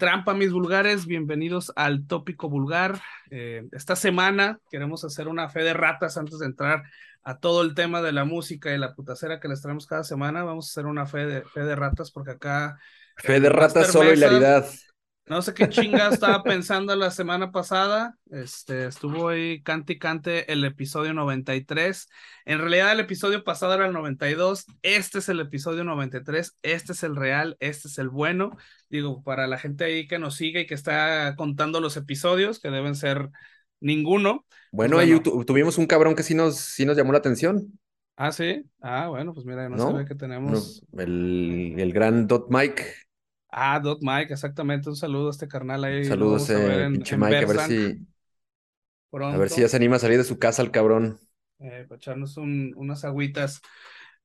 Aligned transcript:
Trampa, 0.00 0.32
mis 0.32 0.50
vulgares. 0.50 1.04
Bienvenidos 1.04 1.74
al 1.76 2.06
tópico 2.06 2.48
vulgar. 2.48 3.02
Eh, 3.30 3.68
esta 3.72 3.94
semana 3.94 4.58
queremos 4.70 5.04
hacer 5.04 5.28
una 5.28 5.50
fe 5.50 5.62
de 5.62 5.74
ratas 5.74 6.16
antes 6.16 6.38
de 6.38 6.46
entrar 6.46 6.84
a 7.22 7.38
todo 7.38 7.60
el 7.60 7.74
tema 7.74 8.00
de 8.00 8.10
la 8.12 8.24
música 8.24 8.74
y 8.74 8.78
la 8.78 8.94
putacera 8.94 9.40
que 9.40 9.48
les 9.48 9.60
traemos 9.60 9.86
cada 9.86 10.02
semana. 10.02 10.42
Vamos 10.42 10.68
a 10.68 10.70
hacer 10.72 10.86
una 10.86 11.04
fe 11.04 11.26
de, 11.26 11.42
fe 11.42 11.60
de 11.60 11.76
ratas 11.76 12.10
porque 12.10 12.30
acá. 12.30 12.78
Fe 13.14 13.40
de 13.40 13.50
ratas, 13.50 13.92
solo 13.92 14.10
hilaridad. 14.10 14.66
No 15.30 15.42
sé 15.42 15.54
qué 15.54 15.68
chinga 15.68 16.08
estaba 16.08 16.42
pensando 16.42 16.96
la 16.96 17.12
semana 17.12 17.52
pasada. 17.52 18.16
Este, 18.32 18.86
estuvo 18.86 19.28
ahí 19.28 19.62
cante 19.62 19.92
y 19.92 19.98
cante 20.00 20.52
el 20.52 20.64
episodio 20.64 21.14
93. 21.14 22.08
En 22.46 22.58
realidad 22.58 22.90
el 22.90 22.98
episodio 22.98 23.44
pasado 23.44 23.74
era 23.74 23.86
el 23.86 23.92
92. 23.92 24.66
Este 24.82 25.20
es 25.20 25.28
el 25.28 25.38
episodio 25.38 25.84
93. 25.84 26.58
Este 26.62 26.92
es 26.94 27.04
el 27.04 27.14
real. 27.14 27.56
Este 27.60 27.86
es 27.86 27.98
el 27.98 28.08
bueno. 28.08 28.50
Digo, 28.88 29.22
para 29.22 29.46
la 29.46 29.56
gente 29.56 29.84
ahí 29.84 30.08
que 30.08 30.18
nos 30.18 30.34
sigue 30.34 30.62
y 30.62 30.66
que 30.66 30.74
está 30.74 31.36
contando 31.36 31.80
los 31.80 31.96
episodios, 31.96 32.58
que 32.58 32.70
deben 32.70 32.96
ser 32.96 33.30
ninguno. 33.78 34.44
Bueno, 34.72 34.98
ahí 34.98 35.20
tuvimos 35.20 35.78
un 35.78 35.86
cabrón 35.86 36.16
que 36.16 36.24
sí 36.24 36.34
nos, 36.34 36.56
sí 36.56 36.84
nos 36.84 36.96
llamó 36.96 37.12
la 37.12 37.18
atención. 37.18 37.78
Ah, 38.16 38.32
sí. 38.32 38.64
Ah, 38.80 39.06
bueno, 39.06 39.32
pues 39.32 39.46
mira, 39.46 39.68
no, 39.68 39.76
no 39.76 39.90
se 39.92 39.98
ve 39.98 40.04
que 40.06 40.16
tenemos. 40.16 40.84
el, 40.98 41.76
el 41.78 41.92
gran 41.92 42.26
Dot 42.26 42.48
Mike. 42.50 42.82
Ah, 43.52 43.78
Dot 43.80 43.98
Mike, 44.02 44.32
exactamente. 44.32 44.88
Un 44.88 44.96
saludo 44.96 45.28
a 45.28 45.30
este 45.30 45.48
carnal 45.48 45.84
ahí. 45.84 46.04
Saludos, 46.06 46.48
eh, 46.50 46.86
pinche 46.92 47.16
Mike, 47.16 47.44
a 47.44 47.46
ver 47.46 47.58
si. 47.60 48.06
A 49.30 49.38
ver 49.38 49.48
si 49.50 49.60
ya 49.62 49.68
se 49.68 49.76
anima 49.76 49.96
a 49.96 49.98
salir 49.98 50.18
de 50.18 50.24
su 50.24 50.38
casa 50.38 50.60
el 50.62 50.70
cabrón. 50.70 51.20
Eh, 51.58 51.84
para 51.88 51.96
echarnos 51.98 52.36
un, 52.38 52.72
unas 52.76 53.04
agüitas. 53.04 53.60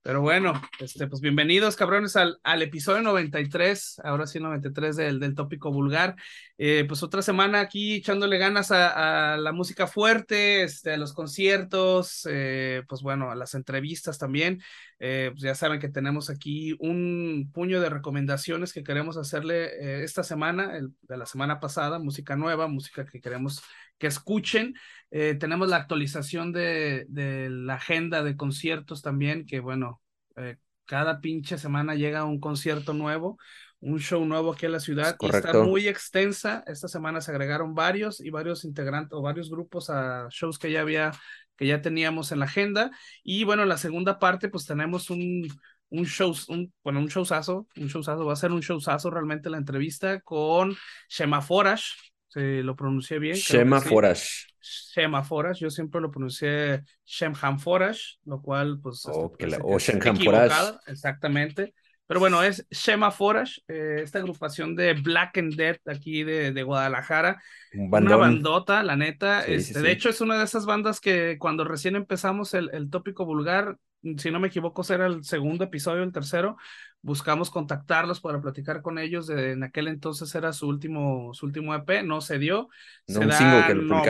Pero 0.06 0.22
bueno, 0.22 0.54
este, 0.80 1.08
pues 1.08 1.20
bienvenidos, 1.20 1.76
cabrones, 1.76 2.16
al, 2.16 2.40
al 2.44 2.62
episodio 2.62 3.02
93, 3.02 4.02
ahora 4.04 4.28
sí 4.28 4.40
93 4.40 4.96
del, 4.96 5.20
del 5.20 5.34
tópico 5.34 5.72
vulgar. 5.72 6.16
Eh, 6.60 6.86
pues 6.88 7.02
otra 7.02 7.24
semana 7.24 7.60
aquí 7.60 7.96
echándole 7.96 8.38
ganas 8.38 8.70
a, 8.70 9.34
a 9.34 9.38
la 9.38 9.52
música 9.52 9.88
fuerte, 9.88 10.62
este, 10.62 10.94
a 10.94 10.98
los 10.98 11.12
conciertos, 11.14 12.28
eh, 12.30 12.84
pues 12.88 13.02
bueno, 13.02 13.32
a 13.32 13.36
las 13.36 13.56
entrevistas 13.56 14.20
también. 14.20 14.62
Eh, 15.00 15.30
pues 15.32 15.42
ya 15.42 15.56
saben 15.56 15.80
que 15.80 15.90
tenemos 15.90 16.30
aquí 16.30 16.76
un 16.80 17.50
puño 17.52 17.82
de 17.82 17.90
recomendaciones 17.90 18.74
que 18.74 18.84
queremos 18.84 19.18
hacerle 19.18 20.04
esta 20.04 20.22
semana, 20.22 20.78
el, 20.78 20.92
de 21.02 21.18
la 21.18 21.26
semana 21.26 21.60
pasada, 21.60 21.98
música 21.98 22.36
nueva, 22.36 22.68
música 22.68 23.08
que 23.08 23.20
queremos 23.22 23.64
que 23.98 24.08
escuchen. 24.08 24.76
Eh, 25.12 25.36
tenemos 25.40 25.70
la 25.70 25.78
actualización 25.78 26.52
de, 26.52 27.06
de, 27.10 27.50
la 27.50 27.76
agenda 27.76 28.24
de 28.24 28.36
conciertos 28.36 29.02
también, 29.02 29.46
que 29.46 29.60
bueno, 29.60 30.02
eh, 30.36 30.58
cada 30.86 31.22
pinche 31.22 31.58
semana 31.58 31.96
llega 31.96 32.26
un 32.26 32.40
concierto 32.40 32.94
nuevo, 32.94 33.38
un 33.80 34.00
show 34.00 34.26
nuevo 34.26 34.54
aquí 34.54 34.66
en 34.66 34.72
la 34.72 34.80
ciudad. 34.80 35.16
Y 35.20 35.28
está 35.28 35.54
muy 35.64 35.88
extensa. 35.88 36.64
Esta 36.68 36.88
semana 36.88 37.22
se 37.22 37.32
agregaron 37.32 37.76
varios 37.76 38.20
y 38.20 38.30
varios 38.30 38.66
integrantes 38.66 39.14
o 39.14 39.22
varios 39.22 39.50
grupos 39.50 39.90
a 39.90 40.28
shows 40.30 40.58
que 40.58 40.72
ya 40.72 40.82
había, 40.82 41.12
que 41.56 41.68
ya 41.68 41.82
teníamos 41.82 42.32
en 42.32 42.40
la 42.40 42.46
agenda. 42.46 42.92
Y 43.24 43.44
bueno, 43.44 43.64
en 43.64 43.70
la 43.70 43.78
segunda 43.78 44.20
parte, 44.20 44.50
pues 44.50 44.66
tenemos 44.66 45.10
un, 45.10 45.48
un 45.90 46.06
show, 46.06 46.34
un, 46.50 46.74
bueno, 46.84 47.00
un 47.00 47.08
showzazo, 47.08 47.68
un 47.78 47.88
showzazo, 47.88 48.26
va 48.26 48.34
a 48.34 48.38
ser 48.38 48.52
un 48.52 48.62
showzazo 48.62 49.10
realmente 49.10 49.50
la 49.50 49.58
entrevista 49.58 50.22
con 50.22 50.76
Shema 51.10 51.42
Forash, 51.42 51.92
lo 52.36 52.76
pronuncié 52.76 53.20
bien. 53.20 53.36
Shema 53.36 53.82
Forash. 53.82 54.46
Shema 54.60 55.24
Forash, 55.24 55.60
yo 55.60 55.70
siempre 55.70 56.02
lo 56.02 56.10
pronuncié 56.12 56.84
Shemham 57.06 57.60
Forash, 57.60 58.16
lo 58.26 58.42
cual 58.42 58.80
pues... 58.82 59.06
Oh, 59.06 59.36
o 59.64 59.80
Shemham 59.80 60.18
Forash. 60.18 60.74
Exactamente. 60.88 61.74
Pero 62.08 62.20
bueno, 62.20 62.44
es 62.44 62.66
Shema 62.70 63.10
Forash, 63.10 63.60
eh, 63.68 64.02
esta 64.04 64.20
agrupación 64.20 64.76
de 64.76 64.94
Black 64.94 65.40
and 65.40 65.56
Dead 65.56 65.78
aquí 65.88 66.24
de, 66.24 66.52
de 66.52 66.64
Guadalajara. 66.64 67.42
una 67.74 68.16
bandota, 68.16 68.84
la 68.84 68.96
neta. 68.96 69.44
este, 69.46 69.82
De 69.82 69.92
hecho, 69.92 70.10
es 70.10 70.22
una 70.22 70.38
de 70.38 70.44
esas 70.44 70.66
bandas 70.68 71.00
que 71.00 71.38
cuando 71.40 71.64
recién 71.64 71.96
empezamos 71.96 72.54
el, 72.54 72.70
el 72.74 72.92
tópico 72.92 73.26
vulgar, 73.26 73.78
si 74.18 74.30
no 74.30 74.40
me 74.40 74.50
equivoco, 74.50 74.84
era 74.88 75.08
el 75.08 75.24
segundo 75.24 75.64
episodio, 75.64 76.04
el 76.04 76.12
tercero, 76.12 76.58
buscamos 77.06 77.52
contactarlos 77.52 78.20
para 78.20 78.42
platicar 78.42 78.82
con 78.82 78.98
ellos. 78.98 79.28
De, 79.28 79.52
en 79.52 79.64
aquel 79.64 79.88
entonces 79.88 80.34
era 80.34 80.52
su 80.54 80.68
último, 80.68 81.34
su 81.34 81.46
último 81.46 81.74
EP, 81.76 82.04
no 82.04 82.20
se 82.20 82.40
dio. 82.40 82.68
No, 83.08 83.20
se 83.22 83.26
da 83.28 83.68
que 83.68 83.76
lo 83.76 84.04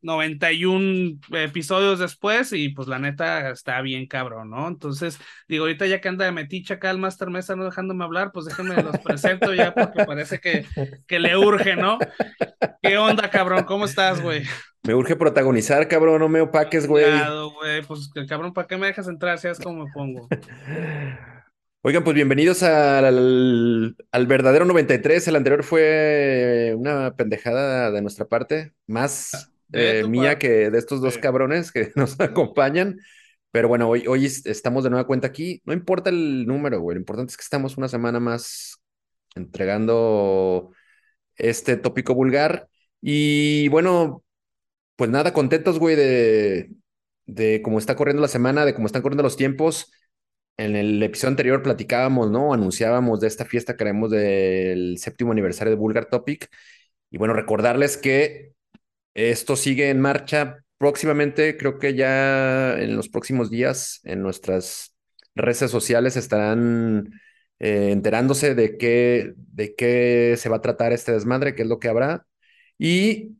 91 0.00 1.18
episodios 1.32 1.98
después 1.98 2.52
y 2.52 2.68
pues 2.68 2.86
la 2.86 3.00
neta 3.00 3.50
está 3.50 3.80
bien 3.82 4.06
cabrón, 4.06 4.50
¿no? 4.50 4.68
Entonces, 4.68 5.18
digo, 5.48 5.64
ahorita 5.64 5.86
ya 5.88 6.00
que 6.00 6.08
anda 6.08 6.24
de 6.24 6.30
meticha 6.30 6.74
acá 6.74 6.92
el 6.92 6.98
Master 6.98 7.30
Mesa 7.30 7.56
no 7.56 7.64
dejándome 7.64 8.04
hablar, 8.04 8.30
pues 8.32 8.46
déjenme 8.46 8.80
los 8.80 8.96
presento 8.98 9.52
ya 9.52 9.74
porque 9.74 10.04
parece 10.04 10.38
que, 10.38 10.64
que 11.08 11.18
le 11.18 11.36
urge, 11.36 11.74
¿no? 11.74 11.98
¿Qué 12.80 12.96
onda, 12.96 13.28
cabrón? 13.28 13.64
¿Cómo 13.64 13.86
estás, 13.86 14.22
güey? 14.22 14.44
Me 14.84 14.94
urge 14.94 15.16
protagonizar, 15.16 15.88
cabrón, 15.88 16.20
no 16.20 16.28
me 16.28 16.42
opaques, 16.42 16.86
güey. 16.86 17.04
Claro, 17.04 17.50
güey, 17.50 17.82
pues 17.82 18.08
cabrón, 18.28 18.52
¿para 18.52 18.68
qué 18.68 18.76
me 18.76 18.86
dejas 18.86 19.08
entrar? 19.08 19.36
Si 19.38 19.48
es 19.48 19.58
como 19.58 19.84
me 19.84 19.90
pongo. 19.92 20.28
Oigan, 21.82 22.02
pues 22.02 22.14
bienvenidos 22.14 22.64
al, 22.64 23.96
al, 24.10 24.26
verdadero 24.26 24.64
93. 24.64 25.28
El 25.28 25.36
anterior 25.36 25.62
fue 25.62 26.74
una 26.76 27.14
pendejada 27.14 27.92
de 27.92 28.02
nuestra 28.02 28.26
parte, 28.26 28.72
más 28.88 29.52
eh, 29.72 30.04
mía 30.08 30.38
que 30.40 30.70
de 30.70 30.78
estos 30.78 31.00
dos 31.00 31.18
cabrones 31.18 31.70
que 31.70 31.92
nos 31.94 32.18
acompañan. 32.20 32.98
Pero 33.52 33.68
bueno, 33.68 33.88
hoy, 33.88 34.06
hoy 34.08 34.26
estamos 34.26 34.82
de 34.82 34.90
nueva 34.90 35.06
cuenta 35.06 35.28
aquí. 35.28 35.62
No 35.64 35.72
importa 35.72 36.10
el 36.10 36.46
número, 36.46 36.80
güey. 36.80 36.96
Lo 36.96 37.00
importante 37.00 37.30
es 37.30 37.36
que 37.36 37.42
estamos 37.42 37.76
una 37.78 37.88
semana 37.88 38.18
más 38.18 38.82
entregando 39.36 40.72
este 41.36 41.76
tópico 41.76 42.12
vulgar. 42.12 42.68
Y 43.00 43.68
bueno, 43.68 44.24
pues 44.96 45.10
nada, 45.10 45.32
contentos, 45.32 45.78
güey, 45.78 45.94
de, 45.94 46.70
de 47.26 47.62
cómo 47.62 47.78
está 47.78 47.94
corriendo 47.94 48.20
la 48.20 48.28
semana, 48.28 48.64
de 48.64 48.74
cómo 48.74 48.86
están 48.86 49.02
corriendo 49.02 49.22
los 49.22 49.36
tiempos 49.36 49.92
en 50.58 50.76
el 50.76 51.02
episodio 51.02 51.30
anterior 51.30 51.62
platicábamos, 51.62 52.30
¿no? 52.30 52.52
Anunciábamos 52.52 53.20
de 53.20 53.28
esta 53.28 53.44
fiesta 53.44 53.76
que 53.76 53.84
haremos 53.84 54.10
del 54.10 54.98
séptimo 54.98 55.32
aniversario 55.32 55.70
de 55.70 55.76
Vulgar 55.76 56.06
Topic. 56.10 56.48
Y 57.10 57.18
bueno, 57.18 57.34
recordarles 57.34 57.96
que 57.96 58.52
esto 59.14 59.56
sigue 59.56 59.90
en 59.90 60.00
marcha 60.00 60.58
próximamente, 60.78 61.56
creo 61.56 61.78
que 61.78 61.94
ya 61.94 62.78
en 62.78 62.96
los 62.96 63.08
próximos 63.08 63.50
días 63.50 64.00
en 64.04 64.22
nuestras 64.22 64.94
redes 65.34 65.70
sociales 65.70 66.16
estarán 66.16 67.10
eh, 67.60 67.90
enterándose 67.92 68.54
de 68.54 68.76
qué, 68.78 69.34
de 69.36 69.74
qué 69.76 70.34
se 70.38 70.48
va 70.48 70.56
a 70.58 70.62
tratar 70.62 70.92
este 70.92 71.12
desmadre, 71.12 71.54
qué 71.54 71.62
es 71.62 71.68
lo 71.68 71.78
que 71.78 71.88
habrá. 71.88 72.26
Y 72.78 73.36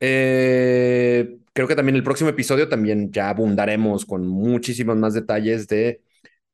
eh, 0.00 1.38
creo 1.52 1.68
que 1.68 1.76
también 1.76 1.96
el 1.96 2.02
próximo 2.04 2.30
episodio 2.30 2.68
también 2.68 3.12
ya 3.12 3.30
abundaremos 3.30 4.04
con 4.06 4.26
muchísimos 4.26 4.96
más 4.96 5.14
detalles 5.14 5.68
de 5.68 6.02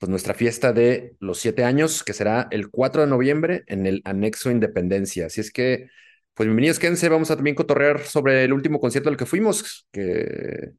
pues 0.03 0.11
nuestra 0.11 0.35
fiesta 0.35 0.73
de 0.73 1.15
los 1.21 1.39
siete 1.39 1.63
años, 1.63 2.03
que 2.03 2.13
será 2.13 2.49
el 2.51 2.71
4 2.71 3.03
de 3.03 3.07
noviembre 3.07 3.63
en 3.69 3.87
el 3.87 4.03
Anexo 4.05 4.51
Independencia. 4.51 5.27
Así 5.27 5.41
es 5.41 5.53
que, 5.53 5.91
pues 6.35 6.49
bienvenidos, 6.49 6.81
quédense, 6.81 7.09
vamos 7.09 7.31
a 7.31 7.37
también 7.37 7.55
cotorrear 7.55 8.01
sobre 8.01 8.43
el 8.43 8.53
último 8.53 8.81
concierto 8.81 9.11
al 9.11 9.17
que 9.17 9.27
fuimos, 9.27 9.87
que 9.93 10.73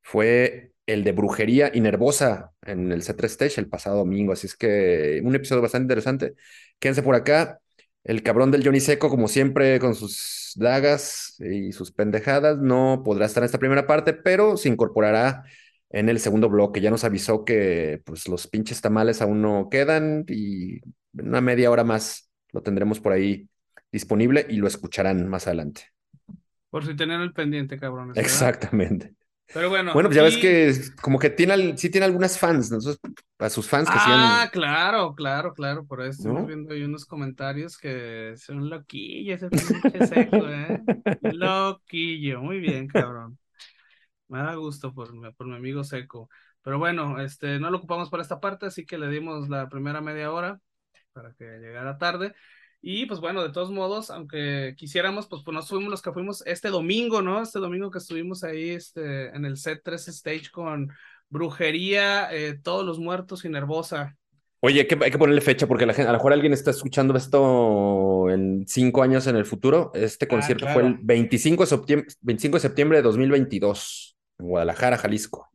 fue 0.00 0.72
el 0.86 1.04
de 1.04 1.12
Brujería 1.12 1.70
y 1.74 1.82
Nervosa 1.82 2.52
en 2.62 2.90
el 2.90 3.02
C3 3.02 3.24
Stage 3.26 3.60
el 3.60 3.68
pasado 3.68 3.98
domingo. 3.98 4.32
Así 4.32 4.46
es 4.46 4.56
que 4.56 5.20
un 5.22 5.34
episodio 5.34 5.60
bastante 5.60 5.84
interesante. 5.84 6.32
Quédense 6.78 7.02
por 7.02 7.14
acá. 7.14 7.60
El 8.02 8.22
cabrón 8.22 8.50
del 8.50 8.64
Johnny 8.64 8.80
Seco, 8.80 9.10
como 9.10 9.28
siempre, 9.28 9.78
con 9.78 9.94
sus 9.94 10.54
dagas 10.56 11.36
y 11.38 11.72
sus 11.72 11.92
pendejadas, 11.92 12.56
no 12.56 13.02
podrá 13.04 13.26
estar 13.26 13.42
en 13.42 13.46
esta 13.46 13.58
primera 13.58 13.86
parte, 13.86 14.14
pero 14.14 14.56
se 14.56 14.70
incorporará 14.70 15.44
en 15.90 16.08
el 16.08 16.20
segundo 16.20 16.48
bloque. 16.48 16.80
Ya 16.80 16.90
nos 16.90 17.04
avisó 17.04 17.44
que 17.44 18.00
pues, 18.04 18.28
los 18.28 18.46
pinches 18.46 18.80
tamales 18.80 19.20
aún 19.20 19.42
no 19.42 19.68
quedan 19.70 20.24
y 20.28 20.76
en 20.76 21.28
una 21.28 21.40
media 21.40 21.70
hora 21.70 21.84
más 21.84 22.30
lo 22.52 22.62
tendremos 22.62 23.00
por 23.00 23.12
ahí 23.12 23.48
disponible 23.92 24.46
y 24.48 24.56
lo 24.56 24.66
escucharán 24.66 25.28
más 25.28 25.46
adelante. 25.46 25.92
Por 26.70 26.86
si 26.86 26.94
tenían 26.94 27.20
el 27.20 27.32
pendiente, 27.32 27.78
cabrones. 27.78 28.16
Exactamente. 28.16 29.14
Pero 29.52 29.68
bueno. 29.68 29.92
Bueno, 29.92 30.08
pues 30.08 30.16
ya 30.16 30.22
ves 30.22 30.36
que 30.36 30.72
como 31.02 31.18
que 31.18 31.30
tiene, 31.30 31.76
sí 31.76 31.90
tiene 31.90 32.04
algunas 32.04 32.38
fans, 32.38 32.70
¿no? 32.70 32.78
a 33.40 33.50
sus 33.50 33.66
fans 33.68 33.88
que 33.90 33.96
Ah, 33.98 34.48
claro, 34.52 35.14
claro, 35.16 35.52
claro. 35.54 35.84
Por 35.84 36.02
eso 36.02 36.10
estamos 36.10 36.46
viendo 36.46 36.72
ahí 36.72 36.84
unos 36.84 37.04
comentarios 37.04 37.76
que 37.76 38.34
son 38.36 38.70
loquillos, 38.70 39.42
ese 39.42 39.50
pinche 39.50 40.06
seco, 40.06 40.48
¿eh? 40.48 40.80
Loquillo, 41.32 42.42
muy 42.42 42.60
bien, 42.60 42.86
cabrón. 42.86 43.38
Me 44.30 44.38
da 44.38 44.54
gusto 44.54 44.94
por, 44.94 45.10
por 45.36 45.46
mi 45.46 45.56
amigo 45.56 45.82
Seco. 45.82 46.30
Pero 46.62 46.78
bueno, 46.78 47.20
este, 47.20 47.58
no 47.58 47.70
lo 47.70 47.78
ocupamos 47.78 48.10
para 48.10 48.22
esta 48.22 48.40
parte, 48.40 48.66
así 48.66 48.86
que 48.86 48.96
le 48.96 49.08
dimos 49.08 49.48
la 49.48 49.68
primera 49.68 50.00
media 50.00 50.32
hora 50.32 50.60
para 51.12 51.34
que 51.34 51.44
llegara 51.44 51.98
tarde. 51.98 52.34
Y 52.80 53.06
pues 53.06 53.20
bueno, 53.20 53.42
de 53.42 53.50
todos 53.50 53.70
modos, 53.70 54.10
aunque 54.10 54.74
quisiéramos, 54.76 55.26
pues, 55.26 55.42
pues 55.44 55.54
nos 55.54 55.68
fuimos 55.68 55.90
los 55.90 56.00
que 56.00 56.12
fuimos 56.12 56.42
este 56.46 56.68
domingo, 56.68 57.22
¿no? 57.22 57.42
Este 57.42 57.58
domingo 57.58 57.90
que 57.90 57.98
estuvimos 57.98 58.44
ahí 58.44 58.70
este, 58.70 59.28
en 59.34 59.44
el 59.44 59.56
set 59.56 59.82
3 59.84 60.08
stage 60.08 60.50
con 60.50 60.90
Brujería, 61.28 62.32
eh, 62.32 62.58
Todos 62.62 62.86
los 62.86 62.98
Muertos 62.98 63.44
y 63.44 63.48
Nervosa. 63.48 64.16
Oye, 64.60 64.80
hay 64.80 64.86
que, 64.86 64.98
hay 65.02 65.10
que 65.10 65.18
ponerle 65.18 65.40
fecha 65.40 65.66
porque 65.66 65.86
la 65.86 65.94
gente, 65.94 66.08
a 66.08 66.12
lo 66.12 66.18
mejor 66.18 66.32
alguien 66.32 66.52
está 66.52 66.70
escuchando 66.70 67.16
esto 67.16 68.30
en 68.30 68.64
cinco 68.66 69.02
años 69.02 69.26
en 69.26 69.36
el 69.36 69.44
futuro. 69.44 69.90
Este 69.94 70.26
ah, 70.26 70.28
concierto 70.28 70.68
fue 70.68 70.86
el 70.86 70.98
25 71.02 71.64
de, 71.64 71.66
septiembre, 71.66 72.06
25 72.20 72.56
de 72.56 72.60
septiembre 72.60 72.98
de 72.98 73.02
2022 73.02 74.19
en 74.40 74.48
Guadalajara, 74.48 74.98
Jalisco. 74.98 75.50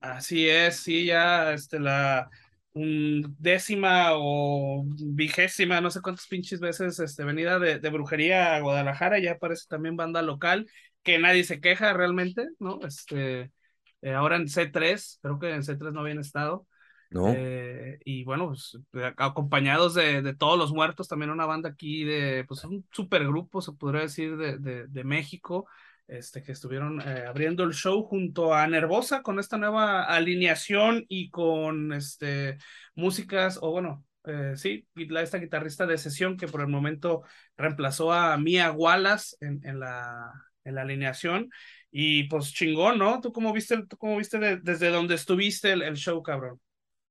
Así 0.00 0.48
es, 0.48 0.76
sí, 0.76 1.06
ya 1.06 1.52
este, 1.52 1.78
la 1.78 2.28
décima 2.74 4.10
o 4.14 4.84
vigésima, 4.86 5.80
no 5.80 5.90
sé 5.90 6.00
cuántas 6.00 6.26
pinches 6.26 6.58
veces, 6.60 6.98
este, 6.98 7.24
venida 7.24 7.58
de, 7.58 7.78
de, 7.78 7.90
brujería 7.90 8.56
a 8.56 8.60
Guadalajara, 8.60 9.18
ya 9.18 9.32
aparece 9.32 9.66
también 9.68 9.96
banda 9.96 10.22
local, 10.22 10.66
que 11.02 11.18
nadie 11.18 11.44
se 11.44 11.60
queja 11.60 11.92
realmente, 11.92 12.48
¿no? 12.58 12.80
Este, 12.86 13.52
eh, 14.00 14.12
ahora 14.12 14.36
en 14.36 14.48
C3, 14.48 15.20
creo 15.22 15.38
que 15.38 15.50
en 15.54 15.62
C3 15.62 15.92
no 15.92 16.00
habían 16.00 16.18
estado. 16.18 16.66
¿No? 17.10 17.28
Eh, 17.28 17.98
y 18.06 18.24
bueno, 18.24 18.48
pues, 18.48 18.78
acompañados 19.18 19.92
de, 19.92 20.22
de, 20.22 20.34
todos 20.34 20.58
los 20.58 20.72
muertos, 20.72 21.08
también 21.08 21.30
una 21.30 21.44
banda 21.44 21.68
aquí 21.68 22.04
de, 22.04 22.44
pues 22.48 22.64
un 22.64 22.86
supergrupo, 22.90 23.60
se 23.60 23.72
podría 23.72 24.00
decir, 24.00 24.38
de, 24.38 24.56
de, 24.56 24.86
de 24.86 25.04
México, 25.04 25.68
este, 26.06 26.42
que 26.42 26.52
estuvieron 26.52 27.00
eh, 27.00 27.24
abriendo 27.26 27.64
el 27.64 27.72
show 27.72 28.02
junto 28.02 28.54
a 28.54 28.66
Nervosa 28.66 29.22
con 29.22 29.38
esta 29.38 29.58
nueva 29.58 30.04
alineación 30.04 31.04
y 31.08 31.30
con 31.30 31.92
este, 31.92 32.58
músicas, 32.94 33.58
o 33.60 33.70
bueno, 33.70 34.04
eh, 34.24 34.54
sí, 34.56 34.86
esta 34.94 35.38
guitarrista 35.38 35.86
de 35.86 35.98
sesión 35.98 36.36
que 36.36 36.48
por 36.48 36.60
el 36.60 36.68
momento 36.68 37.22
reemplazó 37.56 38.12
a 38.12 38.36
Mia 38.36 38.70
Wallace 38.70 39.36
en, 39.40 39.60
en, 39.64 39.80
la, 39.80 40.32
en 40.64 40.74
la 40.74 40.82
alineación. 40.82 41.50
Y 41.90 42.24
pues 42.24 42.52
chingón, 42.52 42.98
¿no? 42.98 43.20
¿Tú 43.20 43.32
cómo 43.32 43.52
viste, 43.52 43.76
tú 43.86 43.96
cómo 43.98 44.16
viste 44.16 44.38
desde 44.62 44.88
donde 44.88 45.14
estuviste 45.14 45.72
el, 45.72 45.94
show, 45.94 46.22
cabrón? 46.22 46.58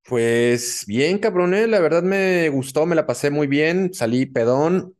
Pues 0.03 0.85
bien, 0.87 1.19
cabrón, 1.19 1.53
eh, 1.53 1.67
la 1.67 1.79
verdad 1.79 2.01
me 2.01 2.49
gustó, 2.49 2.87
me 2.87 2.95
la 2.95 3.05
pasé 3.05 3.29
muy 3.29 3.45
bien, 3.45 3.93
salí 3.93 4.25
pedón, 4.25 4.95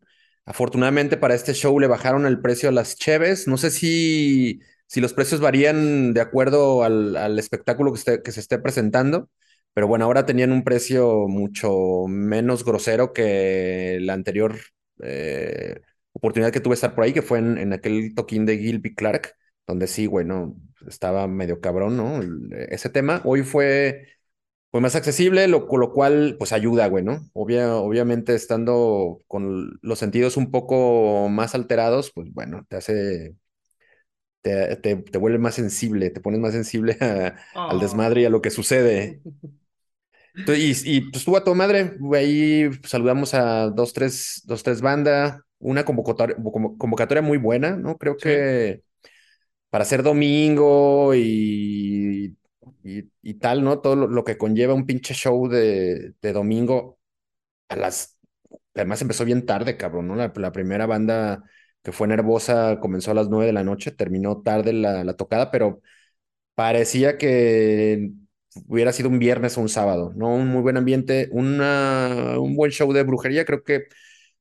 Afortunadamente 0.46 1.18
para 1.18 1.36
este 1.36 1.54
show 1.54 1.80
le 1.80 1.88
bajaron 1.88 2.26
el 2.26 2.42
precio 2.42 2.70
a 2.70 2.72
las 2.72 2.96
cheves. 2.98 3.48
No 3.48 3.58
sé 3.58 3.72
si, 3.72 4.62
si 4.88 5.02
los 5.02 5.14
precios 5.14 5.42
varían 5.42 6.14
de 6.14 6.22
acuerdo 6.22 6.84
al, 6.84 7.38
espectáculo 7.40 7.94
que, 7.94 8.22
que 8.24 8.32
se 8.32 8.40
esté 8.40 8.60
presentando, 8.60 9.30
pero 9.74 9.88
bueno, 9.88 10.06
ahora 10.06 10.26
tenían 10.26 10.52
un 10.52 10.64
precio 10.64 11.28
mucho 11.28 12.06
menos 12.08 12.66
grosero 12.66 13.14
que 13.14 14.00
la 14.02 14.14
anterior 14.14 14.60
eh, 15.02 15.82
oportunidad 16.14 16.52
que 16.52 16.60
tuve 16.60 16.74
de 16.74 16.76
estar 16.76 16.96
por 16.96 17.04
ahí, 17.04 17.14
que 17.14 17.22
fue 17.22 17.40
en, 17.40 17.74
aquel 17.74 18.14
toquín 18.16 18.46
de 18.46 18.58
Gilby 18.58 18.96
Clark, 18.96 19.36
donde 19.68 19.88
sí, 19.88 20.08
bueno, 20.08 20.56
estaba 20.88 21.28
medio 21.28 21.62
cabrón, 21.62 21.98
¿no? 21.98 22.22
ese 22.70 22.90
tema. 22.90 23.22
Hoy 23.26 23.44
fue 23.44 24.08
pues 24.72 24.82
más 24.82 24.96
accesible, 24.96 25.48
lo, 25.50 25.68
lo 25.70 25.92
cual 25.92 26.38
pues 26.40 26.54
ayuda, 26.54 26.88
güey, 26.88 27.04
¿no? 27.04 27.30
obviamente 27.34 28.34
estando 28.36 29.22
con 29.28 29.78
los 29.82 30.00
sentidos 30.00 30.38
un 30.38 30.50
poco 30.50 31.28
más 31.30 31.56
alterados, 31.56 32.12
pues 32.14 32.34
bueno, 32.34 32.66
te 32.70 32.78
hace, 32.78 33.36
te, 34.42 34.78
te, 34.78 35.18
vuelve 35.18 35.40
más 35.40 35.56
sensible, 35.56 36.10
te 36.10 36.22
pones 36.22 36.40
más 36.40 36.54
sensible 36.54 36.98
al 37.54 37.80
desmadre 37.82 38.22
y 38.22 38.26
a 38.26 38.30
lo 38.30 38.42
que 38.42 38.50
sucede. 38.50 39.22
Entonces, 40.34 40.86
y, 40.86 41.02
pues 41.02 41.18
estuvo 41.18 41.36
a 41.36 41.44
tu 41.44 41.54
madre, 41.54 41.98
ahí 42.16 42.70
saludamos 42.86 43.34
a 43.34 43.70
dos, 43.70 43.92
tres, 43.92 44.42
dos, 44.46 44.64
tres 44.64 44.82
bandas, 44.82 45.38
una 45.60 45.84
convocatoria, 45.84 46.38
convocatoria 46.78 47.22
muy 47.22 47.38
buena, 47.38 47.76
¿no? 47.76 47.98
Creo 47.98 48.16
que 48.16 48.82
para 49.70 49.84
ser 49.84 50.04
domingo 50.04 51.14
y 51.14 52.38
y, 52.84 53.34
tal, 53.36 53.64
¿no? 53.64 53.80
Todo 53.80 53.96
lo, 53.96 54.24
que 54.24 54.38
conlleva 54.38 54.74
un 54.74 54.86
pinche 54.86 55.14
show 55.14 55.48
de, 55.48 56.14
de, 56.22 56.34
domingo 56.34 57.00
a 57.70 57.76
las... 57.76 58.18
Además 58.76 59.02
empezó 59.02 59.26
bien 59.26 59.46
tarde, 59.46 59.78
cabrón, 59.78 60.08
¿no? 60.08 60.16
La, 60.16 60.52
primera 60.52 60.86
banda 60.86 61.44
que 61.84 61.92
fue 61.92 62.08
nervosa 62.08 62.80
comenzó 62.82 63.12
a 63.12 63.14
las 63.16 63.30
nueve 63.30 63.48
de 63.48 63.54
la 63.54 63.64
noche, 63.64 63.92
terminó 63.92 64.42
tarde 64.42 64.74
la, 64.74 65.04
la 65.04 65.16
tocada, 65.16 65.52
pero 65.52 65.82
parecía 66.56 67.18
que 67.18 68.12
hubiera 68.68 68.94
sido 68.94 69.10
un 69.10 69.20
viernes 69.20 69.58
o 69.58 69.62
un 69.62 69.70
sábado, 69.70 70.14
¿no? 70.16 70.36
Un 70.36 70.48
muy 70.48 70.62
buen 70.62 70.78
ambiente, 70.78 71.30
una, 71.32 72.40
un 72.40 72.56
buen 72.56 72.72
show 72.72 72.92
de 72.94 73.04
brujería. 73.04 73.46
Creo 73.46 73.64
que 73.64 73.86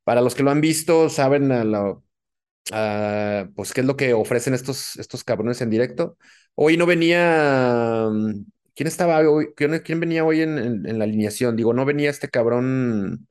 para 0.05 0.21
los 0.21 0.35
que 0.35 0.43
lo 0.43 0.51
han 0.51 0.61
visto 0.61 1.09
saben 1.09 1.53
a 1.53 1.65
la, 1.65 3.49
pues 3.55 3.73
qué 3.73 3.81
es 3.81 3.87
lo 3.87 3.97
que 3.97 4.15
ofrecen 4.15 4.55
estos, 4.55 4.97
estos 4.97 5.25
cabrones 5.25 5.61
en 5.61 5.71
directo. 5.71 6.17
Hoy 6.55 6.77
no 6.77 6.87
venía. 6.87 8.09
Mm, 8.11 8.45
¿Quién 8.75 8.87
estaba 8.87 9.21
hoy? 9.21 9.49
¿Quién, 9.55 10.01
venía 10.01 10.25
hoy 10.25 10.43
en, 10.43 10.99
la 10.99 11.05
alineación? 11.05 11.57
Digo, 11.57 11.73
no 11.73 11.85
venía 11.85 12.11
este 12.11 12.29
cabrón. 12.29 13.29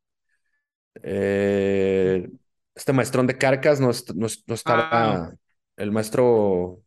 Eh, 1.02 2.30
este 2.76 2.94
maestrón 2.94 3.28
de 3.28 3.38
carcas, 3.38 3.80
no, 3.80 3.92
no, 4.16 4.26
estaba 4.56 4.90
ah. 4.92 5.34
el 5.78 5.92
maestro. 5.92 6.82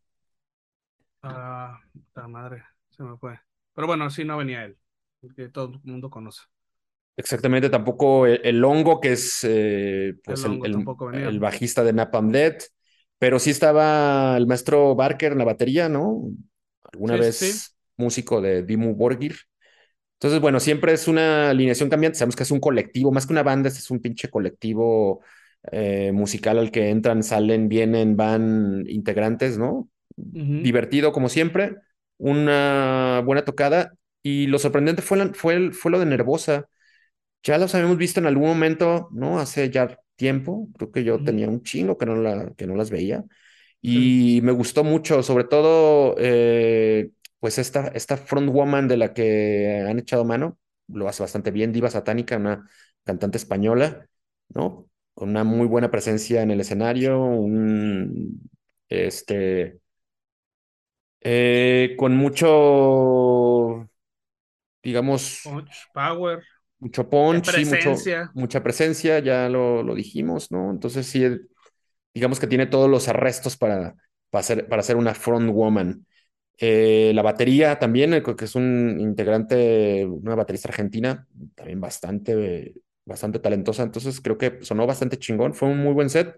Ah, 1.22 1.78
la 2.14 2.28
madre, 2.28 2.64
se 2.90 3.02
me 3.02 3.16
fue. 3.16 3.38
Pero 3.74 3.86
bueno, 3.86 4.10
sí, 4.10 4.24
no 4.24 4.36
venía 4.36 4.64
él, 4.64 4.76
que 5.36 5.48
todo 5.48 5.74
el 5.74 5.80
mundo 5.90 6.10
conoce. 6.10 6.42
Exactamente, 7.16 7.68
tampoco 7.68 8.26
el, 8.26 8.64
hongo, 8.64 9.00
que 9.00 9.12
es 9.12 9.44
eh, 9.44 10.14
pues 10.24 10.44
el, 10.44 10.60
el, 11.14 11.40
bajista 11.40 11.84
de 11.84 11.92
Napalm 11.92 12.30
Dead. 12.30 12.56
Pero 13.22 13.38
sí 13.38 13.50
estaba 13.50 14.36
el 14.36 14.48
maestro 14.48 14.96
Barker 14.96 15.30
en 15.30 15.38
la 15.38 15.44
batería, 15.44 15.88
¿no? 15.88 16.28
Alguna 16.92 17.14
vez 17.14 17.76
músico 17.96 18.40
de 18.40 18.64
Dimu 18.64 18.96
Borgir. 18.96 19.36
Entonces, 20.14 20.40
bueno, 20.40 20.58
siempre 20.58 20.92
es 20.92 21.06
una 21.06 21.50
alineación 21.50 21.88
cambiante. 21.88 22.18
Sabemos 22.18 22.34
que 22.34 22.42
es 22.42 22.50
un 22.50 22.58
colectivo, 22.58 23.12
más 23.12 23.24
que 23.24 23.32
una 23.32 23.44
banda, 23.44 23.68
este 23.68 23.78
es 23.78 23.92
un 23.92 24.00
pinche 24.00 24.28
colectivo 24.28 25.22
eh, 25.70 26.10
musical 26.12 26.58
al 26.58 26.72
que 26.72 26.90
entran, 26.90 27.22
salen, 27.22 27.68
vienen, 27.68 28.16
van 28.16 28.82
integrantes, 28.88 29.56
¿no? 29.56 29.88
Divertido 30.16 31.12
como 31.12 31.28
siempre, 31.28 31.76
una 32.18 33.22
buena 33.24 33.44
tocada. 33.44 33.92
Y 34.24 34.48
lo 34.48 34.58
sorprendente 34.58 35.00
fue, 35.00 35.32
fue, 35.32 35.70
fue 35.70 35.92
lo 35.92 36.00
de 36.00 36.06
Nervosa. 36.06 36.66
Ya 37.44 37.56
los 37.58 37.72
habíamos 37.76 37.98
visto 37.98 38.18
en 38.18 38.26
algún 38.26 38.48
momento, 38.48 39.10
¿no? 39.12 39.38
Hace 39.38 39.70
ya 39.70 39.96
tiempo, 40.16 40.68
creo 40.76 40.90
que 40.92 41.04
yo 41.04 41.22
tenía 41.22 41.48
un 41.48 41.62
chingo 41.62 41.98
que 41.98 42.06
no, 42.06 42.16
la, 42.16 42.52
que 42.56 42.66
no 42.66 42.76
las 42.76 42.90
veía. 42.90 43.24
Y 43.80 44.40
me 44.42 44.52
gustó 44.52 44.84
mucho, 44.84 45.22
sobre 45.22 45.44
todo, 45.44 46.14
eh, 46.18 47.10
pues 47.40 47.58
esta, 47.58 47.88
esta 47.88 48.16
frontwoman 48.16 48.88
de 48.88 48.96
la 48.96 49.12
que 49.14 49.84
han 49.88 49.98
echado 49.98 50.24
mano, 50.24 50.58
lo 50.88 51.08
hace 51.08 51.22
bastante 51.22 51.50
bien, 51.50 51.72
Diva 51.72 51.90
Satánica, 51.90 52.36
una 52.36 52.68
cantante 53.04 53.38
española, 53.38 54.06
¿no? 54.48 54.88
Con 55.14 55.30
una 55.30 55.44
muy 55.44 55.66
buena 55.66 55.90
presencia 55.90 56.42
en 56.42 56.52
el 56.52 56.60
escenario, 56.60 57.20
un, 57.24 58.48
este, 58.88 59.80
eh, 61.20 61.94
con 61.98 62.16
mucho, 62.16 63.88
digamos... 64.82 65.42
Power. 65.92 66.42
Mucho 66.82 67.08
punch, 67.08 67.46
mucha 68.34 68.60
presencia, 68.60 69.20
ya 69.20 69.48
lo, 69.48 69.84
lo, 69.84 69.94
dijimos, 69.94 70.50
¿no? 70.50 70.68
Entonces 70.72 71.06
sí, 71.06 71.24
digamos 72.12 72.40
que 72.40 72.48
tiene 72.48 72.66
todos 72.66 72.90
los 72.90 73.06
arrestos 73.06 73.56
para, 73.56 73.94
para, 74.30 74.42
ser, 74.42 74.66
para 74.66 74.82
ser 74.82 74.96
una 74.96 75.14
front 75.14 75.48
woman. 75.52 76.04
Eh, 76.58 77.12
la 77.14 77.22
batería 77.22 77.78
también, 77.78 78.14
eh, 78.14 78.22
que 78.24 78.44
es 78.44 78.56
un 78.56 78.96
integrante, 78.98 80.04
una 80.06 80.34
baterista 80.34 80.70
argentina, 80.70 81.24
también 81.54 81.80
bastante, 81.80 82.74
bastante 83.04 83.38
talentosa, 83.38 83.84
entonces 83.84 84.20
creo 84.20 84.36
que 84.36 84.58
sonó 84.62 84.84
bastante 84.84 85.20
chingón, 85.20 85.54
fue 85.54 85.68
un 85.68 85.78
muy 85.78 85.94
buen 85.94 86.10
set. 86.10 86.34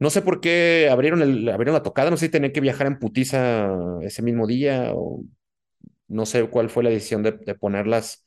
No 0.00 0.10
sé 0.10 0.22
por 0.22 0.40
qué 0.40 0.88
abrieron, 0.90 1.22
el, 1.22 1.48
abrieron 1.48 1.74
la 1.74 1.84
tocada, 1.84 2.10
no 2.10 2.16
sé 2.16 2.26
si 2.26 2.32
tenían 2.32 2.52
que 2.52 2.60
viajar 2.60 2.88
en 2.88 2.98
putiza 2.98 3.70
ese 4.02 4.22
mismo 4.22 4.48
día 4.48 4.90
o 4.92 5.22
no 6.08 6.26
sé 6.26 6.48
cuál 6.48 6.68
fue 6.68 6.82
la 6.82 6.90
decisión 6.90 7.22
de, 7.22 7.32
de 7.32 7.54
ponerlas 7.54 8.24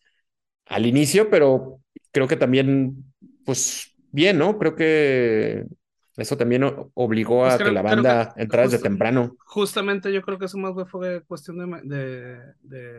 al 0.72 0.86
inicio, 0.86 1.30
pero 1.30 1.82
creo 2.12 2.28
que 2.28 2.38
también, 2.38 3.04
pues 3.46 3.94
bien, 4.12 4.38
¿no? 4.38 4.58
Creo 4.58 4.76
que 4.76 5.66
eso 6.18 6.38
también 6.38 6.64
obligó 6.94 7.42
pues 7.42 7.54
a 7.54 7.58
que 7.58 7.72
la 7.72 7.82
banda 7.82 8.34
entrara 8.38 8.68
desde 8.68 8.82
temprano. 8.82 9.36
Justamente 9.40 10.12
yo 10.12 10.22
creo 10.22 10.40
que 10.40 10.46
eso 10.46 10.58
más 10.58 10.74
fue 10.90 11.24
cuestión 11.24 11.58
de... 11.84 12.40
de, 12.62 12.98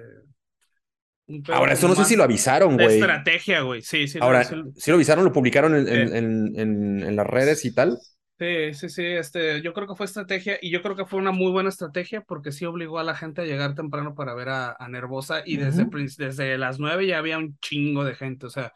Ahora, 1.48 1.72
eso 1.72 1.88
no 1.88 1.94
sé 1.94 2.04
si 2.04 2.16
lo 2.16 2.24
avisaron, 2.24 2.74
güey. 2.74 2.98
estrategia, 2.98 3.62
güey. 3.62 3.80
Sí, 3.80 4.06
sí. 4.06 4.18
Ahora, 4.20 4.44
sí 4.44 4.90
lo 4.90 4.96
avisaron, 4.96 5.24
lo 5.24 5.32
publicaron 5.32 5.74
en, 5.74 5.88
en, 5.88 6.56
en, 6.58 7.02
en, 7.02 7.16
las 7.16 7.26
redes 7.26 7.64
y 7.64 7.72
tal. 7.72 7.96
Sí, 8.38 8.74
sí, 8.74 8.88
sí, 8.88 9.04
este, 9.04 9.62
yo 9.62 9.72
creo 9.72 9.86
que 9.86 9.94
fue 9.94 10.06
estrategia 10.06 10.58
y 10.60 10.70
yo 10.70 10.82
creo 10.82 10.96
que 10.96 11.06
fue 11.06 11.20
una 11.20 11.30
muy 11.30 11.52
buena 11.52 11.68
estrategia 11.68 12.22
porque 12.22 12.50
sí 12.50 12.64
obligó 12.64 12.98
a 12.98 13.04
la 13.04 13.14
gente 13.14 13.42
a 13.42 13.44
llegar 13.44 13.76
temprano 13.76 14.16
para 14.16 14.34
ver 14.34 14.48
a, 14.48 14.76
Nervosa 14.88 15.42
y 15.46 15.58
desde, 15.58 15.86
desde 16.18 16.58
las 16.58 16.80
nueve 16.80 17.06
ya 17.06 17.18
había 17.18 17.38
un 17.38 17.56
chingo 17.60 18.04
de 18.04 18.16
gente, 18.16 18.46
o 18.46 18.50
sea, 18.50 18.72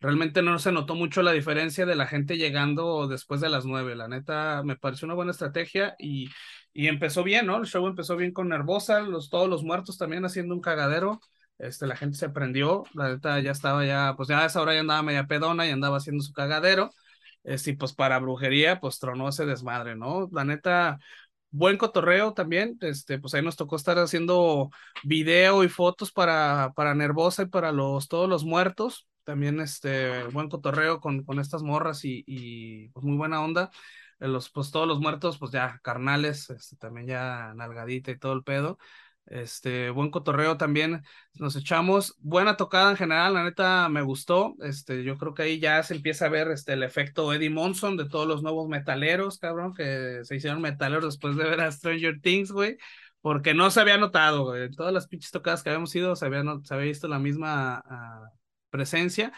realmente 0.00 0.40
no 0.40 0.58
se 0.58 0.72
notó 0.72 0.94
mucho 0.94 1.20
la 1.22 1.32
diferencia 1.32 1.84
de 1.84 1.96
la 1.96 2.06
gente 2.06 2.38
llegando 2.38 3.08
después 3.08 3.42
de 3.42 3.50
las 3.50 3.66
nueve, 3.66 3.94
la 3.94 4.08
neta 4.08 4.62
me 4.64 4.76
pareció 4.76 5.04
una 5.04 5.14
buena 5.14 5.32
estrategia 5.32 5.94
y, 5.98 6.30
y 6.72 6.88
empezó 6.88 7.22
bien, 7.22 7.44
¿no? 7.46 7.58
El 7.58 7.66
show 7.66 7.86
empezó 7.86 8.16
bien 8.16 8.32
con 8.32 8.48
Nervosa, 8.48 9.00
los, 9.00 9.28
todos 9.28 9.50
los 9.50 9.62
muertos 9.62 9.98
también 9.98 10.24
haciendo 10.24 10.54
un 10.54 10.62
cagadero, 10.62 11.20
este, 11.58 11.86
la 11.86 11.96
gente 11.96 12.16
se 12.16 12.30
prendió, 12.30 12.84
la 12.94 13.10
neta 13.10 13.38
ya 13.40 13.50
estaba 13.50 13.84
ya, 13.84 14.14
pues 14.16 14.30
ya 14.30 14.40
a 14.40 14.46
esa 14.46 14.62
hora 14.62 14.72
ya 14.72 14.80
andaba 14.80 15.02
media 15.02 15.26
pedona 15.26 15.66
y 15.66 15.70
andaba 15.70 15.98
haciendo 15.98 16.22
su 16.22 16.32
cagadero 16.32 16.90
Este, 17.42 17.70
y 17.70 17.76
pues 17.76 17.92
para 17.92 18.18
brujería, 18.18 18.80
pues 18.80 18.98
tronó 18.98 19.28
ese 19.28 19.46
desmadre, 19.46 19.96
¿no? 19.96 20.28
La 20.32 20.44
neta, 20.44 20.98
buen 21.50 21.76
cotorreo 21.78 22.32
también, 22.34 22.76
este, 22.80 23.18
pues 23.18 23.34
ahí 23.34 23.42
nos 23.42 23.56
tocó 23.56 23.76
estar 23.76 23.98
haciendo 23.98 24.70
video 25.04 25.64
y 25.64 25.68
fotos 25.68 26.12
para, 26.12 26.72
para 26.76 26.94
Nervosa 26.94 27.42
y 27.42 27.46
para 27.46 27.72
los, 27.72 28.08
todos 28.08 28.28
los 28.28 28.44
muertos, 28.44 29.08
también 29.24 29.60
este, 29.60 30.24
buen 30.28 30.48
cotorreo 30.48 31.00
con, 31.00 31.24
con 31.24 31.38
estas 31.40 31.62
morras 31.62 32.04
y, 32.04 32.24
y 32.26 32.88
pues 32.90 33.04
muy 33.04 33.16
buena 33.16 33.42
onda, 33.42 33.70
los, 34.18 34.50
pues 34.50 34.70
todos 34.70 34.86
los 34.86 35.00
muertos, 35.00 35.38
pues 35.38 35.50
ya 35.50 35.80
carnales, 35.82 36.50
este, 36.50 36.76
también 36.76 37.06
ya 37.06 37.52
nalgadita 37.54 38.10
y 38.10 38.18
todo 38.18 38.34
el 38.34 38.44
pedo, 38.44 38.78
este, 39.30 39.90
buen 39.90 40.10
cotorreo 40.10 40.56
también 40.56 41.02
nos 41.34 41.56
echamos. 41.56 42.16
Buena 42.18 42.56
tocada 42.56 42.90
en 42.90 42.96
general, 42.96 43.34
la 43.34 43.44
neta 43.44 43.88
me 43.88 44.02
gustó. 44.02 44.56
Este, 44.60 45.04
yo 45.04 45.16
creo 45.16 45.34
que 45.34 45.42
ahí 45.44 45.60
ya 45.60 45.82
se 45.84 45.94
empieza 45.94 46.26
a 46.26 46.28
ver 46.28 46.50
este, 46.50 46.72
el 46.72 46.82
efecto 46.82 47.32
Eddie 47.32 47.48
Monson 47.48 47.96
de 47.96 48.08
todos 48.08 48.26
los 48.26 48.42
nuevos 48.42 48.68
metaleros, 48.68 49.38
cabrón, 49.38 49.72
que 49.72 50.20
se 50.24 50.36
hicieron 50.36 50.60
metaleros 50.60 51.04
después 51.04 51.36
de 51.36 51.44
ver 51.44 51.60
a 51.60 51.70
Stranger 51.72 52.20
Things, 52.20 52.50
güey. 52.50 52.76
Porque 53.20 53.54
no 53.54 53.70
se 53.70 53.80
había 53.80 53.98
notado, 53.98 54.44
güey. 54.46 54.64
En 54.64 54.74
todas 54.74 54.92
las 54.92 55.06
pinches 55.06 55.30
tocadas 55.30 55.62
que 55.62 55.70
habíamos 55.70 55.94
ido 55.94 56.16
se 56.16 56.26
había, 56.26 56.42
se 56.64 56.74
había 56.74 56.86
visto 56.86 57.06
la 57.06 57.18
misma 57.18 57.84
uh, 57.88 58.36
presencia. 58.70 59.32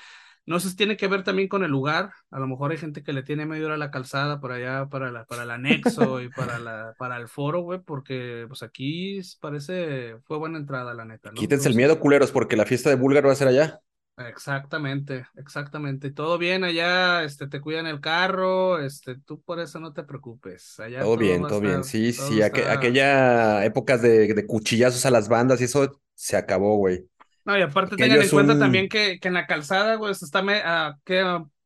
No 0.45 0.59
sé 0.59 0.71
si 0.71 0.77
tiene 0.77 0.97
que 0.97 1.07
ver 1.07 1.23
también 1.23 1.49
con 1.49 1.63
el 1.63 1.71
lugar. 1.71 2.11
A 2.31 2.41
lo 2.41 2.49
mejor 2.49 2.73
hay 2.73 2.79
gente 2.79 3.03
que 3.03 3.13
le 3.13 3.23
tiene 3.23 3.47
medio 3.47 3.73
a 3.73 3.77
la 3.77 3.91
calzada 3.91 4.41
por 4.41 4.53
allá, 4.53 4.87
para, 4.87 5.13
la, 5.13 5.25
para 5.25 5.45
el 5.45 5.51
anexo 5.51 6.21
y 6.21 6.29
para, 6.31 6.59
la, 6.59 6.95
para 6.99 7.17
el 7.17 7.29
foro, 7.29 7.61
güey, 7.61 7.81
porque 7.81 8.45
pues 8.49 8.63
aquí 8.63 9.21
parece, 9.41 10.17
fue 10.25 10.39
buena 10.39 10.59
entrada, 10.59 10.95
la 10.95 11.05
neta. 11.05 11.31
¿no? 11.31 11.35
Quítense 11.37 11.69
el 11.69 11.77
miedo, 11.77 12.01
culeros, 12.01 12.33
porque 12.33 12.57
la 12.57 12.67
fiesta 12.67 12.91
de 12.91 12.97
Búlgaro 12.97 13.29
va 13.29 13.35
a 13.35 13.37
ser 13.37 13.49
allá. 13.49 13.81
Exactamente, 14.19 15.27
exactamente. 15.37 16.11
Todo 16.11 16.39
bien 16.39 16.65
allá, 16.65 17.25
este, 17.25 17.47
te 17.47 17.61
cuidan 17.61 17.87
el 17.87 18.01
carro, 18.01 18.79
este, 18.79 19.17
tú 19.17 19.41
por 19.41 19.59
eso 19.59 19.81
no 19.81 19.93
te 19.93 20.03
preocupes. 20.03 20.79
Allá 20.81 21.01
todo, 21.01 21.17
bien, 21.17 21.43
todo 21.43 21.61
bien. 21.61 21.83
Sí, 21.83 22.13
sí, 22.13 22.43
aquella 22.43 23.65
épocas 23.65 24.03
de, 24.03 24.35
de 24.35 24.47
cuchillazos 24.47 25.07
a 25.07 25.11
las 25.11 25.29
bandas 25.29 25.61
y 25.61 25.65
eso 25.65 26.01
se 26.15 26.37
acabó, 26.37 26.77
güey. 26.77 27.09
No, 27.45 27.59
y 27.59 27.63
aparte 27.63 27.97
tengan 27.97 28.23
en 28.23 28.29
cuenta 28.29 28.59
también 28.59 28.89
que, 28.89 29.19
que, 29.21 29.29
en 29.29 29.35
la 29.35 29.47
calzada, 29.47 29.97
güey, 29.97 30.13
está 30.13 30.45
a, 30.65 30.99
¿qué, 31.05 31.25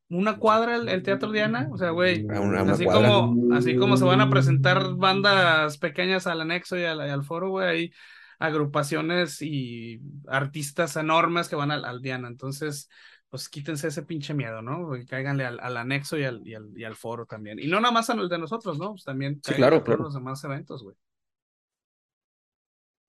una 0.08 0.38
cuadra 0.38 0.76
el, 0.76 1.02
Teatro 1.02 1.32
Diana, 1.32 1.68
o 1.70 1.76
sea, 1.76 1.90
güey, 1.90 2.26
así, 2.68 2.84
como, 2.84 3.54
así 3.54 3.76
como 3.76 3.96
se 3.96 4.04
van 4.04 4.20
a 4.20 4.30
presentar 4.30 4.94
bandas 4.94 5.78
pequeñas 5.78 6.26
al 6.26 6.40
anexo 6.40 6.78
y 6.78 6.84
al, 6.84 7.24
foro, 7.24 7.50
güey, 7.50 7.68
hay 7.68 7.92
agrupaciones 8.38 9.42
y 9.42 10.00
artistas 10.28 10.96
enormes 10.96 11.48
que 11.48 11.56
van 11.56 11.72
al, 11.72 12.00
Diana, 12.02 12.28
entonces, 12.28 12.88
pues 13.28 13.48
quítense 13.48 13.88
ese 13.88 14.02
pinche 14.02 14.32
miedo, 14.32 14.62
¿no? 14.62 14.96
Y 14.96 15.04
cáiganle 15.04 15.44
al, 15.44 15.58
al 15.60 15.76
anexo 15.76 16.16
y 16.16 16.24
al, 16.24 16.46
y 16.46 16.54
al, 16.54 16.70
y, 16.76 16.84
al, 16.84 16.94
foro 16.94 17.26
también. 17.26 17.58
Y 17.58 17.66
no 17.66 17.80
nada 17.80 17.92
más 17.92 18.08
al 18.08 18.28
de 18.28 18.38
nosotros, 18.38 18.78
¿no? 18.78 18.92
Pues 18.92 19.04
también 19.04 19.40
sí, 19.42 19.54
claro, 19.54 19.82
claro. 19.82 20.04
los 20.04 20.14
demás 20.14 20.42
eventos, 20.44 20.84
güey. 20.84 20.96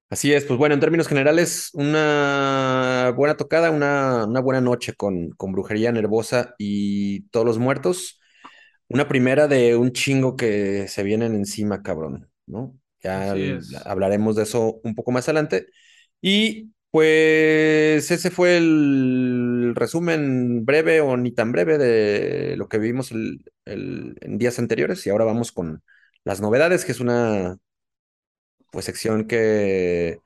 Así 0.10 0.34
es, 0.34 0.46
pues 0.46 0.58
bueno, 0.58 0.74
en 0.74 0.80
términos 0.80 1.08
generales, 1.08 1.70
una 1.74 3.14
buena 3.18 3.36
tocada, 3.36 3.72
una, 3.72 4.26
una 4.26 4.40
buena 4.40 4.62
noche 4.62 4.94
con, 4.94 5.32
con, 5.32 5.52
Brujería 5.52 5.92
Nervosa 5.92 6.56
y 6.58 7.24
todos 7.30 7.46
los 7.46 7.58
muertos. 7.58 8.20
Una 8.88 9.08
primera 9.10 9.48
de 9.50 9.76
un 9.76 9.92
chingo 9.92 10.38
que 10.38 10.88
se 10.88 11.04
vienen 11.04 11.36
encima, 11.36 11.84
cabrón, 11.84 12.30
¿no? 12.46 12.78
Ya 13.04 13.36
hablaremos 13.86 14.36
de 14.38 14.44
eso 14.44 14.80
un 14.84 14.96
poco 14.96 15.12
más 15.12 15.28
adelante. 15.28 15.68
Y 16.22 16.72
pues 16.90 18.10
ese 18.12 18.32
fue 18.32 18.58
el 18.58 19.74
resumen 19.76 20.66
breve 20.66 21.02
o 21.02 21.18
ni 21.18 21.32
tan 21.34 21.52
breve 21.52 21.78
de 21.78 22.56
lo 22.58 22.70
que 22.70 22.78
vivimos 22.80 23.12
el, 23.12 23.44
el, 23.66 24.16
en 24.22 24.38
días 24.38 24.58
anteriores. 24.60 25.06
Y 25.06 25.10
ahora 25.10 25.26
vamos 25.26 25.52
con 25.52 25.84
las 26.24 26.42
novedades, 26.42 26.86
que 26.86 26.94
es 26.94 27.00
una 27.02 27.58
pues 28.72 28.86
sección 28.86 29.28
que 29.28 30.20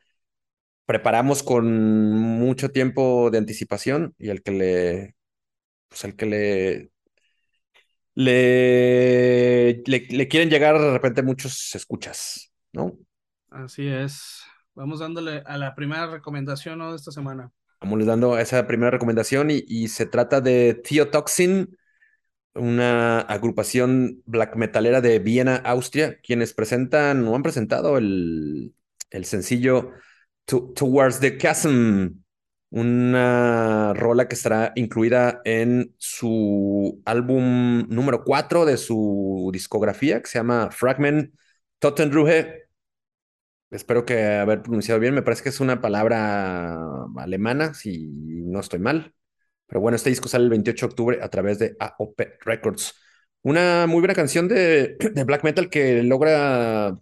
preparamos 0.86 1.44
con 1.44 2.12
mucho 2.12 2.70
tiempo 2.70 3.30
de 3.32 3.38
anticipación 3.38 4.14
y 4.18 4.30
el 4.30 4.44
que 4.44 4.52
le, 4.52 5.16
pues 5.88 6.04
el 6.04 6.16
que 6.16 6.26
le, 6.26 6.92
le, 8.16 9.84
le, 9.86 10.28
quieren 10.28 10.50
llegar 10.50 10.80
de 10.80 10.92
repente 10.92 11.24
muchos 11.24 11.74
escuchas, 11.76 12.52
¿no? 12.74 12.98
Así 13.50 13.88
es. 13.88 14.44
Vamos 14.74 15.00
dándole 15.00 15.44
a 15.46 15.58
la 15.58 15.76
primera 15.76 16.08
recomendación 16.08 16.80
de 16.80 16.96
esta 16.96 17.12
semana. 17.12 17.52
Vamos 17.82 18.06
dando 18.06 18.38
esa 18.38 18.68
primera 18.68 18.92
recomendación 18.92 19.50
y, 19.50 19.64
y 19.68 19.88
se 19.88 20.06
trata 20.06 20.40
de 20.42 20.76
Theotoxin 20.76 21.78
una 22.56 23.22
agrupación 23.22 24.22
black 24.26 24.56
metalera 24.56 25.02
de 25.02 25.20
Viena, 25.20 25.58
Austria, 25.58 26.20
quienes 26.22 26.54
presentan 26.54 27.28
o 27.28 27.36
han 27.36 27.44
presentado 27.44 27.98
el, 27.98 28.74
el 29.10 29.26
sencillo 29.26 29.92
Towards 30.46 31.20
the 31.20 31.38
Chasm, 31.38 32.22
una 32.72 33.94
rola 33.94 34.28
que 34.28 34.36
estará 34.36 34.72
incluida 34.76 35.42
en 35.46 35.94
su 35.98 37.02
álbum 37.06 37.88
número 37.90 38.24
4 38.24 38.66
de 38.66 38.78
su 38.78 39.50
discografía, 39.54 40.22
que 40.22 40.28
se 40.28 40.40
llama 40.40 40.70
Fragment 40.72 41.34
Totenruhe. 41.80 42.68
Espero 43.70 44.06
que 44.06 44.26
haber 44.26 44.62
pronunciado 44.62 45.00
bien, 45.00 45.14
me 45.14 45.22
parece 45.22 45.44
que 45.44 45.50
es 45.50 45.60
una 45.62 45.82
palabra 45.82 46.78
alemana, 47.18 47.74
si 47.74 48.08
no 48.08 48.60
estoy 48.60 48.80
mal. 48.80 49.14
Pero 49.72 49.80
bueno, 49.80 49.96
este 49.96 50.10
disco 50.10 50.28
sale 50.28 50.44
el 50.44 50.50
28 50.50 50.86
de 50.86 50.90
octubre 50.90 51.20
a 51.22 51.30
través 51.30 51.58
de 51.58 51.78
AOP 51.80 52.20
Records. 52.42 52.94
Una 53.42 53.88
muy 53.88 54.00
buena 54.02 54.14
canción 54.14 54.48
de, 54.50 54.98
black 55.26 55.46
metal 55.46 55.70
que 55.70 56.04
logra, 56.04 57.00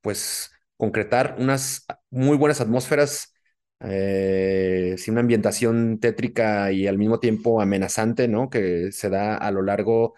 pues, 0.00 0.50
concretar 0.78 1.36
unas 1.38 1.84
muy 2.10 2.38
buenas 2.38 2.62
atmósferas, 2.62 3.34
eh, 3.80 4.94
sin 4.96 5.12
una 5.12 5.20
ambientación 5.20 6.00
tétrica 6.00 6.72
y 6.72 6.86
al 6.86 6.96
mismo 6.96 7.20
tiempo 7.20 7.60
amenazante, 7.60 8.28
¿no? 8.28 8.48
Que 8.48 8.92
se 8.92 9.10
da 9.10 9.36
a 9.36 9.50
lo 9.50 9.60
largo 9.60 10.14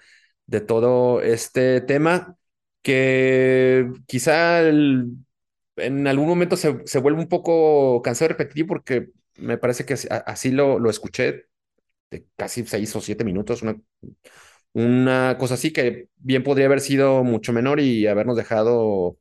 de 0.47 0.61
todo 0.61 1.21
este 1.21 1.81
tema, 1.81 2.38
que 2.83 3.90
quizá 4.07 4.69
en 4.69 6.07
algún 6.07 6.28
momento 6.28 6.57
se, 6.57 6.81
se, 6.87 7.00
vuelve 7.00 7.21
un 7.21 7.28
poco 7.28 8.02
cansado 8.02 8.28
de 8.28 8.35
repetitivo 8.35 8.69
porque 8.69 9.09
me 9.37 9.59
parece 9.59 9.85
que 9.85 9.95
así 10.26 10.52
lo, 10.52 10.78
lo 10.78 10.90
escuché 10.90 11.48
de 12.11 12.27
casi 12.37 12.65
seis 12.67 12.95
o 12.97 13.00
siete 13.00 13.25
minutos, 13.25 13.62
una, 13.62 13.77
una 14.73 15.37
cosa 15.38 15.55
así 15.55 15.73
que 15.73 16.09
bien 16.17 16.43
podría 16.43 16.67
haber 16.67 16.81
sido 16.81 17.25
mucho 17.25 17.53
menor 17.53 17.81
y 17.81 18.07
habernos 18.07 18.37
dejado 18.37 19.19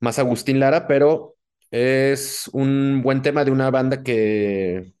más 0.00 0.18
Agustín 0.18 0.60
Lara, 0.60 0.86
pero 0.86 1.36
es 1.70 2.48
un 2.52 3.02
buen 3.02 3.22
tema 3.22 3.44
de 3.44 3.50
una 3.50 3.70
banda 3.70 4.02
que, 4.02 4.92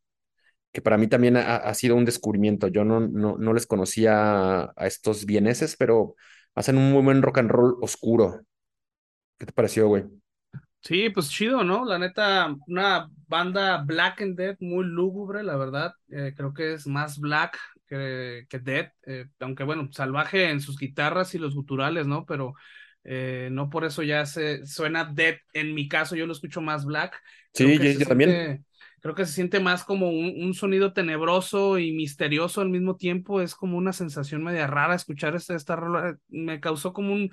que 0.72 0.82
para 0.82 0.98
mí 0.98 1.08
también 1.08 1.36
ha, 1.36 1.72
sido 1.74 1.96
un 1.96 2.04
descubrimiento. 2.04 2.68
Yo 2.68 2.84
no, 2.84 3.00
no, 3.00 3.36
no, 3.38 3.52
les 3.52 3.66
conocía 3.66 4.72
a 4.76 4.86
estos 4.86 5.26
vieneses, 5.26 5.76
pero 5.76 6.14
hacen 6.54 6.76
un 6.76 6.92
muy 6.92 7.02
buen 7.02 7.22
rock 7.22 7.38
and 7.38 7.50
roll 7.50 7.76
oscuro. 7.80 8.42
¿Qué 9.38 9.46
te 9.46 9.52
pareció, 9.52 9.88
güey? 9.88 10.04
Sí, 10.82 11.10
pues 11.10 11.30
chido, 11.30 11.64
¿no? 11.64 11.84
La 11.84 11.98
neta, 11.98 12.54
una 12.66 13.10
banda 13.30 13.82
Black 13.86 14.20
and 14.20 14.36
Dead 14.36 14.56
muy 14.60 14.84
lúgubre, 14.84 15.42
la 15.42 15.56
verdad. 15.56 15.94
Eh, 16.10 16.34
creo 16.36 16.52
que 16.52 16.74
es 16.74 16.86
más 16.86 17.18
black 17.18 17.58
que, 17.86 18.46
que 18.50 18.58
Dead, 18.58 18.92
eh, 19.06 19.26
aunque 19.38 19.64
bueno, 19.64 19.88
salvaje 19.92 20.50
en 20.50 20.60
sus 20.60 20.76
guitarras 20.76 21.34
y 21.34 21.38
los 21.38 21.54
guturales, 21.54 22.06
¿no? 22.06 22.26
Pero 22.26 22.54
eh, 23.04 23.48
no 23.52 23.70
por 23.70 23.84
eso 23.84 24.02
ya 24.02 24.26
se 24.26 24.66
suena 24.66 25.04
Dead. 25.04 25.36
En 25.54 25.74
mi 25.74 25.88
caso, 25.88 26.16
yo 26.16 26.26
lo 26.26 26.32
escucho 26.32 26.60
más 26.60 26.84
black. 26.84 27.22
Sí, 27.54 27.78
yo, 27.78 28.06
también. 28.06 28.66
Creo 29.00 29.14
que 29.14 29.24
se 29.24 29.32
siente 29.32 29.60
más 29.60 29.82
como 29.82 30.10
un, 30.10 30.44
un, 30.44 30.52
sonido 30.52 30.92
tenebroso 30.92 31.78
y 31.78 31.92
misterioso 31.92 32.60
al 32.60 32.68
mismo 32.68 32.96
tiempo. 32.96 33.40
Es 33.40 33.54
como 33.54 33.78
una 33.78 33.94
sensación 33.94 34.44
media 34.44 34.66
rara 34.66 34.94
escuchar 34.94 35.34
esta, 35.34 35.54
esta 35.54 35.74
rola. 35.74 36.18
Me 36.28 36.60
causó 36.60 36.92
como 36.92 37.14
un, 37.14 37.30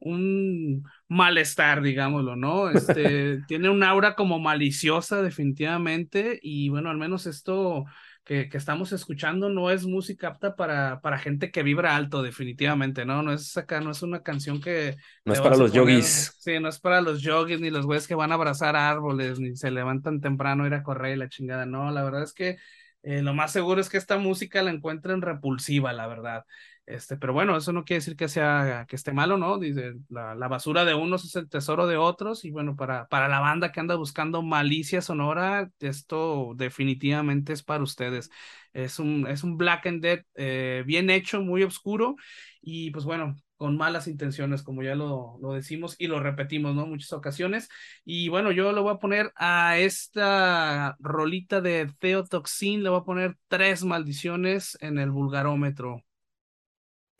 un 0.00 0.82
malestar, 1.08 1.82
digámoslo, 1.82 2.36
¿no? 2.36 2.70
Este, 2.70 3.40
tiene 3.48 3.68
un 3.68 3.82
aura 3.82 4.14
como 4.14 4.38
maliciosa 4.38 5.22
definitivamente 5.22 6.38
y 6.42 6.68
bueno, 6.70 6.90
al 6.90 6.96
menos 6.96 7.26
esto 7.26 7.84
que, 8.24 8.48
que, 8.48 8.56
estamos 8.56 8.92
escuchando 8.92 9.48
no 9.48 9.70
es 9.70 9.86
música 9.86 10.28
apta 10.28 10.56
para, 10.56 11.00
para 11.00 11.18
gente 11.18 11.50
que 11.50 11.62
vibra 11.62 11.96
alto 11.96 12.22
definitivamente, 12.22 13.04
¿no? 13.04 13.22
No 13.22 13.32
es 13.32 13.56
acá, 13.56 13.80
no 13.80 13.90
es 13.90 14.02
una 14.02 14.22
canción 14.22 14.60
que... 14.60 14.96
No 15.24 15.32
es 15.32 15.40
para 15.40 15.56
los 15.56 15.72
yogis. 15.72 16.36
Sí, 16.38 16.60
no 16.60 16.68
es 16.68 16.80
para 16.80 17.00
los 17.00 17.22
yogis 17.22 17.60
ni 17.60 17.70
los 17.70 17.86
güeyes 17.86 18.06
que 18.06 18.14
van 18.14 18.32
a 18.32 18.34
abrazar 18.34 18.76
árboles 18.76 19.38
ni 19.38 19.56
se 19.56 19.70
levantan 19.70 20.20
temprano 20.20 20.64
a 20.64 20.66
ir 20.66 20.74
a 20.74 20.82
correr 20.82 21.16
y 21.16 21.18
la 21.18 21.28
chingada, 21.28 21.66
no, 21.66 21.90
la 21.90 22.02
verdad 22.02 22.22
es 22.22 22.32
que 22.32 22.58
eh, 23.02 23.22
lo 23.22 23.34
más 23.34 23.52
seguro 23.52 23.80
es 23.80 23.88
que 23.88 23.96
esta 23.96 24.18
música 24.18 24.62
la 24.62 24.70
encuentren 24.70 25.22
repulsiva, 25.22 25.92
la 25.92 26.06
verdad. 26.06 26.44
Este, 26.90 27.16
pero 27.16 27.32
bueno, 27.32 27.56
eso 27.56 27.72
no 27.72 27.84
quiere 27.84 28.00
decir 28.00 28.16
que 28.16 28.28
sea 28.28 28.84
que 28.88 28.96
esté 28.96 29.12
malo, 29.12 29.38
¿no? 29.38 29.58
Dice, 29.58 29.94
la, 30.08 30.34
basura 30.48 30.84
de 30.84 30.94
unos 30.94 31.24
es 31.24 31.36
el 31.36 31.48
tesoro 31.48 31.86
de 31.86 31.96
otros, 31.96 32.44
y 32.44 32.50
bueno, 32.50 32.74
para, 32.74 33.06
para 33.06 33.28
la 33.28 33.38
banda 33.38 33.70
que 33.70 33.78
anda 33.78 33.94
buscando 33.94 34.42
malicia 34.42 35.00
sonora, 35.00 35.70
esto 35.78 36.52
definitivamente 36.56 37.52
es 37.52 37.62
para 37.62 37.84
ustedes. 37.84 38.30
Es 38.72 38.98
un, 38.98 39.26
es 39.28 39.44
un 39.44 39.56
Black 39.56 39.86
and 39.86 40.02
Dead 40.02 40.24
eh, 40.34 40.82
bien 40.84 41.10
hecho, 41.10 41.40
muy 41.40 41.62
oscuro, 41.62 42.16
y 42.60 42.90
pues 42.90 43.04
bueno, 43.04 43.36
con 43.56 43.76
malas 43.76 44.08
intenciones, 44.08 44.62
como 44.62 44.82
ya 44.82 44.94
lo, 44.96 45.38
lo 45.40 45.52
decimos 45.52 45.94
y 45.98 46.08
lo 46.08 46.18
repetimos, 46.18 46.74
¿no? 46.74 46.86
Muchas 46.86 47.12
ocasiones. 47.12 47.68
Y 48.04 48.28
bueno, 48.30 48.50
yo 48.52 48.72
le 48.72 48.80
voy 48.80 48.94
a 48.94 48.98
poner 48.98 49.32
a 49.36 49.78
esta 49.78 50.96
rolita 50.98 51.60
de 51.60 51.88
Theotoxin, 52.00 52.82
le 52.82 52.90
voy 52.90 53.00
a 53.00 53.04
poner 53.04 53.36
tres 53.48 53.84
maldiciones 53.84 54.76
en 54.80 54.98
el 54.98 55.10
vulgarómetro. 55.10 56.02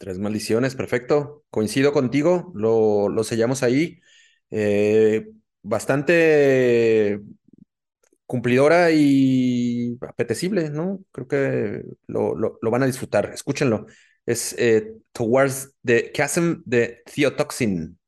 Tres 0.00 0.19
maldiciones, 0.19 0.75
perfecto. 0.76 1.45
Coincido 1.50 1.92
contigo, 1.92 2.52
lo, 2.54 3.11
lo 3.11 3.23
sellamos 3.23 3.62
ahí. 3.62 4.00
Eh, 4.50 5.28
bastante 5.62 7.21
cumplidora 8.25 8.90
y 8.92 9.99
apetecible, 10.09 10.71
¿no? 10.71 11.04
Creo 11.12 11.28
que 11.28 11.85
lo, 12.07 12.35
van 12.62 12.83
a 12.83 12.87
disfrutar. 12.87 13.30
Escúchenlo. 13.35 13.87
Es 14.25 14.54
eh, 14.59 14.95
Towards 15.12 15.75
the 15.85 16.12
Chasm 16.14 16.62
de 16.64 17.02
Theotoxin. 17.04 18.00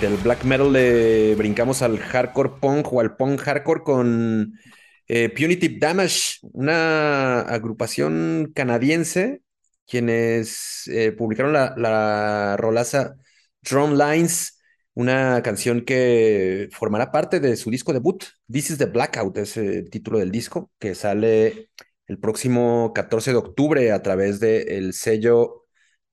Del 0.00 0.16
black 0.16 0.44
metal 0.44 0.72
le 0.72 1.34
brincamos 1.34 1.82
al 1.82 1.98
hardcore 1.98 2.52
punk 2.60 2.92
o 2.92 3.00
al 3.00 3.16
punk 3.16 3.40
hardcore 3.40 3.82
con 3.82 4.58
eh, 5.06 5.28
Punitive 5.28 5.78
Damage, 5.78 6.38
una 6.52 7.40
agrupación 7.40 8.52
canadiense, 8.54 9.42
quienes 9.86 10.88
eh, 10.88 11.12
publicaron 11.12 11.52
la, 11.52 11.74
la 11.76 12.56
rolaza 12.56 13.16
Drum 13.62 13.92
Lines, 13.92 14.60
una 14.94 15.42
canción 15.42 15.84
que 15.84 16.68
formará 16.72 17.12
parte 17.12 17.38
de 17.40 17.56
su 17.56 17.70
disco 17.70 17.92
debut. 17.92 18.24
This 18.50 18.70
is 18.70 18.78
the 18.78 18.86
Blackout 18.86 19.36
es 19.36 19.56
el 19.58 19.90
título 19.90 20.18
del 20.18 20.30
disco, 20.30 20.70
que 20.78 20.94
sale 20.94 21.70
el 22.06 22.18
próximo 22.18 22.92
14 22.94 23.32
de 23.32 23.36
octubre 23.36 23.92
a 23.92 24.02
través 24.02 24.40
del 24.40 24.94
sello 24.94 25.66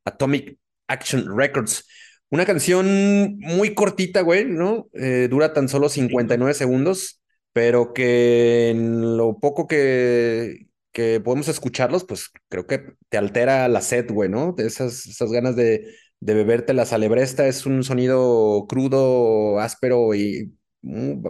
Atomic 0.03 0.57
Action 0.87 1.37
Records. 1.37 1.85
Una 2.29 2.45
canción 2.45 3.37
muy 3.39 3.73
cortita, 3.73 4.21
güey, 4.21 4.45
¿no? 4.45 4.89
Eh, 4.93 5.27
dura 5.29 5.53
tan 5.53 5.69
solo 5.69 5.87
59 5.89 6.53
segundos, 6.53 7.21
pero 7.53 7.93
que 7.93 8.69
en 8.69 9.17
lo 9.17 9.39
poco 9.39 9.65
que, 9.67 10.67
que 10.91 11.21
podemos 11.21 11.47
escucharlos, 11.47 12.03
pues 12.03 12.29
creo 12.49 12.67
que 12.67 12.93
te 13.09 13.17
altera 13.17 13.67
la 13.69 13.81
sed, 13.81 14.11
güey, 14.11 14.29
¿no? 14.29 14.55
Esas, 14.57 15.05
esas 15.07 15.31
ganas 15.31 15.55
de, 15.55 15.95
de 16.19 16.33
beberte 16.33 16.73
la 16.73 16.85
salebresta. 16.85 17.47
Es 17.47 17.65
un 17.65 17.83
sonido 17.83 18.65
crudo, 18.67 19.59
áspero 19.59 20.13
y 20.13 20.53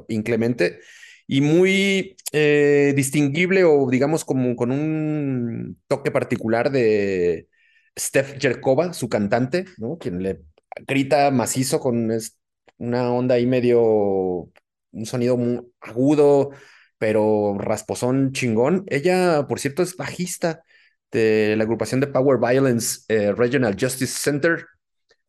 inclemente 0.07 0.79
y 1.27 1.41
muy 1.41 2.15
eh, 2.31 2.93
distinguible 2.95 3.63
o 3.65 3.89
digamos 3.89 4.23
como 4.25 4.55
con 4.55 4.71
un 4.71 5.81
toque 5.87 6.11
particular 6.11 6.71
de 6.71 7.47
Steph 7.97 8.39
Jerkova, 8.39 8.93
su 8.93 9.09
cantante, 9.09 9.65
¿no? 9.77 9.97
Quien 9.97 10.21
le 10.23 10.41
grita 10.87 11.31
macizo 11.31 11.79
con 11.79 12.11
una 12.77 13.11
onda 13.11 13.35
ahí 13.35 13.45
medio, 13.45 13.81
un 14.91 15.05
sonido 15.05 15.37
muy 15.37 15.61
agudo, 15.81 16.51
pero 16.97 17.57
rasposón 17.59 18.31
chingón. 18.33 18.85
Ella, 18.87 19.45
por 19.47 19.59
cierto, 19.59 19.83
es 19.83 19.95
bajista 19.97 20.63
de 21.11 21.55
la 21.57 21.63
agrupación 21.63 22.01
de 22.01 22.07
Power 22.07 22.39
Violence 22.39 23.01
eh, 23.07 23.31
Regional 23.33 23.75
Justice 23.79 24.19
Center, 24.19 24.65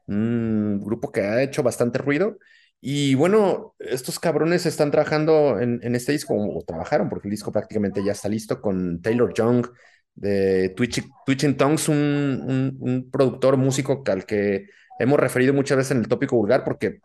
un 0.07 0.81
grupo 0.81 1.13
que 1.13 1.23
ha 1.23 1.43
hecho 1.43 1.63
bastante 1.63 1.99
ruido. 1.99 2.39
Y 2.81 3.15
bueno, 3.17 3.75
estos 3.79 4.19
cabrones 4.21 4.65
están 4.65 4.91
trabajando 4.91 5.59
en, 5.61 5.95
este 5.95 6.13
disco, 6.13 6.35
o 6.35 6.63
trabajaron, 6.65 7.09
porque 7.09 7.29
el 7.29 7.33
disco 7.33 7.51
prácticamente 7.53 8.05
ya 8.05 8.13
está 8.13 8.29
listo 8.29 8.61
con 8.61 9.03
Taylor 9.03 9.33
Young 9.35 9.67
de 10.15 10.71
Twitch, 10.71 11.05
Twitching 11.27 11.57
Tongues, 11.57 11.89
un, 11.89 12.77
un, 12.81 13.11
productor 13.11 13.57
músico 13.57 14.03
al 14.07 14.27
que 14.27 14.69
hemos 14.99 15.19
referido 15.19 15.55
muchas 15.55 15.79
veces 15.79 15.93
en 15.93 15.99
el 15.99 16.09
tópico 16.09 16.37
vulgar 16.37 16.65
porque 16.65 17.01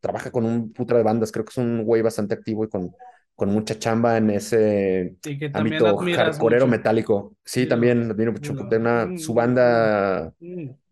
trabaja 0.00 0.30
con 0.30 0.44
un 0.44 0.72
putra 0.72 0.98
de 0.98 1.04
bandas, 1.04 1.32
creo 1.32 1.44
que 1.44 1.50
es 1.50 1.58
un 1.58 1.84
güey 1.84 2.02
bastante 2.02 2.34
activo 2.34 2.64
y 2.64 2.68
con, 2.68 2.92
con 3.34 3.50
mucha 3.50 3.78
chamba 3.78 4.16
en 4.16 4.30
ese 4.30 5.16
ámbito 5.52 5.96
hardcoreero 5.96 6.66
metálico. 6.66 7.36
Sí, 7.44 7.66
también 7.66 8.10
admiro 8.10 8.32
mucho. 8.32 8.52
Una, 8.52 9.16
su 9.18 9.34
banda. 9.34 10.32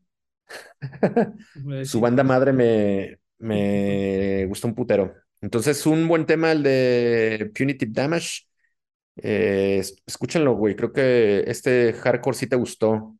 su 1.84 2.00
banda 2.00 2.22
madre 2.22 2.52
me, 2.52 3.18
me 3.38 4.44
gustó 4.46 4.68
un 4.68 4.74
putero. 4.74 5.14
Entonces, 5.40 5.86
un 5.86 6.08
buen 6.08 6.26
tema 6.26 6.52
el 6.52 6.62
de 6.62 7.50
Punitive 7.56 7.92
Damage. 7.92 8.42
Eh, 9.16 9.82
escúchenlo, 10.06 10.54
güey. 10.54 10.74
Creo 10.74 10.92
que 10.92 11.44
este 11.46 11.92
hardcore 11.92 12.36
sí 12.36 12.46
te 12.46 12.56
gustó. 12.56 13.16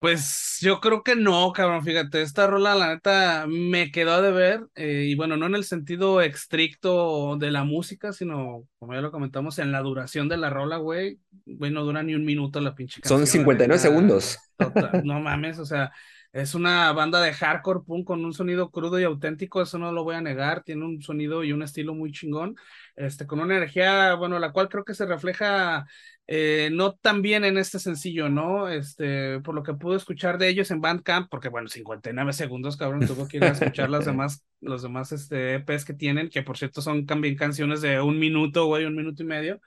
Pues 0.00 0.56
yo 0.62 0.80
creo 0.80 1.02
que 1.02 1.14
no, 1.14 1.52
cabrón, 1.52 1.84
fíjate, 1.84 2.22
esta 2.22 2.46
rola 2.46 2.74
la 2.74 2.88
neta 2.88 3.44
me 3.46 3.90
quedó 3.90 4.22
de 4.22 4.30
ver, 4.30 4.66
eh, 4.74 5.04
y 5.06 5.14
bueno, 5.14 5.36
no 5.36 5.44
en 5.44 5.54
el 5.54 5.64
sentido 5.64 6.22
estricto 6.22 7.36
de 7.36 7.50
la 7.50 7.64
música, 7.64 8.14
sino, 8.14 8.66
como 8.78 8.94
ya 8.94 9.02
lo 9.02 9.12
comentamos, 9.12 9.58
en 9.58 9.72
la 9.72 9.82
duración 9.82 10.26
de 10.30 10.38
la 10.38 10.48
rola, 10.48 10.78
güey, 10.78 11.18
güey, 11.44 11.70
no 11.70 11.84
dura 11.84 12.02
ni 12.02 12.14
un 12.14 12.24
minuto 12.24 12.62
la 12.62 12.74
pinche 12.74 13.02
canción. 13.02 13.18
Son 13.18 13.26
59 13.26 13.78
segundos. 13.78 14.38
no 15.04 15.20
mames, 15.20 15.58
o 15.58 15.66
sea, 15.66 15.92
es 16.32 16.54
una 16.54 16.92
banda 16.92 17.20
de 17.20 17.32
hardcore 17.32 17.80
punk 17.84 18.06
con 18.06 18.24
un 18.24 18.32
sonido 18.32 18.70
crudo 18.70 19.00
y 19.00 19.04
auténtico, 19.04 19.60
eso 19.60 19.78
no 19.78 19.92
lo 19.92 20.04
voy 20.04 20.14
a 20.14 20.20
negar, 20.20 20.62
tiene 20.62 20.84
un 20.84 21.02
sonido 21.02 21.42
y 21.42 21.52
un 21.52 21.62
estilo 21.62 21.92
muy 21.92 22.12
chingón, 22.12 22.56
este, 22.94 23.26
con 23.26 23.40
una 23.40 23.56
energía, 23.56 24.14
bueno, 24.14 24.38
la 24.38 24.52
cual 24.52 24.68
creo 24.68 24.84
que 24.84 24.94
se 24.94 25.06
refleja 25.06 25.86
eh, 26.32 26.70
no 26.72 26.94
tan 26.94 27.22
bien 27.22 27.44
en 27.44 27.58
este 27.58 27.80
sencillo, 27.80 28.28
¿no? 28.28 28.68
Este, 28.68 29.40
por 29.40 29.52
lo 29.52 29.64
que 29.64 29.74
pude 29.74 29.96
escuchar 29.96 30.38
de 30.38 30.46
ellos 30.46 30.70
en 30.70 30.80
Bandcamp, 30.80 31.28
porque 31.28 31.48
bueno, 31.48 31.66
59 31.68 32.32
segundos, 32.32 32.76
cabrón, 32.76 33.04
tuvo 33.04 33.26
que 33.26 33.38
ir 33.38 33.44
a 33.44 33.48
escuchar 33.48 33.90
las 33.90 34.04
demás, 34.06 34.44
los 34.60 34.80
demás 34.82 35.10
este, 35.10 35.56
EPs 35.56 35.84
que 35.84 35.92
tienen, 35.92 36.30
que 36.30 36.44
por 36.44 36.56
cierto 36.56 36.82
son 36.82 37.04
también 37.04 37.34
canciones 37.34 37.80
de 37.80 38.00
un 38.00 38.20
minuto, 38.20 38.66
güey, 38.66 38.84
un 38.84 38.94
minuto 38.94 39.24
y 39.24 39.26
medio. 39.26 39.60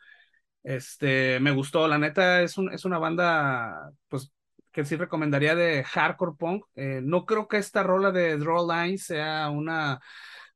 Este, 0.64 1.38
me 1.42 1.52
gustó, 1.52 1.86
la 1.90 1.98
neta, 1.98 2.42
es, 2.42 2.58
un, 2.58 2.72
es 2.72 2.86
una 2.86 2.98
banda, 2.98 3.92
pues, 4.08 4.32
que 4.72 4.86
sí 4.86 4.96
recomendaría 4.96 5.56
de 5.56 5.84
hardcore 5.84 6.38
punk. 6.40 6.64
Eh, 6.76 7.02
no 7.04 7.26
creo 7.26 7.50
que 7.50 7.58
esta 7.58 7.84
rola 7.84 8.14
de 8.14 8.38
Draw 8.38 8.72
Lines 8.72 9.04
sea 9.04 9.50
una 9.50 10.00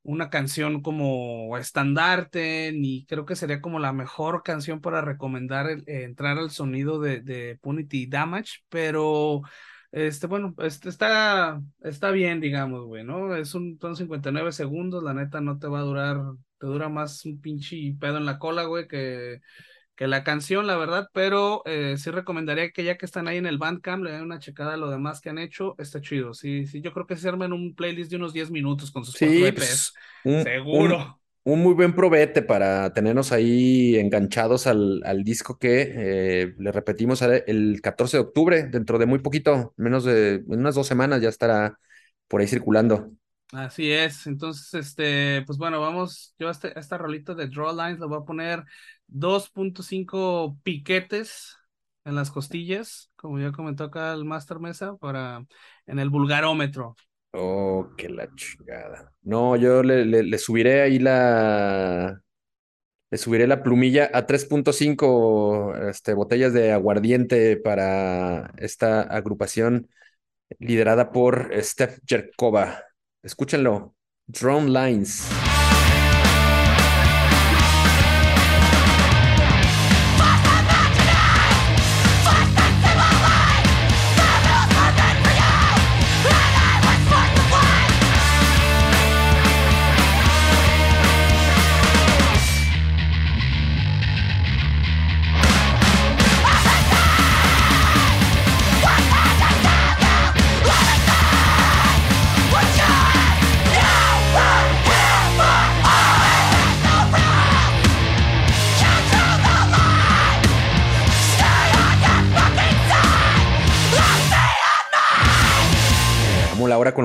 una 0.08 0.30
canción 0.30 0.80
como 0.80 1.58
estandarte, 1.58 2.72
ni 2.72 3.04
creo 3.04 3.26
que 3.26 3.36
sería 3.36 3.60
como 3.60 3.78
la 3.78 3.92
mejor 3.92 4.42
canción 4.42 4.80
para 4.80 5.02
recomendar 5.02 5.68
eh, 5.68 5.82
entrar 5.86 6.38
al 6.38 6.50
sonido 6.50 6.98
de, 6.98 7.20
de 7.20 7.58
Punity 7.60 8.06
Damage, 8.06 8.60
pero 8.70 9.42
este, 9.92 10.26
bueno, 10.26 10.54
este, 10.60 10.88
está, 10.88 11.60
está 11.82 12.10
bien, 12.10 12.40
digamos, 12.40 12.86
güey, 12.86 13.04
¿no? 13.04 13.36
Es 13.36 13.54
un, 13.54 13.78
son 13.80 13.96
59 13.96 14.52
segundos, 14.52 15.02
la 15.04 15.12
neta 15.12 15.42
no 15.42 15.58
te 15.58 15.68
va 15.68 15.80
a 15.80 15.82
durar, 15.82 16.16
te 16.58 16.66
dura 16.66 16.88
más 16.88 17.26
un 17.26 17.40
pinche 17.42 17.76
pedo 18.00 18.16
en 18.16 18.24
la 18.24 18.38
cola, 18.38 18.64
güey, 18.64 18.88
que 18.88 19.40
que 19.98 20.06
la 20.06 20.22
canción, 20.22 20.68
la 20.68 20.76
verdad, 20.76 21.08
pero 21.12 21.62
eh, 21.66 21.96
sí 21.98 22.12
recomendaría 22.12 22.70
que 22.70 22.84
ya 22.84 22.96
que 22.96 23.04
están 23.04 23.26
ahí 23.26 23.36
en 23.36 23.46
el 23.46 23.58
Bandcamp, 23.58 24.04
le 24.04 24.12
den 24.12 24.22
una 24.22 24.38
checada 24.38 24.74
a 24.74 24.76
lo 24.76 24.90
demás 24.90 25.20
que 25.20 25.28
han 25.28 25.38
hecho, 25.38 25.74
está 25.76 26.00
chido. 26.00 26.34
Sí, 26.34 26.68
sí, 26.68 26.80
yo 26.80 26.92
creo 26.92 27.04
que 27.04 27.16
se 27.16 27.28
armen 27.28 27.52
un 27.52 27.74
playlist 27.74 28.08
de 28.08 28.16
unos 28.16 28.32
10 28.32 28.52
minutos 28.52 28.92
con 28.92 29.04
sus 29.04 29.16
sí, 29.16 29.50
pues, 29.52 29.92
seguro. 30.22 31.20
Un, 31.42 31.62
muy 31.62 31.74
buen 31.74 31.96
probete 31.96 32.42
para 32.42 32.92
tenernos 32.92 33.32
ahí 33.32 33.96
enganchados 33.96 34.68
al, 34.68 35.02
al 35.04 35.24
disco 35.24 35.58
que 35.58 35.92
eh, 35.96 36.54
le 36.58 36.70
repetimos 36.70 37.20
el 37.22 37.80
14 37.82 38.18
de 38.18 38.20
octubre, 38.20 38.68
dentro 38.68 38.98
de 38.98 39.06
muy 39.06 39.18
poquito, 39.18 39.74
menos 39.76 40.04
de 40.04 40.44
unas 40.46 40.76
dos 40.76 40.86
semanas 40.86 41.20
ya 41.20 41.28
estará 41.28 41.76
por 42.28 42.40
ahí 42.40 42.46
circulando. 42.46 43.10
Así 43.50 43.90
es, 43.90 44.26
entonces, 44.26 44.74
este, 44.74 45.42
pues 45.46 45.58
bueno, 45.58 45.80
vamos, 45.80 46.34
yo 46.38 46.48
a 46.48 46.50
este, 46.50 46.78
esta 46.78 46.98
rolita 46.98 47.34
de 47.34 47.48
Draw 47.48 47.74
Lines 47.74 47.98
le 47.98 48.06
voy 48.06 48.18
a 48.20 48.26
poner 48.26 48.62
2.5 49.08 50.58
piquetes 50.62 51.56
en 52.04 52.14
las 52.14 52.30
costillas, 52.30 53.10
como 53.16 53.38
ya 53.38 53.52
comentó 53.52 53.84
acá 53.84 54.12
el 54.14 54.24
Master 54.24 54.58
Mesa, 54.60 54.96
para 54.96 55.44
en 55.86 55.98
el 55.98 56.10
vulgarómetro. 56.10 56.96
Oh, 57.32 57.90
qué 57.96 58.08
la 58.08 58.28
chingada. 58.34 59.12
No, 59.22 59.56
yo 59.56 59.82
le, 59.82 60.04
le, 60.04 60.38
subiré 60.38 60.82
ahí 60.82 60.98
la. 60.98 62.22
Le 63.10 63.18
subiré 63.18 63.46
la 63.46 63.62
plumilla 63.62 64.10
a 64.12 64.26
3.5 64.26 65.88
este, 65.88 66.14
botellas 66.14 66.52
de 66.52 66.72
aguardiente 66.72 67.56
para 67.56 68.52
esta 68.58 69.00
agrupación 69.00 69.88
liderada 70.58 71.10
por 71.10 71.50
Steph 71.62 72.00
Jerkova. 72.06 72.82
Escúchenlo. 73.22 73.94
Drone 74.26 74.68
Lines. 74.68 75.47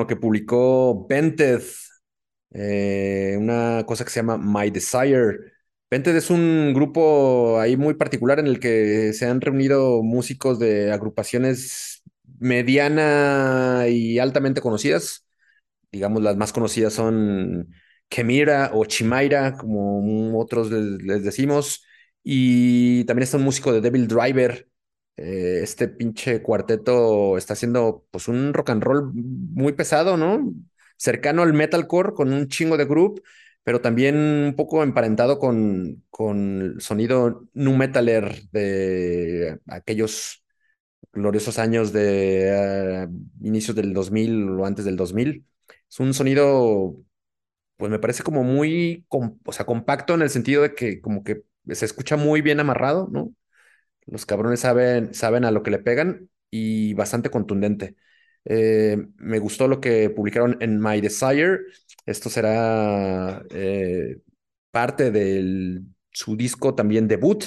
Que 0.08 0.16
publicó 0.16 1.08
Vented, 1.08 1.62
eh, 2.52 3.36
una 3.40 3.84
cosa 3.86 4.04
que 4.04 4.12
se 4.12 4.20
llama 4.22 4.38
My 4.38 4.70
Desire. 4.72 5.54
Vented 5.90 6.16
es 6.16 6.30
un 6.30 6.74
grupo 6.74 7.60
ahí 7.60 7.78
muy 7.78 7.94
particular 7.96 8.40
en 8.40 8.48
el 8.48 8.60
que 8.60 9.14
se 9.14 9.28
han 9.28 9.42
reunido 9.42 10.02
músicos 10.04 10.60
de 10.60 10.92
agrupaciones 10.92 12.04
mediana 12.40 13.86
y 13.90 14.20
altamente 14.20 14.62
conocidas. 14.62 15.28
Digamos, 15.92 16.24
las 16.24 16.38
más 16.38 16.54
conocidas 16.54 16.94
son 16.94 17.70
Kemira 18.10 18.72
o 18.74 18.86
Chimaira, 18.86 19.58
como 19.58 20.40
otros 20.40 20.72
les 20.72 21.24
decimos. 21.24 21.86
Y 22.24 23.04
también 23.06 23.24
está 23.24 23.38
un 23.38 23.44
músico 23.44 23.74
de 23.74 23.82
Devil 23.82 24.08
Driver, 24.08 24.68
eh, 25.18 25.60
este 25.64 25.88
pinche 25.88 26.42
cuarteto 26.42 27.38
está 27.38 27.54
haciendo 27.54 28.06
pues 28.12 28.28
un 28.28 28.54
rock 28.54 28.72
and 28.72 28.84
roll 28.84 29.12
muy 29.14 29.74
pesado, 29.74 30.18
¿no? 30.18 30.54
Cercano 30.98 31.44
al 31.44 31.54
metalcore 31.54 32.14
con 32.14 32.34
un 32.34 32.48
chingo 32.48 32.78
de 32.78 32.86
group, 32.86 33.22
pero 33.64 33.82
también 33.82 34.16
un 34.18 34.56
poco 34.56 34.84
emparentado 34.84 35.40
con, 35.40 36.04
con 36.10 36.62
el 36.62 36.82
sonido 36.82 37.48
nu 37.54 37.76
metaler 37.78 38.44
de 38.52 39.60
aquellos 39.68 40.44
gloriosos 41.14 41.60
años 41.60 41.94
de 41.94 43.08
uh, 43.10 43.46
inicios 43.46 43.76
del 43.76 43.94
2000 43.94 44.50
o 44.50 44.66
antes 44.66 44.86
del 44.86 44.98
2000. 44.98 45.46
Es 45.90 46.00
un 46.00 46.14
sonido, 46.14 46.96
pues 47.78 47.92
me 47.92 48.00
parece 48.00 48.24
como 48.24 48.44
muy, 48.44 49.06
o 49.10 49.54
sea, 49.54 49.66
compacto 49.66 50.14
en 50.16 50.22
el 50.24 50.30
sentido 50.30 50.64
de 50.64 50.76
que 50.76 51.02
como 51.02 51.24
que 51.24 51.44
se 51.72 51.86
escucha 51.86 52.18
muy 52.18 52.42
bien 52.42 52.60
amarrado, 52.60 53.10
¿no? 53.12 53.34
Los 54.08 54.26
cabrones 54.26 54.62
saben, 54.62 55.14
saben 55.14 55.46
a 55.46 55.52
lo 55.52 55.64
que 55.64 55.72
le 55.72 55.80
pegan 55.80 56.30
y 56.50 56.94
bastante 56.94 57.30
contundente. 57.30 57.96
Eh, 58.46 58.98
me 59.18 59.40
gustó 59.40 59.68
lo 59.68 59.80
que 59.80 60.10
publicaron 60.10 60.58
en 60.60 60.80
My 60.80 61.02
Desire. 61.02 61.60
Esto 62.06 62.30
será 62.30 63.44
eh, 63.52 64.18
parte 64.72 65.12
de 65.12 65.82
su 66.12 66.36
disco 66.36 66.76
también 66.76 67.08
debut, 67.08 67.46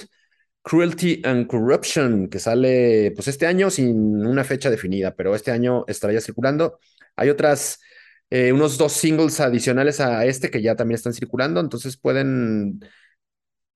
Cruelty 0.62 1.22
and 1.24 1.46
Corruption, 1.46 2.28
que 2.28 2.38
sale 2.38 3.12
pues 3.14 3.28
este 3.28 3.46
año 3.46 3.70
sin 3.70 4.26
una 4.26 4.44
fecha 4.44 4.70
definida, 4.70 5.14
pero 5.14 5.34
este 5.34 5.50
año 5.52 5.84
estará 5.86 6.12
ya 6.12 6.20
circulando. 6.20 6.80
Hay 7.14 7.28
otras, 7.30 7.80
eh, 8.30 8.52
unos 8.52 8.76
dos 8.78 8.92
singles 8.92 9.38
adicionales 9.40 10.00
a 10.00 10.24
este 10.26 10.50
que 10.50 10.62
ya 10.62 10.74
también 10.74 10.96
están 10.96 11.12
circulando, 11.14 11.60
entonces 11.60 11.96
pueden 11.96 12.80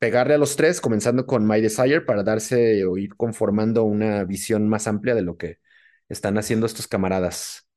pegarle 0.01 0.35
a 0.35 0.39
los 0.39 0.57
tres, 0.57 0.83
comenzando 0.83 1.27
con 1.27 1.47
My 1.47 1.63
Desire 1.63 2.03
para 2.03 2.25
darse 2.25 2.87
o 2.87 2.99
ir 2.99 3.17
conformando 3.17 3.85
una 3.85 4.25
visión 4.25 4.69
más 4.69 4.89
amplia 4.89 5.15
de 5.17 5.23
lo 5.23 5.39
que 5.39 5.61
están 6.11 6.39
haciendo 6.39 6.67
estos 6.67 6.89
camaradas. 6.89 7.70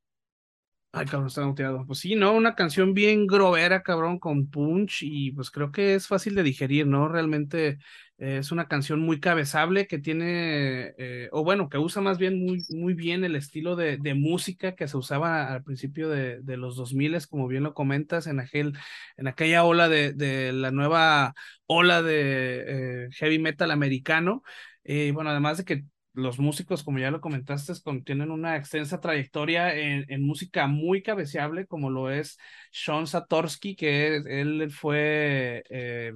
Ay, 0.96 1.08
cabrón, 1.08 1.28
está 1.28 1.42
noteado. 1.42 1.86
Pues 1.88 1.98
sí, 2.00 2.14
¿no? 2.16 2.34
Una 2.34 2.54
canción 2.54 2.94
bien 2.94 3.26
grovera, 3.26 3.82
cabrón, 3.82 4.20
con 4.20 4.48
punch 4.48 5.00
y 5.02 5.32
pues 5.32 5.50
creo 5.50 5.72
que 5.72 5.96
es 5.96 6.06
fácil 6.08 6.36
de 6.36 6.44
digerir, 6.44 6.86
¿no? 6.86 7.08
Realmente 7.08 7.80
eh, 8.20 8.38
es 8.38 8.52
una 8.52 8.68
canción 8.68 9.00
muy 9.00 9.20
cabezable 9.20 9.88
que 9.88 9.98
tiene, 9.98 10.94
eh, 11.00 11.30
o 11.32 11.44
bueno, 11.44 11.68
que 11.68 11.80
usa 11.80 12.00
más 12.04 12.20
bien 12.20 12.46
muy, 12.46 12.62
muy 12.70 12.94
bien 12.94 13.24
el 13.24 13.36
estilo 13.36 13.76
de, 13.76 13.98
de 13.98 14.14
música 14.14 14.76
que 14.76 14.88
se 14.88 14.96
usaba 14.98 15.52
al 15.52 15.64
principio 15.64 16.10
de, 16.10 16.42
de, 16.42 16.58
los 16.58 16.76
2000, 16.76 17.18
como 17.28 17.48
bien 17.48 17.64
lo 17.64 17.74
comentas, 17.74 18.28
en, 18.28 18.40
aquel, 18.40 18.74
en 19.18 19.28
aquella 19.28 19.64
ola 19.64 19.90
de, 19.90 20.14
de 20.14 20.54
la 20.54 20.70
nueva 20.70 21.34
ola 21.66 22.04
de 22.04 23.06
eh, 23.06 23.10
heavy 23.14 23.40
metal 23.40 23.72
americano. 23.72 24.44
Y 24.84 25.10
bueno, 25.12 25.30
además 25.32 25.58
de 25.58 25.66
que 25.66 25.86
los 26.14 26.40
músicos, 26.40 26.84
como 26.84 27.00
ya 27.00 27.12
lo 27.12 27.22
comentaste, 27.22 27.74
tienen 28.06 28.32
una 28.32 28.56
extensa 28.56 29.00
trayectoria 29.00 29.76
en, 29.76 30.06
en, 30.10 30.26
música 30.26 30.68
muy 30.68 31.02
cabeceable, 31.02 31.66
como 31.68 31.90
lo 31.90 32.10
es 32.12 32.38
Sean 32.72 33.08
Satorsky, 33.08 33.76
que 33.76 34.18
él 34.18 34.72
fue 34.72 35.64
eh, 35.70 36.14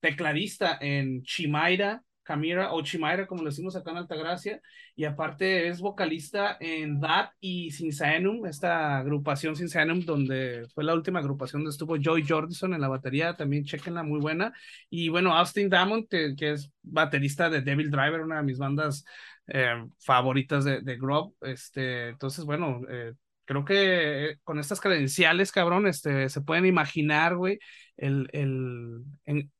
tecladista 0.00 0.78
en 0.80 1.22
Chimaira, 1.22 2.02
Camira 2.26 2.72
o 2.72 2.82
Chimaira, 2.82 3.26
como 3.26 3.42
lo 3.42 3.50
decimos 3.50 3.76
acá 3.76 3.92
en 3.92 3.98
Altagracia, 3.98 4.60
y 4.96 5.04
aparte 5.04 5.68
es 5.68 5.80
vocalista 5.80 6.56
en 6.58 7.00
That 7.00 7.30
y 7.38 7.70
Sinsaenum, 7.70 8.46
esta 8.46 8.98
agrupación 8.98 9.54
Sinsaenum, 9.54 10.00
donde 10.00 10.66
fue 10.74 10.82
la 10.82 10.94
última 10.94 11.20
agrupación 11.20 11.62
donde 11.62 11.70
estuvo 11.70 11.96
Joy 11.96 12.26
Jordison 12.26 12.74
en 12.74 12.80
la 12.80 12.88
batería, 12.88 13.36
también 13.36 13.64
chequenla, 13.64 14.02
muy 14.02 14.18
buena. 14.18 14.52
Y 14.90 15.08
bueno, 15.08 15.36
Austin 15.36 15.68
Damon, 15.68 16.04
que, 16.08 16.34
es 16.40 16.72
baterista 16.82 17.48
de 17.48 17.62
Devil 17.62 17.90
Driver, 17.92 18.20
una 18.20 18.38
de 18.38 18.42
mis 18.42 18.58
bandas 18.58 19.04
eh, 19.48 19.84
favoritas 19.98 20.64
de, 20.64 20.80
de 20.80 20.96
Grove. 20.96 21.34
Este, 21.42 22.08
entonces, 22.10 22.44
bueno, 22.44 22.80
eh, 22.90 23.12
creo 23.46 23.64
que 23.64 24.30
eh, 24.30 24.38
con 24.44 24.58
estas 24.58 24.80
credenciales, 24.80 25.52
cabrón, 25.52 25.86
este, 25.86 26.28
se 26.28 26.40
pueden 26.42 26.66
imaginar, 26.66 27.36
güey, 27.36 27.58
el, 27.96 28.28
el, 28.32 29.04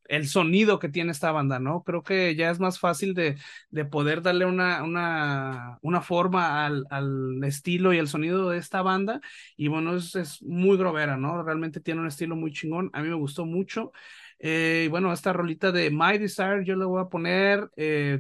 el, 0.08 0.28
sonido 0.28 0.78
que 0.78 0.88
tiene 0.90 1.12
esta 1.12 1.32
banda, 1.32 1.58
¿no? 1.58 1.82
Creo 1.84 2.02
que 2.02 2.34
ya 2.34 2.50
es 2.50 2.60
más 2.60 2.78
fácil 2.78 3.14
de, 3.14 3.36
de 3.70 3.84
poder 3.86 4.20
darle 4.22 4.44
una, 4.44 4.82
una, 4.82 5.78
una 5.80 6.02
forma 6.02 6.66
al, 6.66 6.84
al, 6.90 7.42
estilo 7.44 7.94
y 7.94 7.98
el 7.98 8.08
sonido 8.08 8.50
de 8.50 8.58
esta 8.58 8.82
banda. 8.82 9.20
Y 9.56 9.68
bueno, 9.68 9.96
es, 9.96 10.14
es 10.16 10.42
muy 10.42 10.76
grovera, 10.76 11.16
¿no? 11.16 11.42
Realmente 11.42 11.80
tiene 11.80 12.00
un 12.00 12.08
estilo 12.08 12.36
muy 12.36 12.52
chingón. 12.52 12.90
A 12.92 13.02
mí 13.02 13.08
me 13.08 13.14
gustó 13.14 13.46
mucho. 13.46 13.92
Eh, 14.38 14.88
bueno, 14.90 15.12
esta 15.12 15.32
rolita 15.32 15.72
de 15.72 15.90
My 15.90 16.18
Desire 16.18 16.64
yo 16.64 16.76
le 16.76 16.84
voy 16.84 17.00
a 17.00 17.08
poner 17.08 17.70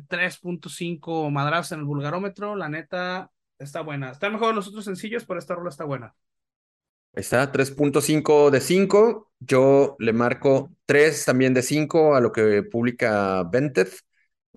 3.5 0.08 1.30
madrazos 1.30 1.72
en 1.72 1.80
el 1.80 1.84
vulgarómetro. 1.84 2.56
La 2.56 2.68
neta, 2.68 3.30
está 3.58 3.80
buena. 3.82 4.10
Está 4.12 4.30
mejor 4.30 4.54
los 4.54 4.68
otros 4.68 4.84
sencillos, 4.84 5.24
pero 5.24 5.38
esta 5.38 5.54
rola 5.54 5.70
está 5.70 5.84
buena. 5.84 6.14
Está 7.12 7.50
3.5 7.50 8.50
de 8.50 8.60
5. 8.60 9.30
Yo 9.40 9.96
le 9.98 10.12
marco 10.12 10.70
3 10.86 11.24
también 11.24 11.54
de 11.54 11.62
5 11.62 12.14
a 12.14 12.20
lo 12.20 12.32
que 12.32 12.62
publica 12.62 13.42
Vented, 13.44 13.88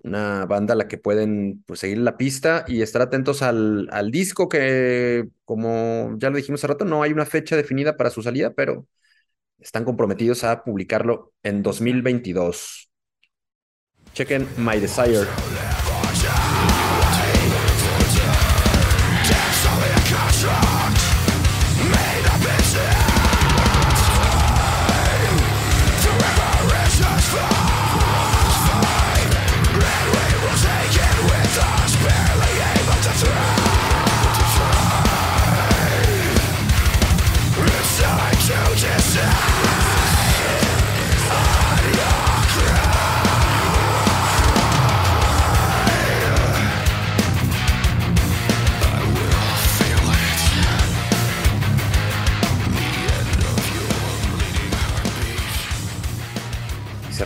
una 0.02 0.46
banda 0.46 0.74
a 0.74 0.76
la 0.76 0.88
que 0.88 0.98
pueden 0.98 1.62
pues, 1.66 1.80
seguir 1.80 1.98
la 1.98 2.16
pista 2.16 2.64
y 2.68 2.82
estar 2.82 3.02
atentos 3.02 3.42
al, 3.42 3.88
al 3.92 4.10
disco 4.10 4.48
que, 4.48 5.28
como 5.44 6.14
ya 6.18 6.30
lo 6.30 6.36
dijimos 6.36 6.60
hace 6.60 6.68
rato, 6.68 6.84
no 6.84 7.02
hay 7.02 7.12
una 7.12 7.26
fecha 7.26 7.56
definida 7.56 7.96
para 7.96 8.10
su 8.10 8.22
salida, 8.22 8.52
pero 8.54 8.86
están 9.60 9.84
comprometidos 9.84 10.44
a 10.44 10.64
publicarlo 10.64 11.32
en 11.42 11.62
2022. 11.62 12.90
Chequen 14.14 14.48
My 14.56 14.78
Desire. 14.80 15.26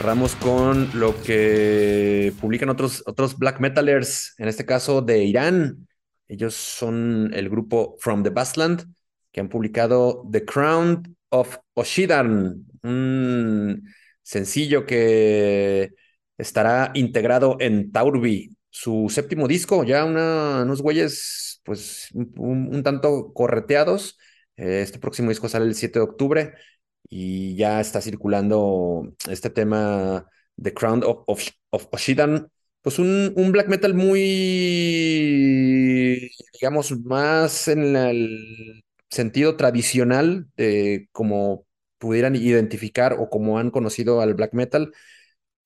Cerramos 0.04 0.36
con 0.36 0.90
lo 0.92 1.18
que 1.22 2.34
publican 2.38 2.68
otros, 2.68 3.02
otros 3.06 3.38
black 3.38 3.58
metalers, 3.58 4.34
en 4.36 4.48
este 4.48 4.66
caso 4.66 5.00
de 5.00 5.24
Irán. 5.24 5.88
Ellos 6.28 6.54
son 6.54 7.32
el 7.32 7.48
grupo 7.48 7.96
From 8.00 8.22
the 8.22 8.28
Bastland, 8.28 8.84
que 9.32 9.40
han 9.40 9.48
publicado 9.48 10.28
The 10.30 10.44
Crown 10.44 11.16
of 11.30 11.56
Oshidan, 11.72 12.66
un 12.82 13.82
sencillo 14.22 14.84
que 14.84 15.92
estará 16.36 16.90
integrado 16.92 17.56
en 17.58 17.90
Taurbi, 17.90 18.54
su 18.68 19.06
séptimo 19.08 19.48
disco, 19.48 19.84
ya 19.84 20.04
unos 20.04 20.82
güeyes 20.82 21.62
pues 21.64 22.10
un, 22.12 22.82
tanto 22.82 23.32
correteados. 23.32 24.18
Eh, 24.58 24.82
este 24.82 24.98
próximo 24.98 25.30
disco 25.30 25.48
sale 25.48 25.64
el 25.64 25.74
7 25.74 25.98
de 25.98 26.04
octubre 26.04 26.54
y 27.16 27.54
ya 27.54 27.80
está 27.80 28.00
circulando 28.00 29.14
este 29.28 29.48
tema 29.48 30.26
The 30.60 30.74
Crown 30.74 31.04
of, 31.04 31.22
of, 31.70 31.86
Oshidan, 31.92 32.48
pues 32.82 32.98
un, 32.98 33.32
un, 33.36 33.52
black 33.52 33.68
metal 33.68 33.94
muy, 33.94 34.18
digamos, 36.52 36.90
más 37.02 37.68
en 37.68 37.94
el 37.94 38.82
sentido 39.10 39.56
tradicional 39.56 40.48
de 40.56 41.08
como 41.12 41.66
pudieran 41.98 42.34
identificar 42.34 43.12
o 43.20 43.30
como 43.30 43.60
han 43.60 43.70
conocido 43.70 44.20
al 44.20 44.34
black 44.34 44.52
metal, 44.52 44.92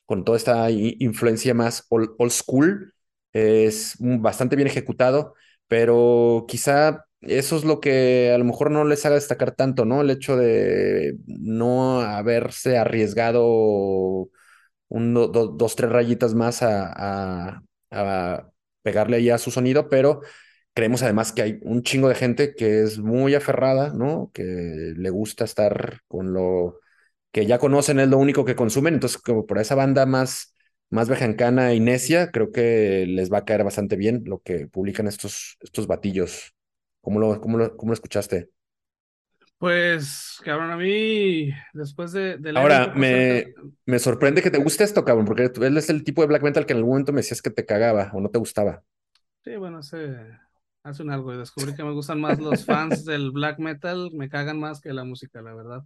con 0.04 0.24
toda 0.24 0.36
esta 0.36 0.70
influencia 0.70 1.54
más 1.54 1.86
old, 1.88 2.30
school, 2.30 2.92
es 3.32 3.94
bastante 3.98 4.54
bien 4.56 4.68
ejecutado, 4.68 5.34
pero 5.66 6.44
quizá 6.46 7.06
eso 7.22 7.56
es 7.56 7.64
lo 7.64 7.80
que 7.80 8.32
a 8.34 8.38
lo 8.38 8.44
mejor 8.44 8.70
no 8.70 8.84
les 8.84 9.04
haga 9.06 9.16
destacar 9.16 9.52
tanto, 9.52 9.84
¿no? 9.84 10.02
El 10.02 10.10
hecho 10.10 10.36
de 10.36 11.16
no 11.26 12.00
haberse 12.00 12.78
arriesgado 12.78 14.30
un, 14.88 15.14
dos, 15.14 15.76
tres 15.76 15.90
rayitas 15.90 16.34
más 16.34 16.62
a, 16.62 17.62
a, 17.90 18.50
pegarle 18.82 19.16
ahí 19.18 19.30
a 19.30 19.38
su 19.38 19.50
sonido, 19.50 19.88
pero 19.88 20.20
creemos 20.74 21.02
además 21.02 21.32
que 21.32 21.42
hay 21.42 21.58
un 21.62 21.82
chingo 21.82 22.08
de 22.08 22.14
gente 22.14 22.54
que 22.54 22.82
es 22.82 22.98
muy 22.98 23.34
aferrada, 23.34 23.92
¿no? 23.94 24.30
Que 24.32 24.44
le 24.96 25.10
gusta 25.10 25.44
estar 25.44 26.00
con 26.08 26.32
lo 26.32 26.78
que 27.32 27.46
ya 27.46 27.58
conocen, 27.58 28.00
es 28.00 28.08
lo 28.08 28.18
único 28.18 28.44
que 28.44 28.56
consumen, 28.56 28.94
entonces 28.94 29.20
como 29.20 29.46
por 29.46 29.58
esa 29.58 29.74
banda 29.74 30.06
más 30.06 30.54
más 30.90 31.08
y 31.74 31.80
necia, 31.80 32.30
creo 32.30 32.50
que 32.52 33.04
les 33.06 33.30
va 33.30 33.38
a 33.38 33.44
caer 33.44 33.64
bastante 33.64 33.96
bien 33.96 34.22
lo 34.24 34.40
que 34.40 34.66
publican 34.68 35.06
estos, 35.06 35.56
estos 35.60 35.86
batillos. 35.86 36.54
¿Cómo 37.00 37.18
lo, 37.18 37.40
cómo 37.40 37.58
lo, 37.58 37.76
cómo 37.76 37.90
lo 37.90 37.94
escuchaste? 37.94 38.50
Pues, 39.58 40.40
cabrón, 40.44 40.70
a 40.70 40.76
mí, 40.76 41.50
después 41.72 42.12
de... 42.12 42.38
Ahora, 42.54 42.92
me, 42.94 43.54
me 43.86 43.98
sorprende 43.98 44.42
que 44.42 44.50
te 44.50 44.58
guste 44.58 44.84
esto, 44.84 45.04
cabrón, 45.04 45.26
porque 45.26 45.50
él 45.62 45.76
es 45.76 45.90
el 45.90 46.04
tipo 46.04 46.22
de 46.22 46.28
black 46.28 46.42
metal 46.42 46.66
que 46.66 46.72
en 46.72 46.78
algún 46.78 46.92
momento 46.92 47.12
me 47.12 47.20
decías 47.20 47.42
que 47.42 47.50
te 47.50 47.66
cagaba 47.66 48.10
o 48.14 48.20
no 48.20 48.30
te 48.30 48.38
gustaba. 48.38 48.82
Sí, 49.44 49.56
bueno, 49.56 49.78
hace, 49.78 50.16
hace 50.82 51.02
un 51.02 51.10
algo 51.10 51.32
y 51.32 51.38
descubrí 51.38 51.74
que 51.74 51.84
me 51.84 51.92
gustan 51.92 52.20
más 52.20 52.38
los 52.38 52.64
fans 52.64 53.04
del 53.04 53.30
black 53.30 53.58
metal, 53.58 54.10
me 54.12 54.28
cagan 54.28 54.58
más 54.60 54.80
que 54.80 54.92
la 54.92 55.04
música, 55.04 55.40
la 55.42 55.54
verdad. 55.54 55.84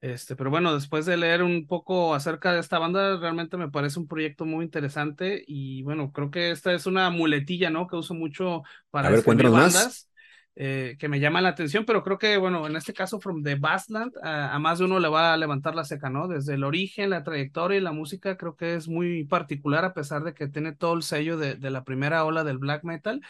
Este, 0.00 0.36
pero 0.36 0.50
bueno, 0.50 0.74
después 0.74 1.06
de 1.06 1.16
leer 1.16 1.42
un 1.42 1.66
poco 1.66 2.14
acerca 2.14 2.52
de 2.52 2.60
esta 2.60 2.78
banda, 2.78 3.18
realmente 3.18 3.56
me 3.56 3.70
parece 3.70 4.00
un 4.00 4.08
proyecto 4.08 4.44
muy 4.44 4.64
interesante 4.64 5.44
y 5.46 5.82
bueno, 5.84 6.12
creo 6.12 6.30
que 6.30 6.50
esta 6.52 6.72
es 6.74 6.86
una 6.86 7.10
muletilla, 7.10 7.70
¿no? 7.70 7.86
Que 7.88 7.96
uso 7.96 8.14
mucho 8.14 8.62
para 8.90 9.10
ver, 9.10 9.22
bandas. 9.24 9.72
Más. 9.74 10.11
Eh, 10.54 10.96
que 10.98 11.08
me 11.08 11.18
llama 11.18 11.40
la 11.40 11.48
atención, 11.48 11.86
pero 11.86 12.02
creo 12.02 12.18
que, 12.18 12.36
bueno, 12.36 12.66
en 12.66 12.76
este 12.76 12.92
caso, 12.92 13.18
From 13.20 13.42
the 13.42 13.54
Bassland, 13.54 14.12
a, 14.22 14.58
más 14.58 14.78
de 14.78 14.84
uno 14.84 15.00
le 15.00 15.08
va 15.08 15.32
a 15.32 15.36
levantar 15.38 15.74
la 15.74 15.84
seca, 15.84 16.10
¿no? 16.10 16.28
Desde 16.28 16.54
el 16.54 16.64
origen, 16.64 17.08
la 17.08 17.24
trayectoria 17.24 17.78
y 17.78 17.80
la 17.80 17.92
música, 17.92 18.36
creo 18.36 18.54
que 18.54 18.74
es 18.74 18.86
muy 18.86 19.24
particular, 19.24 19.84
a 19.86 19.94
pesar 19.94 20.24
de 20.24 20.34
que 20.34 20.48
tiene 20.48 20.72
todo 20.72 20.94
el 20.94 21.02
sello 21.02 21.38
de, 21.38 21.54
de 21.54 21.70
la 21.70 21.84
primera 21.84 22.24
ola 22.24 22.44
del 22.44 22.58
black 22.58 22.84
metal. 22.84 23.22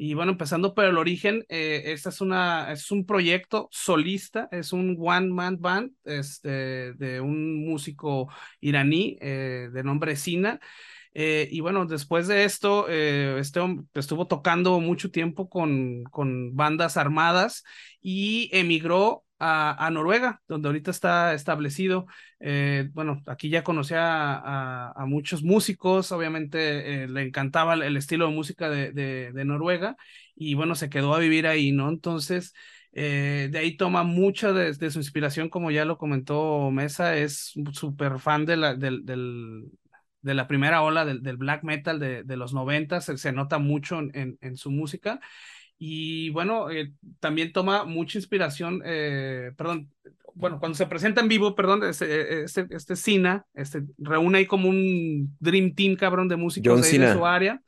Y 0.00 0.14
bueno, 0.14 0.30
empezando 0.30 0.74
por 0.74 0.84
el 0.84 0.96
origen, 0.96 1.44
eh, 1.48 1.82
esta 1.86 2.10
es, 2.10 2.20
una, 2.20 2.70
es 2.70 2.92
un 2.92 3.04
proyecto 3.04 3.68
solista, 3.72 4.48
es 4.52 4.72
un 4.72 4.96
one-man 4.96 5.60
band 5.60 5.90
este, 6.04 6.92
de 6.92 7.20
un 7.20 7.66
músico 7.66 8.28
iraní 8.60 9.18
eh, 9.20 9.68
de 9.72 9.82
nombre 9.82 10.14
Sina. 10.14 10.60
Eh, 11.14 11.48
y 11.50 11.60
bueno, 11.60 11.86
después 11.86 12.28
de 12.28 12.44
esto, 12.44 12.88
este 12.88 13.60
estuvo 13.94 14.26
tocando 14.26 14.80
mucho 14.80 15.10
tiempo 15.10 15.48
con, 15.48 16.04
bandas 16.54 16.96
armadas 16.96 17.64
y 18.00 18.50
emigró 18.52 19.24
a, 19.38 19.88
Noruega, 19.92 20.42
donde 20.48 20.68
ahorita 20.68 20.90
está 20.90 21.34
establecido. 21.34 22.06
Eh, 22.40 22.88
bueno, 22.92 23.22
aquí 23.26 23.48
ya 23.48 23.64
conocía 23.64 24.34
a, 24.36 25.06
muchos 25.06 25.42
músicos, 25.42 26.12
obviamente 26.12 27.04
eh, 27.04 27.08
le 27.08 27.22
encantaba 27.22 27.74
el, 27.74 27.96
estilo 27.96 28.26
de 28.26 28.34
música 28.34 28.68
de, 28.70 29.32
Noruega 29.44 29.96
y 30.34 30.54
bueno, 30.54 30.74
se 30.74 30.90
quedó 30.90 31.14
a 31.14 31.18
vivir 31.18 31.46
ahí, 31.46 31.72
¿no? 31.72 31.88
Entonces, 31.88 32.52
eh, 32.92 33.48
de 33.50 33.58
ahí 33.58 33.76
toma 33.76 34.02
mucha 34.02 34.52
de, 34.52 34.90
su 34.90 34.98
inspiración, 34.98 35.48
como 35.48 35.70
ya 35.70 35.84
lo 35.84 35.98
comentó 35.98 36.70
Mesa, 36.70 37.16
es 37.16 37.54
súper 37.72 38.18
fan 38.18 38.44
de 38.44 38.56
la, 38.56 38.74
del, 38.74 39.70
de 40.22 40.34
la 40.34 40.48
primera 40.48 40.82
ola 40.82 41.04
del, 41.04 41.36
black 41.36 41.62
metal 41.62 41.98
de, 41.98 42.36
los 42.36 42.52
90, 42.52 43.00
se, 43.00 43.18
se 43.18 43.32
nota 43.32 43.58
mucho 43.58 43.98
en, 43.98 44.38
en 44.40 44.56
su 44.56 44.70
música. 44.70 45.20
Y 45.78 46.30
bueno, 46.30 46.70
eh, 46.70 46.92
también 47.20 47.52
toma 47.52 47.84
mucha 47.84 48.18
inspiración, 48.18 48.82
eh, 48.84 49.52
perdón, 49.56 49.92
bueno, 50.34 50.58
cuando 50.58 50.76
se 50.76 50.86
presenta 50.86 51.20
en 51.20 51.28
vivo, 51.28 51.54
perdón, 51.54 51.84
este, 51.84 52.42
este, 52.42 52.66
este 52.70 52.96
Cina, 52.96 53.46
este, 53.54 53.82
reúne 53.96 54.38
ahí 54.38 54.46
como 54.46 54.68
un 54.68 55.36
Dream 55.38 55.74
Team, 55.74 55.96
cabrón, 55.96 56.28
de 56.28 56.36
músicos 56.36 56.90
de, 56.90 57.12
su 57.12 57.24
área. 57.24 57.62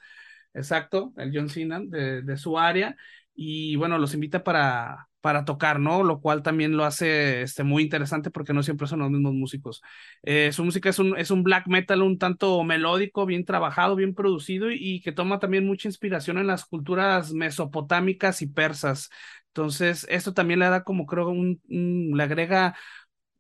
Exacto, 0.55 1.13
el 1.17 1.31
John 1.33 1.49
Cena 1.49 1.81
de, 1.81 2.23
de 2.23 2.37
su 2.37 2.59
área. 2.59 2.97
Y 3.35 3.77
bueno, 3.77 3.97
los 3.99 4.15
invita 4.15 4.43
para, 4.43 5.09
para 5.21 5.45
tocar, 5.45 5.81
¿no? 5.81 6.03
Lo 6.03 6.21
cual 6.21 6.43
también 6.43 6.77
lo 6.77 6.85
hace 6.85 7.43
este, 7.43 7.65
muy 7.65 7.83
interesante 7.83 8.31
porque 8.31 8.53
no 8.53 8.63
siempre 8.63 8.87
son 8.87 9.01
los 9.01 9.11
mismos 9.11 9.35
músicos. 9.35 9.83
Eh, 10.23 10.53
su 10.53 10.65
música 10.65 10.89
es 10.89 10.99
un, 10.99 11.17
es 11.19 11.31
un 11.31 11.43
black 11.43 11.67
metal 11.69 12.03
un 12.03 12.19
tanto 12.19 12.63
melódico, 12.65 13.27
bien 13.27 13.45
trabajado, 13.45 13.97
bien 13.97 14.15
producido 14.15 14.71
y, 14.71 15.01
que 15.03 15.13
toma 15.13 15.39
también 15.39 15.67
mucha 15.67 15.89
inspiración 15.89 16.39
en 16.39 16.47
las 16.47 16.65
culturas 16.65 17.33
mesopotámicas 17.33 18.43
y 18.43 18.47
persas. 18.47 19.11
Entonces, 19.49 20.07
esto 20.09 20.33
también 20.33 20.61
le 20.61 20.69
da 20.69 20.85
como 20.85 21.07
creo 21.07 21.29
un 21.29 21.61
le 21.69 22.23
agrega 22.23 22.77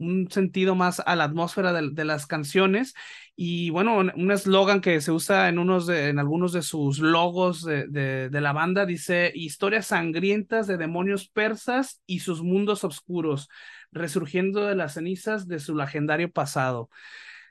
un 0.00 0.30
sentido 0.30 0.74
más 0.74 1.00
a 1.04 1.14
la 1.16 1.24
atmósfera 1.24 1.72
de, 1.72 2.04
las 2.04 2.26
canciones 2.26 2.94
y 3.36 3.70
bueno, 3.70 3.98
un 3.98 4.30
eslogan 4.32 4.80
que 4.80 5.00
se 5.00 5.12
usa 5.12 5.48
en, 5.48 5.58
unos 5.58 5.88
en 5.88 6.18
algunos 6.18 6.52
de 6.52 6.62
sus 6.62 6.98
logos 6.98 7.64
de, 7.64 7.86
de, 7.86 8.40
la 8.40 8.52
banda 8.52 8.86
dice 8.86 9.30
historias 9.34 9.86
sangrientas 9.86 10.66
de 10.66 10.76
demonios 10.76 11.28
persas 11.28 12.02
y 12.06 12.20
sus 12.20 12.42
mundos 12.42 12.84
oscuros, 12.84 13.48
resurgiendo 13.92 14.66
de 14.66 14.74
las 14.74 14.94
cenizas 14.94 15.46
de 15.46 15.60
su 15.60 15.76
legendario 15.76 16.30
pasado. 16.30 16.90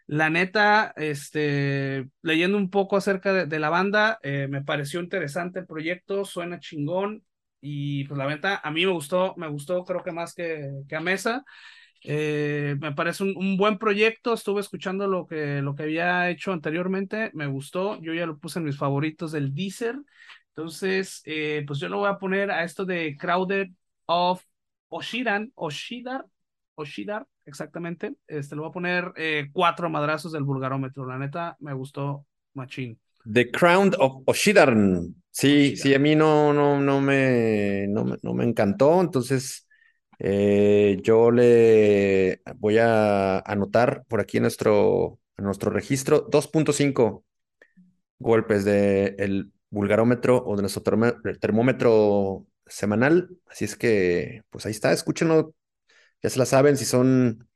La 0.08 0.32
neta, 0.32 0.92
este, 0.98 2.10
leyendo 2.24 2.58
un 2.58 2.72
poco 2.72 2.98
acerca 2.98 3.46
de, 3.46 3.60
la 3.60 3.70
banda, 3.70 4.20
eh, 4.24 4.48
me 4.50 4.64
pareció 4.64 5.02
interesante 5.02 5.60
el 5.60 5.68
proyecto, 5.68 6.26
suena 6.26 6.60
chingón 6.60 7.24
y 7.62 8.06
pues 8.06 8.18
la 8.18 8.26
venta 8.26 8.60
a 8.64 8.72
mí 8.72 8.86
me 8.86 8.92
gustó, 8.92 9.36
me 9.38 9.48
gustó 9.48 9.84
creo 9.86 10.04
que 10.04 10.12
más 10.12 10.34
que, 10.34 10.72
que 10.88 10.96
a 10.96 11.00
Mesa. 11.00 11.46
Eh, 12.04 12.76
me 12.80 12.94
parece 12.94 13.24
un, 13.24 13.58
buen 13.58 13.78
proyecto. 13.78 14.34
Estuve 14.34 14.62
escuchando 14.62 15.08
lo 15.08 15.28
que, 15.28 15.62
lo 15.62 15.76
que 15.76 15.84
había 15.84 16.30
hecho 16.30 16.52
anteriormente. 16.52 17.32
Me 17.34 17.48
gustó. 17.48 18.00
Yo 18.02 18.14
ya 18.14 18.26
lo 18.26 18.38
puse 18.38 18.60
en 18.60 18.66
mis 18.66 18.78
favoritos 18.78 19.32
del 19.32 19.54
Deezer. 19.54 19.98
Entonces, 20.50 21.22
eh, 21.26 21.64
pues 21.66 21.80
yo 21.80 21.90
lo 21.90 22.00
voy 22.00 22.10
a 22.10 22.18
poner 22.18 22.52
a 22.52 22.64
esto 22.64 22.86
de 22.86 23.16
Crowded 23.18 23.68
of 24.06 24.44
Oshidan, 24.90 25.52
Oshidar, 25.56 26.26
Oshidar, 26.76 27.28
exactamente. 27.46 28.16
Este 28.28 28.56
lo 28.56 28.64
voy 28.64 28.70
a 28.70 28.74
poner 28.74 29.14
eh, 29.16 29.50
cuatro 29.54 29.90
madrazos 29.90 30.32
del 30.32 30.44
vulgarómetro. 30.44 31.06
La 31.06 31.18
neta, 31.18 31.56
me 31.60 31.74
gustó 31.74 32.26
machín. 32.54 33.00
The 33.32 33.52
Crown 33.52 33.94
of 34.00 34.24
Oshidar. 34.26 34.76
Sí, 35.32 35.78
sí, 35.78 35.94
a 35.94 36.00
mí 36.00 36.16
no, 36.16 36.52
no, 36.54 36.80
no 36.80 37.00
me, 37.00 37.86
no, 37.88 38.18
no 38.22 38.34
me 38.34 38.44
encantó. 38.44 39.00
Entonces, 39.00 39.69
eh, 40.20 41.00
yo 41.02 41.32
le 41.32 42.42
voy 42.58 42.78
a 42.78 43.40
anotar 43.40 44.04
por 44.08 44.20
aquí 44.20 44.38
en 44.38 44.44
nuestro, 44.44 45.20
en 45.38 45.46
nuestro 45.46 45.72
registro 45.72 46.30
2.5 46.30 47.24
golpes 48.20 48.66
del 48.66 49.16
el 49.18 49.52
vulgarómetro 49.70 50.44
o 50.46 50.56
de 50.56 50.64
nuestro 50.64 50.84
termómetro 51.40 52.46
semanal. 52.66 53.30
Así 53.48 53.66
es 53.66 53.76
que, 53.76 54.44
pues 54.50 54.66
ahí 54.66 54.72
está, 54.72 54.92
escúchenlo. 54.92 55.54
Ya 56.22 56.30
se 56.30 56.40
la 56.40 56.46
saben, 56.46 56.78
si 56.78 56.86
son, 56.86 57.48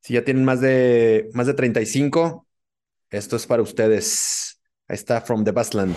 si 0.00 0.14
ya 0.14 0.24
tienen 0.24 0.44
más 0.44 0.60
de, 0.60 1.28
más 1.32 1.46
de 1.46 1.54
35, 1.54 2.46
esto 3.10 3.36
es 3.36 3.46
para 3.46 3.62
ustedes. 3.62 4.60
Ahí 4.88 4.94
está, 4.94 5.20
From 5.20 5.44
the 5.44 5.50
Bassland. 5.52 5.96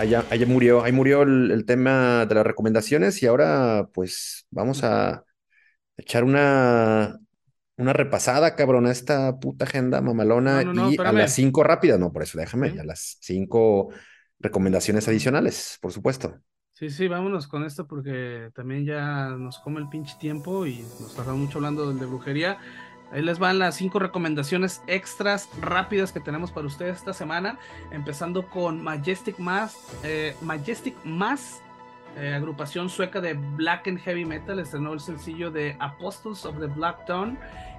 Ahí, 0.00 0.46
murió, 0.46 0.82
ahí 0.82 0.92
murió 0.92 1.22
el, 1.22 1.64
tema 1.66 2.24
de 2.24 2.34
las 2.34 2.46
recomendaciones 2.46 3.22
y 3.22 3.26
ahora 3.26 3.90
pues 3.92 4.46
vamos 4.50 4.82
a 4.82 5.26
echar 5.98 6.24
una, 6.24 7.20
una 7.76 7.92
repasada, 7.92 8.56
cabrón, 8.56 8.86
a 8.86 8.92
esta 8.92 9.38
puta 9.38 9.66
agenda 9.66 10.00
mamalona 10.00 10.62
y 10.62 10.96
a 10.98 11.12
las 11.12 11.34
cinco 11.34 11.62
rápidas, 11.64 12.00
no, 12.00 12.14
por 12.14 12.22
eso 12.22 12.38
déjame, 12.38 12.80
a 12.80 12.84
las 12.84 13.18
cinco 13.20 13.90
recomendaciones 14.38 15.06
adicionales, 15.06 15.76
por 15.82 15.92
supuesto. 15.92 16.40
Sí, 16.72 16.88
sí, 16.88 17.08
vámonos 17.08 17.46
con 17.46 17.64
esto 17.64 17.86
porque 17.86 18.50
también 18.54 18.86
ya 18.86 19.28
nos 19.36 19.58
come 19.58 19.80
el 19.80 19.90
pinche 19.90 20.16
tiempo 20.18 20.64
y 20.64 20.78
nos 20.98 21.14
tardamos 21.14 21.42
mucho 21.42 21.58
hablando 21.58 21.86
del 21.86 21.98
de 21.98 22.06
brujería. 22.06 22.56
Ahí 23.12 23.22
les 23.22 23.38
van 23.38 23.58
las 23.58 23.76
cinco 23.76 23.98
recomendaciones 23.98 24.82
extras 24.86 25.48
rápidas 25.60 26.12
que 26.12 26.20
tenemos 26.20 26.52
para 26.52 26.66
ustedes 26.66 26.98
esta 26.98 27.12
semana. 27.12 27.58
Empezando 27.90 28.48
con 28.48 28.82
Majestic 28.82 29.38
Mass, 29.38 29.76
eh, 30.04 30.36
Majestic 30.42 30.94
Mass, 31.04 31.60
eh, 32.16 32.34
agrupación 32.34 32.88
sueca 32.88 33.20
de 33.20 33.34
Black 33.34 33.88
and 33.88 33.98
Heavy 33.98 34.24
Metal. 34.24 34.58
Estrenó 34.58 34.92
el 34.92 35.00
sencillo 35.00 35.50
de 35.50 35.76
Apostles 35.80 36.44
of 36.44 36.58
the 36.60 36.66
Black 36.66 37.06
Dawn. 37.08 37.36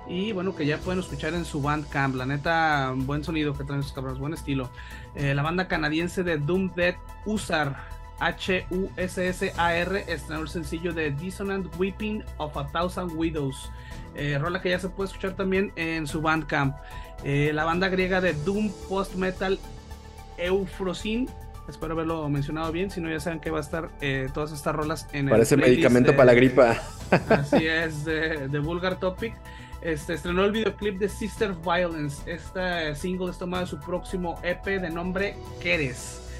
Y 0.07 0.33
bueno, 0.33 0.55
que 0.55 0.65
ya 0.65 0.77
pueden 0.79 0.99
escuchar 0.99 1.33
en 1.33 1.45
su 1.45 1.61
Bandcamp. 1.61 2.15
La 2.15 2.25
neta, 2.25 2.91
buen 2.95 3.23
sonido 3.23 3.53
que 3.53 3.63
traen 3.63 3.83
sus 3.83 3.93
cabrones, 3.93 4.19
buen 4.19 4.33
estilo. 4.33 4.69
Eh, 5.15 5.33
la 5.33 5.43
banda 5.43 5.67
canadiense 5.67 6.23
de 6.23 6.37
Doom 6.37 6.73
Dead 6.75 6.95
Usar, 7.25 8.00
H-U-S-S-A-R, 8.21 10.05
estrenó 10.07 10.43
el 10.43 10.47
sencillo 10.47 10.93
de 10.93 11.09
Dissonant 11.11 11.67
Weeping 11.77 12.23
of 12.37 12.55
a 12.55 12.67
Thousand 12.67 13.11
Widows. 13.15 13.71
Eh, 14.15 14.37
rola 14.39 14.61
que 14.61 14.69
ya 14.69 14.79
se 14.79 14.89
puede 14.89 15.07
escuchar 15.07 15.35
también 15.35 15.73
en 15.75 16.05
su 16.05 16.21
Bandcamp. 16.21 16.75
Eh, 17.23 17.51
la 17.53 17.65
banda 17.65 17.89
griega 17.89 18.21
de 18.21 18.33
Doom 18.33 18.71
Post 18.87 19.15
Metal 19.15 19.57
Eufrosin. 20.37 21.29
Espero 21.67 21.93
haberlo 21.93 22.29
mencionado 22.29 22.71
bien, 22.71 22.91
si 22.91 23.01
no 23.01 23.09
ya 23.09 23.19
saben 23.19 23.39
que 23.39 23.49
va 23.49 23.57
a 23.57 23.61
estar 23.61 23.89
eh, 24.01 24.29
todas 24.33 24.51
estas 24.51 24.75
rolas 24.75 25.07
en 25.13 25.27
Parece 25.29 25.55
el 25.55 25.61
medicamento 25.61 26.11
para 26.11 26.25
la 26.25 26.33
gripa. 26.33 26.77
Así 27.29 27.65
es, 27.67 28.05
de, 28.05 28.47
de 28.47 28.59
Vulgar 28.59 28.99
Topic. 28.99 29.33
Este, 29.81 30.13
estrenó 30.13 30.45
el 30.45 30.51
videoclip 30.51 30.99
de 30.99 31.09
Sister 31.09 31.53
Violence. 31.53 32.31
Esta 32.31 32.93
single 32.93 33.31
es 33.31 33.39
tomada 33.39 33.63
de 33.63 33.69
su 33.69 33.79
próximo 33.79 34.39
EP 34.43 34.63
de 34.63 34.89
nombre 34.91 35.35
Keres. 35.59 36.30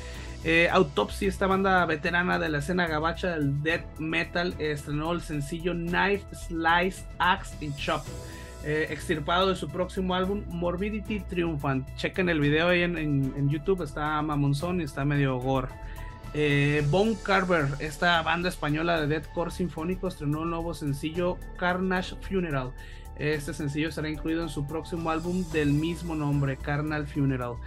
Eh, 0.44 0.70
Autopsy, 0.72 1.28
esta 1.28 1.46
banda 1.46 1.86
veterana 1.86 2.40
de 2.40 2.50
la 2.50 2.60
escena 2.60 2.88
gabacha 2.88 3.30
del 3.30 3.62
death 3.62 4.00
metal, 4.00 4.56
estrenó 4.58 5.12
el 5.12 5.22
sencillo 5.22 5.74
Knife, 5.74 6.26
Slice, 6.34 7.06
Axe 7.20 7.56
and 7.62 7.76
Chop, 7.76 8.04
eh, 8.64 8.88
extirpado 8.90 9.50
de 9.50 9.56
su 9.56 9.70
próximo 9.70 10.16
álbum 10.16 10.44
Morbidity 10.48 11.20
Triumphant. 11.20 11.88
Chequen 11.96 12.28
el 12.28 12.40
video 12.40 12.70
ahí 12.70 12.82
en, 12.82 13.50
YouTube, 13.50 13.84
está 13.84 14.20
mamonzón 14.24 14.82
y 14.82 14.86
está 14.86 15.06
medio 15.06 15.38
gore. 15.38 15.68
Eh, 16.34 16.84
Bone 16.90 17.16
Carver, 17.22 17.68
esta 17.78 18.20
banda 18.24 18.50
española 18.50 19.00
de 19.00 19.06
deathcore 19.06 19.52
sinfónico, 19.52 20.08
estrenó 20.08 20.42
un 20.42 20.50
nuevo 20.50 20.74
sencillo 20.74 21.38
Carnage 21.58 22.16
Funeral. 22.16 22.72
Este 23.20 23.54
sencillo 23.54 23.90
estará 23.90 24.10
incluido 24.10 24.42
en 24.42 24.50
su 24.50 24.66
próximo 24.66 25.12
álbum 25.12 25.44
del 25.52 25.74
mismo 25.74 26.16
nombre, 26.16 26.58
Carnal 26.58 27.06
Funeral. 27.06 27.58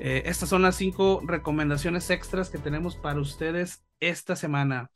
Eh, 0.00 0.22
estas 0.26 0.48
son 0.48 0.62
las 0.62 0.76
cinco 0.76 1.22
recomendaciones 1.24 2.10
extras 2.10 2.50
que 2.50 2.58
tenemos 2.58 2.96
para 2.96 3.20
ustedes 3.20 3.84
esta 4.00 4.36
semana. 4.36 4.90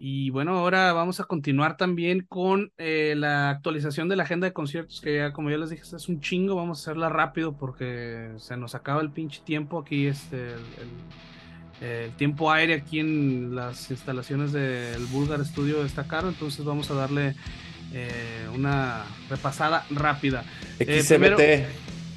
Y 0.00 0.30
bueno, 0.30 0.56
ahora 0.56 0.92
vamos 0.92 1.18
a 1.18 1.24
continuar 1.24 1.76
también 1.76 2.24
con 2.28 2.72
eh, 2.78 3.14
la 3.16 3.50
actualización 3.50 4.08
de 4.08 4.14
la 4.14 4.22
agenda 4.22 4.46
de 4.46 4.52
conciertos, 4.52 5.00
que 5.00 5.16
ya, 5.16 5.32
como 5.32 5.50
ya 5.50 5.58
les 5.58 5.70
dije, 5.70 5.82
es 5.82 6.08
un 6.08 6.20
chingo, 6.20 6.54
vamos 6.54 6.78
a 6.78 6.82
hacerla 6.82 7.08
rápido 7.08 7.56
porque 7.56 8.30
se 8.36 8.56
nos 8.56 8.76
acaba 8.76 9.00
el 9.00 9.10
pinche 9.10 9.40
tiempo 9.44 9.80
aquí, 9.80 10.06
este, 10.06 10.52
el, 11.80 12.12
tiempo 12.16 12.50
aire 12.52 12.74
aquí 12.74 13.00
en 13.00 13.54
las 13.56 13.90
instalaciones 13.90 14.52
del 14.52 15.04
Bulgar 15.06 15.44
Studio 15.44 15.84
está 15.84 16.06
caro, 16.06 16.28
entonces 16.28 16.64
vamos 16.64 16.90
a 16.90 16.94
darle 16.94 17.34
eh, 17.92 18.46
una 18.54 19.04
repasada 19.28 19.84
rápida. 19.90 20.44
XCBT. 20.78 21.66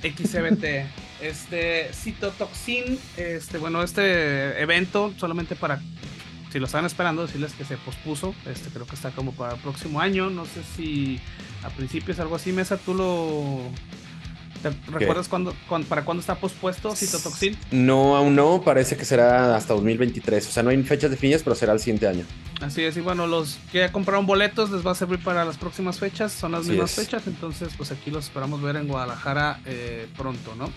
XCBT. 0.03 1.10
Este, 1.21 1.91
citotoxin, 1.93 2.97
este, 3.15 3.57
bueno, 3.59 3.83
este 3.83 4.59
evento 4.61 5.13
solamente 5.17 5.55
para, 5.55 5.79
si 6.51 6.59
lo 6.59 6.65
están 6.65 6.85
esperando, 6.85 7.21
decirles 7.21 7.53
que 7.53 7.63
se 7.63 7.77
pospuso, 7.77 8.33
este, 8.45 8.69
creo 8.69 8.87
que 8.87 8.95
está 8.95 9.11
como 9.11 9.31
para 9.31 9.53
el 9.53 9.59
próximo 9.59 10.01
año, 10.01 10.29
no 10.29 10.45
sé 10.45 10.63
si 10.75 11.19
a 11.63 11.69
principios 11.69 12.19
algo 12.19 12.35
así, 12.35 12.51
Mesa, 12.51 12.77
tú 12.77 12.95
lo... 12.95 13.61
recuerdas 14.91 15.27
cuándo, 15.27 15.53
para 15.87 16.03
cuándo 16.05 16.21
está 16.21 16.35
pospuesto 16.35 16.95
Citotoxin? 16.95 17.55
No, 17.71 18.15
aún 18.15 18.35
no, 18.35 18.61
parece 18.63 18.97
que 18.97 19.05
será 19.05 19.55
hasta 19.55 19.75
2023, 19.75 20.47
o 20.47 20.51
sea, 20.51 20.63
no 20.63 20.71
hay 20.71 20.81
fechas 20.83 21.11
definidas, 21.11 21.43
pero 21.43 21.55
será 21.55 21.73
el 21.73 21.79
siguiente 21.79 22.07
año. 22.07 22.25
Así 22.61 22.83
es, 22.83 22.97
y 22.97 23.01
bueno, 23.01 23.27
los 23.27 23.57
que 23.71 23.79
ya 23.79 23.91
compraron 23.91 24.25
boletos 24.25 24.71
les 24.71 24.85
va 24.85 24.91
a 24.91 24.95
servir 24.95 25.23
para 25.23 25.45
las 25.45 25.57
próximas 25.57 25.99
fechas, 25.99 26.31
son 26.31 26.51
las 26.51 26.65
mismas 26.65 26.91
fechas, 26.91 27.27
entonces 27.27 27.69
pues 27.77 27.91
aquí 27.91 28.11
los 28.11 28.25
esperamos 28.25 28.61
ver 28.61 28.75
en 28.75 28.87
Guadalajara 28.87 29.61
eh, 29.65 30.07
pronto, 30.17 30.55
¿no? 30.55 30.71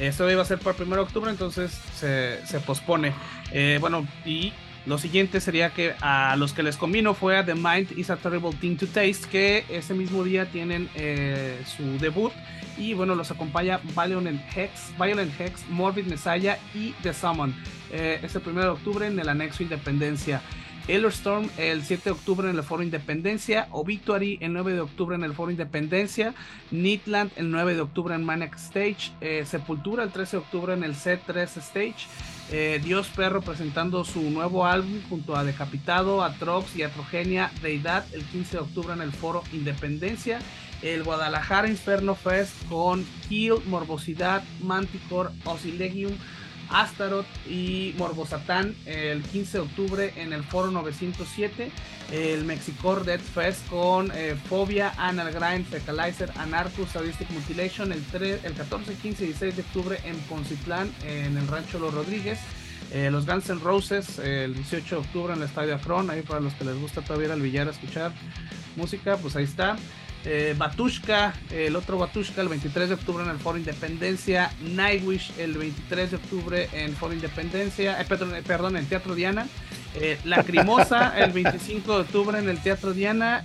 Esto 0.00 0.30
iba 0.30 0.40
a 0.40 0.46
ser 0.46 0.58
para 0.58 0.76
el 0.78 0.84
1 0.84 0.96
de 0.96 1.02
octubre, 1.02 1.30
entonces 1.30 1.78
se, 1.94 2.60
pospone. 2.60 3.12
Eh, 3.52 3.76
bueno, 3.80 4.06
y 4.24 4.52
lo 4.86 4.96
siguiente 4.96 5.40
sería 5.40 5.70
que 5.70 5.94
a 6.00 6.36
los 6.36 6.54
que 6.54 6.62
les 6.62 6.78
convino 6.78 7.12
fue 7.12 7.36
a 7.36 7.44
The 7.44 7.54
Mind 7.54 7.98
is 7.98 8.08
a 8.08 8.16
Terrible 8.16 8.52
Thing 8.58 8.76
to 8.76 8.86
Taste, 8.86 9.28
que 9.30 9.66
ese 9.68 9.92
mismo 9.92 10.24
día 10.24 10.46
tienen 10.46 10.88
eh, 10.94 11.62
su 11.66 11.98
debut. 11.98 12.32
Y 12.78 12.94
bueno, 12.94 13.14
los 13.14 13.30
acompaña 13.30 13.78
Violent 13.94 14.40
Hex, 14.56 14.94
Violent 14.98 15.38
Hex, 15.38 15.68
Morbid 15.68 16.06
Messiah 16.06 16.56
y 16.74 16.92
The 17.02 17.12
Summon. 17.12 17.54
Eh, 17.92 18.20
este 18.22 18.38
1 18.38 18.58
de 18.58 18.68
octubre 18.68 19.06
en 19.06 19.18
el 19.18 19.28
anexo 19.28 19.62
Independencia. 19.62 20.40
Storm 20.90 21.48
el 21.56 21.84
7 21.84 22.02
de 22.04 22.10
octubre 22.10 22.50
en 22.50 22.56
el 22.56 22.64
Foro 22.64 22.82
Independencia, 22.82 23.68
Obituary 23.70 24.38
el 24.40 24.52
9 24.52 24.72
de 24.72 24.80
octubre 24.80 25.14
en 25.14 25.22
el 25.22 25.34
Foro 25.34 25.52
Independencia, 25.52 26.34
Nitland 26.72 27.30
el 27.36 27.50
9 27.50 27.74
de 27.74 27.80
octubre 27.80 28.14
en 28.14 28.24
Maniac 28.24 28.56
Stage, 28.56 29.12
eh, 29.20 29.44
Sepultura 29.46 30.02
el 30.02 30.10
13 30.10 30.38
de 30.38 30.42
octubre 30.42 30.74
en 30.74 30.82
el 30.82 30.96
C3 30.96 31.56
Stage, 31.58 32.08
eh, 32.50 32.80
Dios 32.82 33.08
Perro 33.14 33.40
presentando 33.40 34.04
su 34.04 34.20
nuevo 34.30 34.66
álbum 34.66 35.00
junto 35.08 35.36
a 35.36 35.44
Decapitado, 35.44 36.24
Atrox 36.24 36.74
y 36.74 36.82
Atrogenia 36.82 37.52
Deidad 37.62 38.04
el 38.12 38.24
15 38.24 38.56
de 38.56 38.62
octubre 38.62 38.92
en 38.92 39.00
el 39.00 39.12
Foro 39.12 39.44
Independencia, 39.52 40.40
el 40.82 41.04
Guadalajara 41.04 41.68
Inferno 41.68 42.16
Fest 42.16 42.52
con 42.68 43.06
Kill, 43.28 43.62
Morbosidad, 43.66 44.42
Manticore, 44.60 45.30
Osilegium, 45.44 46.12
Astaroth 46.70 47.26
y 47.48 47.94
Morbosatán 47.98 48.74
el 48.86 49.22
15 49.22 49.58
de 49.58 49.64
octubre 49.64 50.12
en 50.16 50.32
el 50.32 50.44
Foro 50.44 50.70
907. 50.70 51.70
El 52.12 52.44
Mexicor 52.44 53.04
Dead 53.04 53.20
Fest 53.20 53.68
con 53.68 54.10
eh, 54.14 54.36
Fobia, 54.48 54.92
Anal 54.96 55.32
Grind, 55.32 55.66
Fecalizer, 55.66 56.32
Anarchus, 56.36 56.88
Sadistic 56.90 57.30
Mutilation 57.30 57.92
el, 57.92 58.02
3, 58.04 58.44
el 58.44 58.54
14, 58.54 58.94
15 58.94 59.22
y 59.22 59.26
16 59.28 59.56
de 59.56 59.62
octubre 59.62 60.00
en 60.04 60.16
Poncitlán, 60.20 60.92
en 61.04 61.36
el 61.36 61.46
Rancho 61.46 61.78
Los 61.78 61.94
Rodríguez. 61.94 62.40
Eh, 62.92 63.08
los 63.12 63.24
Guns 63.24 63.48
N' 63.48 63.60
Roses 63.60 64.18
el 64.18 64.54
18 64.54 64.96
de 64.96 65.00
octubre 65.00 65.32
en 65.32 65.38
el 65.38 65.46
Estadio 65.46 65.76
Akron. 65.76 66.10
Ahí 66.10 66.22
para 66.22 66.40
los 66.40 66.52
que 66.54 66.64
les 66.64 66.76
gusta 66.80 67.02
todavía 67.02 67.26
ir 67.26 67.32
al 67.32 67.40
billar 67.40 67.68
a 67.68 67.70
escuchar 67.70 68.12
música, 68.76 69.16
pues 69.16 69.36
ahí 69.36 69.44
está. 69.44 69.76
Eh, 70.24 70.54
Batushka, 70.56 71.32
el 71.50 71.74
otro 71.76 71.96
Batushka 71.96 72.42
el 72.42 72.48
23 72.48 72.90
de 72.90 72.94
octubre 72.94 73.24
en 73.24 73.30
el 73.30 73.38
Foro 73.38 73.56
Independencia, 73.56 74.52
Nightwish 74.60 75.32
el 75.38 75.54
23 75.56 76.10
de 76.10 76.16
octubre 76.16 76.68
en 76.74 76.94
Foro 76.94 77.14
Independencia, 77.14 77.98
eh, 77.98 78.04
perdón, 78.06 78.34
eh, 78.34 78.42
perdón, 78.46 78.76
en 78.76 78.84
Teatro 78.84 79.14
Diana, 79.14 79.48
eh, 79.94 80.18
Lacrimosa 80.24 81.18
el 81.24 81.32
25 81.32 81.94
de 81.94 82.00
octubre 82.02 82.38
en 82.38 82.50
el 82.50 82.58
Teatro 82.58 82.92
Diana, 82.92 83.44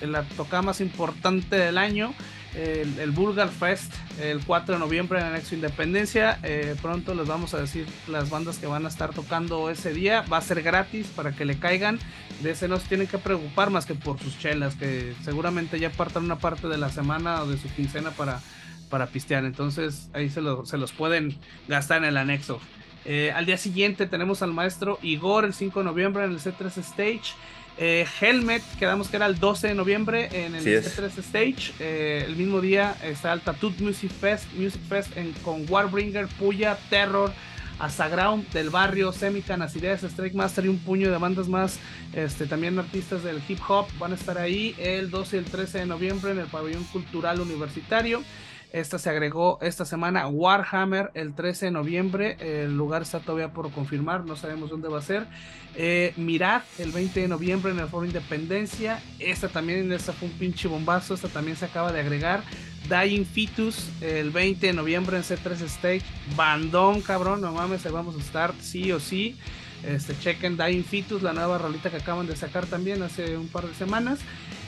la 0.00 0.22
toca 0.36 0.62
más 0.62 0.80
importante 0.80 1.56
del 1.56 1.76
año, 1.76 2.14
el, 2.54 2.98
el, 2.98 3.10
Bulgar 3.10 3.48
Fest 3.48 3.92
el 4.20 4.44
4 4.44 4.74
de 4.74 4.80
noviembre 4.80 5.18
en 5.18 5.26
el 5.26 5.32
Anexo 5.32 5.54
Independencia. 5.54 6.38
Eh, 6.42 6.74
pronto 6.80 7.14
les 7.14 7.26
vamos 7.26 7.54
a 7.54 7.60
decir 7.60 7.86
las 8.08 8.30
bandas 8.30 8.58
que 8.58 8.66
van 8.66 8.84
a 8.86 8.88
estar 8.88 9.12
tocando 9.12 9.70
ese 9.70 9.92
día. 9.92 10.22
Va 10.22 10.38
a 10.38 10.42
ser 10.42 10.62
gratis 10.62 11.08
para 11.08 11.32
que 11.32 11.44
le 11.44 11.58
caigan. 11.58 11.98
De 12.42 12.52
ese 12.52 12.68
no 12.68 12.78
se 12.78 12.88
tienen 12.88 13.06
que 13.06 13.18
preocupar 13.18 13.70
más 13.70 13.86
que 13.86 13.94
por 13.94 14.18
sus 14.18 14.38
chelas, 14.38 14.74
que 14.74 15.14
seguramente 15.24 15.78
ya 15.78 15.90
partan 15.90 16.24
una 16.24 16.38
parte 16.38 16.68
de 16.68 16.78
la 16.78 16.88
semana 16.88 17.42
o 17.42 17.46
de 17.48 17.58
su 17.58 17.68
quincena 17.68 18.10
para, 18.10 18.40
para 18.88 19.06
pistear. 19.06 19.44
Entonces 19.44 20.08
ahí 20.12 20.30
se, 20.30 20.40
se 20.64 20.78
los 20.78 20.92
pueden 20.92 21.36
gastar 21.68 21.98
en 21.98 22.04
el 22.04 22.16
anexo. 22.16 22.60
Eh, 23.04 23.32
al 23.34 23.46
día 23.46 23.56
siguiente 23.56 24.06
tenemos 24.06 24.42
al 24.42 24.52
maestro 24.52 24.98
Igor 25.02 25.46
el 25.46 25.54
5 25.54 25.80
de 25.80 25.84
noviembre 25.84 26.24
en 26.24 26.32
el 26.32 26.40
C3 26.40 26.76
Stage. 26.78 27.34
Eh, 27.80 28.06
Helmet, 28.20 28.62
quedamos 28.76 29.08
que 29.08 29.16
era 29.16 29.26
el 29.26 29.38
12 29.38 29.68
de 29.68 29.74
noviembre 29.74 30.28
en 30.32 30.56
el 30.56 30.64
C3 30.64 31.18
Stage. 31.18 31.72
Eh, 31.78 32.24
el 32.26 32.34
mismo 32.34 32.60
día 32.60 32.96
está 33.04 33.32
el 33.32 33.40
Tattoo 33.40 33.72
Music 33.78 34.10
Fest, 34.10 34.52
Music 34.54 34.80
Fest 34.88 35.12
con 35.42 35.64
Warbringer, 35.68 36.26
Puya, 36.26 36.76
Terror, 36.90 37.32
Asaground 37.78 38.48
del 38.50 38.70
barrio, 38.70 39.12
Semican, 39.12 39.62
Acides, 39.62 40.02
Strike 40.02 40.34
Master 40.34 40.64
y 40.64 40.68
un 40.68 40.78
puño 40.78 41.08
de 41.12 41.18
bandas 41.18 41.46
más. 41.46 41.78
Este, 42.12 42.46
también 42.46 42.76
artistas 42.80 43.22
del 43.22 43.40
hip 43.48 43.60
hop 43.68 43.86
van 44.00 44.10
a 44.10 44.16
estar 44.16 44.38
ahí 44.38 44.74
el 44.78 45.10
12 45.10 45.36
y 45.36 45.38
el 45.38 45.44
13 45.44 45.78
de 45.78 45.86
noviembre 45.86 46.32
en 46.32 46.40
el 46.40 46.46
Pabellón 46.46 46.82
Cultural 46.84 47.40
Universitario. 47.40 48.24
Esta 48.72 48.98
se 48.98 49.08
agregó 49.08 49.58
esta 49.62 49.84
semana 49.84 50.28
Warhammer 50.28 51.10
el 51.14 51.34
13 51.34 51.66
de 51.66 51.70
noviembre. 51.72 52.36
El 52.40 52.76
lugar 52.76 53.02
está 53.02 53.20
todavía 53.20 53.52
por 53.52 53.70
confirmar, 53.72 54.24
no 54.26 54.36
sabemos 54.36 54.68
dónde 54.68 54.88
va 54.88 54.98
a 54.98 55.02
ser. 55.02 55.26
Eh, 55.74 56.12
Mirad 56.16 56.62
el 56.78 56.92
20 56.92 57.20
de 57.20 57.28
noviembre 57.28 57.72
en 57.72 57.78
el 57.78 57.88
Foro 57.88 58.04
Independencia. 58.04 59.02
Esta 59.18 59.48
también, 59.48 59.90
esta 59.92 60.12
fue 60.12 60.28
un 60.28 60.34
pinche 60.34 60.68
bombazo. 60.68 61.14
Esta 61.14 61.28
también 61.28 61.56
se 61.56 61.64
acaba 61.64 61.92
de 61.92 62.00
agregar. 62.00 62.42
Dying 62.88 63.24
Fetus 63.24 63.88
el 64.00 64.30
20 64.30 64.66
de 64.66 64.72
noviembre 64.72 65.16
en 65.16 65.22
C3 65.22 65.62
Stage. 65.62 66.02
Bandón, 66.36 67.00
cabrón, 67.00 67.40
no 67.40 67.52
mames, 67.52 67.84
ahí 67.86 67.92
vamos 67.92 68.16
a 68.16 68.18
estar 68.18 68.52
sí 68.60 68.92
o 68.92 69.00
sí. 69.00 69.36
Este, 69.84 70.18
chequen 70.18 70.56
Dying 70.56 70.84
Fetus, 70.84 71.22
la 71.22 71.32
nueva 71.32 71.58
rolita 71.58 71.90
que 71.90 71.98
acaban 71.98 72.26
de 72.26 72.36
sacar 72.36 72.66
también 72.66 73.02
hace 73.02 73.36
un 73.36 73.48
par 73.48 73.66
de 73.66 73.74
semanas. 73.74 74.18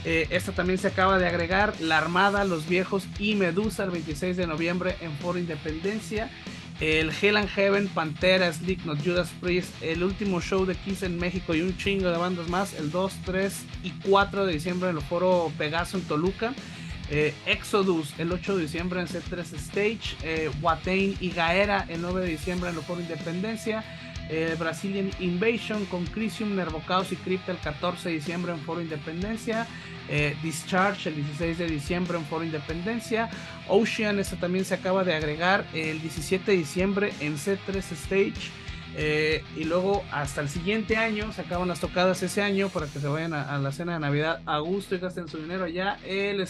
Eh, 0.05 0.29
esta 0.31 0.53
también 0.53 0.79
se 0.79 0.89
acaba 0.89 1.19
de 1.19 1.27
agregar, 1.27 1.75
La 1.81 1.99
Armada, 1.99 2.45
Los 2.45 2.69
Viejos 2.69 3.07
y 3.19 3.35
Medusa 3.35 3.85
el 3.85 3.91
26 3.91 4.37
de 4.37 4.47
noviembre 4.47 4.97
en 5.01 5.13
Foro 5.19 5.39
Independencia. 5.39 6.31
El 6.81 7.11
Hell 7.11 7.37
and 7.37 7.49
Heaven, 7.51 7.89
Pantera, 7.89 8.51
Slipknot, 8.51 9.05
Judas 9.05 9.31
Priest, 9.39 9.71
el 9.83 10.03
último 10.03 10.41
show 10.41 10.65
de 10.65 10.75
Kiss 10.75 11.03
en 11.03 11.19
México 11.19 11.55
y 11.55 11.61
un 11.61 11.77
chingo 11.77 12.11
de 12.11 12.17
bandas 12.17 12.49
más, 12.49 12.73
el 12.73 12.91
2, 12.91 13.13
3 13.27 13.55
y 13.83 13.91
4 14.09 14.47
de 14.47 14.55
diciembre 14.55 14.89
en 14.89 14.97
el 14.97 15.03
Foro 15.03 15.53
Pegaso 15.59 15.99
en 15.99 16.05
Toluca. 16.05 16.55
Eh, 17.11 17.35
Exodus 17.45 18.15
el 18.19 18.31
8 18.31 18.57
de 18.57 18.63
diciembre 18.63 19.01
en 19.01 19.09
C3 19.09 19.53
Stage, 19.55 20.17
eh, 20.23 20.51
y 21.21 21.31
Gaera 21.33 21.85
el 21.89 22.01
9 22.01 22.21
de 22.21 22.29
diciembre 22.29 22.71
en 22.71 22.77
el 22.77 22.83
Foro 22.83 23.01
Independencia, 23.01 23.85
eh, 24.33 24.55
Brazilian 24.57 25.11
Invasion 25.19 25.85
con 25.87 26.07
Crisium, 26.07 26.55
Nervocaos 26.55 27.11
y 27.11 27.17
Crypta 27.17 27.51
el 27.51 27.59
14 27.59 28.09
de 28.09 28.15
diciembre 28.15 28.53
en 28.53 28.61
Foro 28.61 28.81
Independencia. 28.81 29.67
Eh, 30.09 30.37
Discharge 30.41 31.09
el 31.09 31.17
16 31.17 31.59
de 31.59 31.67
diciembre 31.67 32.17
en 32.17 32.25
Foro 32.25 32.45
Independencia. 32.45 33.29
Ocean, 33.67 34.21
esta 34.21 34.37
también 34.37 34.65
se 34.65 34.75
acaba 34.75 35.03
de 35.03 35.15
agregar 35.15 35.67
el 35.75 36.01
17 36.01 36.49
de 36.49 36.57
diciembre 36.57 37.13
en 37.19 37.37
C3 37.37 37.77
Stage. 37.77 38.51
Eh, 38.97 39.43
y 39.57 39.65
luego 39.65 40.05
hasta 40.13 40.41
el 40.41 40.49
siguiente 40.49 40.97
año, 40.97 41.33
se 41.33 41.41
acaban 41.41 41.67
las 41.67 41.81
tocadas 41.81 42.23
ese 42.23 42.41
año 42.41 42.69
para 42.69 42.87
que 42.87 43.01
se 43.01 43.09
vayan 43.09 43.35
a, 43.35 43.59
la 43.59 43.73
cena 43.73 43.95
de 43.95 44.01
Navidad 44.01 44.43
a 44.47 44.59
gusto 44.61 44.95
y 44.95 44.99
gasten 44.99 45.27
su 45.27 45.39
dinero 45.39 45.65
allá. 45.65 45.99
Él 46.07 46.47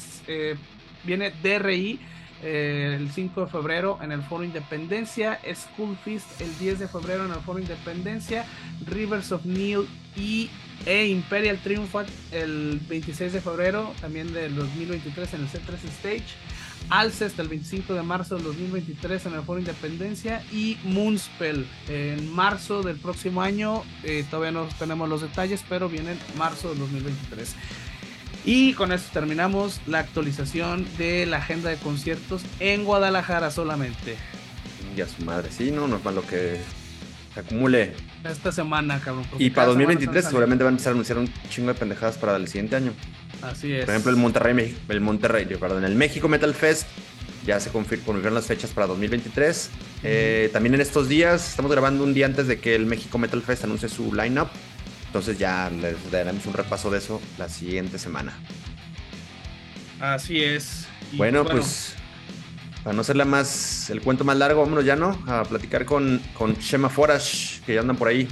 viene 1.04 1.32
DRI 1.42 1.98
eh, 2.42 2.96
el 2.98 3.10
5 3.10 3.44
de 3.44 3.46
febrero 3.50 3.98
en 4.02 4.12
el 4.12 4.22
Foro 4.22 4.44
Independencia, 4.44 5.40
School 5.54 5.96
Feast 6.04 6.40
el 6.40 6.56
10 6.58 6.80
de 6.80 6.88
febrero 6.88 7.24
en 7.24 7.32
el 7.32 7.40
Foro 7.40 7.58
Independencia, 7.58 8.46
Rivers 8.86 9.32
of 9.32 9.44
Neil 9.44 9.86
y 10.16 10.50
e 10.86 11.06
Imperial 11.06 11.58
Triumphant 11.58 12.08
el 12.32 12.80
26 12.88 13.34
de 13.34 13.40
febrero 13.40 13.92
también 14.00 14.32
del 14.32 14.54
2023 14.54 15.34
en 15.34 15.40
el 15.42 15.48
C3 15.48 15.84
Stage, 15.98 16.24
Alcest 16.88 17.38
el 17.38 17.48
25 17.48 17.94
de 17.94 18.02
marzo 18.02 18.36
del 18.36 18.44
2023 18.44 19.26
en 19.26 19.34
el 19.34 19.42
Foro 19.42 19.58
Independencia 19.58 20.42
y 20.52 20.78
Moonspell 20.84 21.66
en 21.88 22.32
marzo 22.32 22.82
del 22.82 22.96
próximo 22.96 23.42
año, 23.42 23.82
eh, 24.02 24.24
todavía 24.30 24.52
no 24.52 24.66
tenemos 24.78 25.08
los 25.08 25.20
detalles, 25.20 25.64
pero 25.68 25.88
viene 25.88 26.12
en 26.12 26.18
marzo 26.38 26.70
del 26.70 26.78
2023. 26.78 27.54
Y 28.44 28.72
con 28.74 28.92
esto 28.92 29.10
terminamos 29.12 29.80
la 29.86 29.98
actualización 29.98 30.86
de 30.96 31.26
la 31.26 31.38
agenda 31.38 31.70
de 31.70 31.76
conciertos 31.76 32.42
en 32.58 32.84
Guadalajara 32.84 33.50
solamente. 33.50 34.16
Ya 34.96 35.06
su 35.06 35.24
madre, 35.24 35.50
sí, 35.50 35.70
no, 35.70 35.86
no 35.86 35.96
es 35.96 36.04
malo 36.04 36.22
que 36.26 36.60
se 37.34 37.40
acumule. 37.40 37.92
Esta 38.24 38.50
semana, 38.50 39.00
cabrón. 39.00 39.26
Y 39.38 39.50
para 39.50 39.68
2023 39.68 40.24
seguramente 40.24 40.64
van 40.64 40.72
a 40.72 40.76
empezar 40.76 40.92
a 40.92 40.94
anunciar 40.94 41.18
un 41.18 41.30
chingo 41.48 41.68
de 41.68 41.74
pendejadas 41.74 42.18
para 42.18 42.36
el 42.36 42.48
siguiente 42.48 42.76
año. 42.76 42.92
Así 43.42 43.72
es. 43.72 43.84
Por 43.84 43.94
ejemplo, 43.94 44.10
el 44.10 44.16
Monterrey, 44.16 44.76
el 44.88 45.00
Monterrey, 45.00 45.46
perdón, 45.46 45.84
el 45.84 45.94
México 45.94 46.28
Metal 46.28 46.54
Fest 46.54 46.86
ya 47.46 47.58
se 47.58 47.70
confirmaron 47.70 48.34
las 48.34 48.46
fechas 48.46 48.70
para 48.70 48.86
2023. 48.86 49.70
Eh, 50.02 50.50
también 50.52 50.74
en 50.74 50.80
estos 50.80 51.08
días, 51.08 51.50
estamos 51.50 51.70
grabando 51.70 52.04
un 52.04 52.12
día 52.12 52.26
antes 52.26 52.46
de 52.46 52.58
que 52.58 52.74
el 52.74 52.86
México 52.86 53.18
Metal 53.18 53.40
Fest 53.42 53.64
anuncie 53.64 53.88
su 53.88 54.12
lineup. 54.14 54.48
Entonces 55.10 55.40
ya 55.40 55.68
les 55.70 56.08
daremos 56.12 56.46
un 56.46 56.52
repaso 56.52 56.88
de 56.88 56.98
eso 56.98 57.20
la 57.36 57.48
siguiente 57.48 57.98
semana. 57.98 58.32
Así 59.98 60.40
es. 60.40 60.86
bueno, 61.14 61.44
pues, 61.44 61.96
para 62.84 62.94
no 62.94 63.00
hacerla 63.00 63.24
más, 63.24 63.90
el 63.90 64.02
cuento 64.02 64.22
más 64.22 64.36
largo, 64.36 64.60
vámonos 64.60 64.84
ya, 64.84 64.94
¿no? 64.94 65.18
A 65.26 65.42
platicar 65.42 65.84
con, 65.84 66.22
con 66.32 66.54
Shema 66.54 66.88
Forash, 66.88 67.58
que 67.62 67.74
ya 67.74 67.80
andan 67.80 67.96
por 67.96 68.06
ahí. 68.06 68.28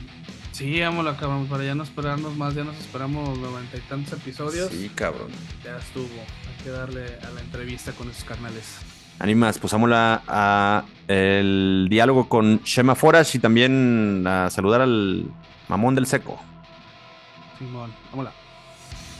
Sí, 0.53 0.79
vámonos, 0.81 1.17
cabrón, 1.17 1.49
para 1.49 1.65
ya 1.65 1.75
no 1.75 1.83
esperarnos 1.83 2.37
más, 2.37 2.55
ya 2.55 2.63
nos 2.63 2.77
esperamos 2.77 3.37
noventa 3.41 3.77
y 3.77 3.81
tantos 3.81 4.13
episodios. 4.13 4.71
Sí, 4.71 4.89
cabrón. 4.95 5.33
Ya 5.65 5.79
estuvo, 5.79 6.05
hay 6.07 6.63
que 6.63 6.71
darle 6.71 7.07
a 7.27 7.31
la 7.31 7.41
entrevista 7.41 7.91
con 7.91 8.09
esos 8.09 8.23
carnales. 8.23 8.77
Animas, 9.19 9.59
pues 9.59 9.73
vámonos 9.73 9.99
a 9.99 10.85
el 11.09 11.89
diálogo 11.91 12.29
con 12.29 12.61
Shema 12.63 12.95
Forash 12.95 13.35
y 13.35 13.41
también 13.41 14.25
a 14.29 14.49
saludar 14.49 14.83
al 14.83 15.25
mamón 15.67 15.97
del 15.97 16.07
seco. 16.07 16.41
Simón, 17.59 17.93
vámonos. 18.11 18.33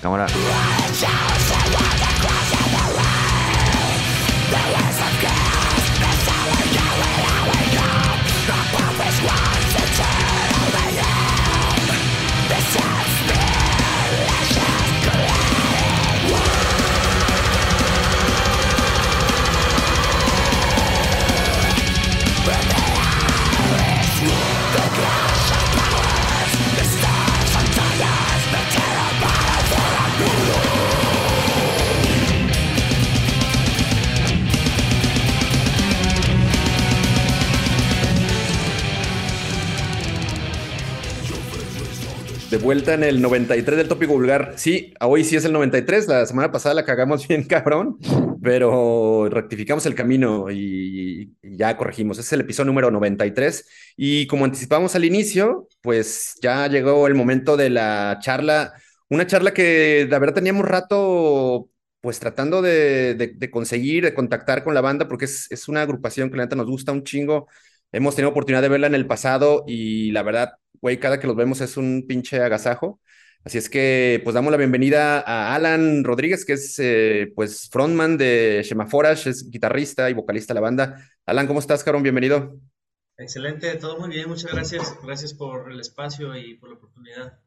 Cámara. 0.01 0.27
Vuelta 42.69 42.93
en 42.93 43.03
el 43.03 43.23
93 43.23 43.79
del 43.79 43.89
tópico 43.89 44.13
vulgar. 44.13 44.53
Sí, 44.57 44.93
hoy 45.01 45.25
sí 45.25 45.37
es 45.37 45.45
el 45.47 45.55
93. 45.55 46.07
La 46.07 46.27
semana 46.27 46.53
pasada 46.53 46.75
la 46.75 46.85
cagamos 46.85 47.27
bien, 47.29 47.45
cabrón, 47.45 47.97
pero 48.43 49.27
rectificamos 49.31 49.87
el 49.87 49.95
camino 49.95 50.51
y, 50.51 51.35
ya 51.43 51.79
corregimos. 51.79 52.19
es 52.19 52.31
el 52.35 52.43
episodio 52.43 52.67
número 52.67 52.91
93. 52.91 53.67
Y 53.97 54.27
como 54.27 54.45
anticipamos 54.45 54.95
al 54.95 55.07
inicio, 55.07 55.67
pues 55.81 56.35
ya 56.43 56.67
llegó 56.67 57.07
el 57.07 57.15
momento 57.15 57.57
de 57.57 57.71
la 57.71 58.19
charla. 58.21 58.75
Una 59.09 59.27
charla 59.27 59.55
que 59.55 60.07
la 60.11 60.19
verdad 60.19 60.35
teníamos 60.35 60.69
rato 60.69 61.71
pues 62.03 62.21
tratando 62.21 62.61
de, 62.61 63.39
conseguir, 63.51 64.05
de 64.05 64.13
contactar 64.13 64.63
con 64.63 64.75
la 64.75 64.83
banda, 64.83 65.09
porque 65.09 65.25
es, 65.25 65.51
es 65.51 65.69
una 65.69 65.81
agrupación 65.81 66.31
que 66.31 66.37
la 66.37 66.45
neta 66.45 66.57
nos 66.57 66.67
gusta 66.67 66.93
un 66.93 67.03
chingo. 67.03 67.49
Hemos 67.93 68.15
tenido 68.15 68.31
oportunidad 68.31 68.61
de 68.61 68.69
verla 68.69 68.89
en 68.89 68.95
el 68.95 69.07
pasado 69.07 69.65
y 69.67 70.11
la 70.13 70.23
verdad 70.23 70.51
güey, 70.81 70.99
cada 70.99 71.21
que 71.21 71.27
los 71.27 71.37
vemos 71.37 71.61
es 71.61 71.77
un 71.77 72.07
pinche 72.07 72.41
agasajo. 72.41 73.01
Así 73.45 73.57
es 73.59 73.71
que, 73.71 74.21
pues, 74.25 74.35
damos 74.35 74.51
la 74.51 74.59
bienvenida 74.59 75.21
a 75.21 75.55
Alan 75.55 76.05
Rodríguez, 76.05 76.45
que 76.45 76.55
es, 76.55 76.79
eh, 76.79 77.33
pues, 77.35 77.69
frontman 77.71 78.19
de 78.19 78.63
Shemaforash, 78.65 79.29
es 79.29 79.51
guitarrista 79.51 80.11
y 80.11 80.15
vocalista 80.15 80.53
de 80.53 80.57
la 80.57 80.63
banda. 80.63 81.09
Alan, 81.25 81.47
¿cómo 81.47 81.61
estás, 81.61 81.85
Caron? 81.85 82.03
Bienvenido. 82.03 82.59
Excelente, 83.17 83.75
todo 83.77 83.99
muy 83.99 84.11
bien, 84.11 84.29
muchas 84.29 84.53
gracias. 84.53 84.97
Gracias 85.03 85.35
por 85.35 85.73
el 85.73 85.81
espacio 85.81 86.37
y 86.37 86.55
por 86.55 86.69
la 86.69 86.77
oportunidad. 86.77 87.39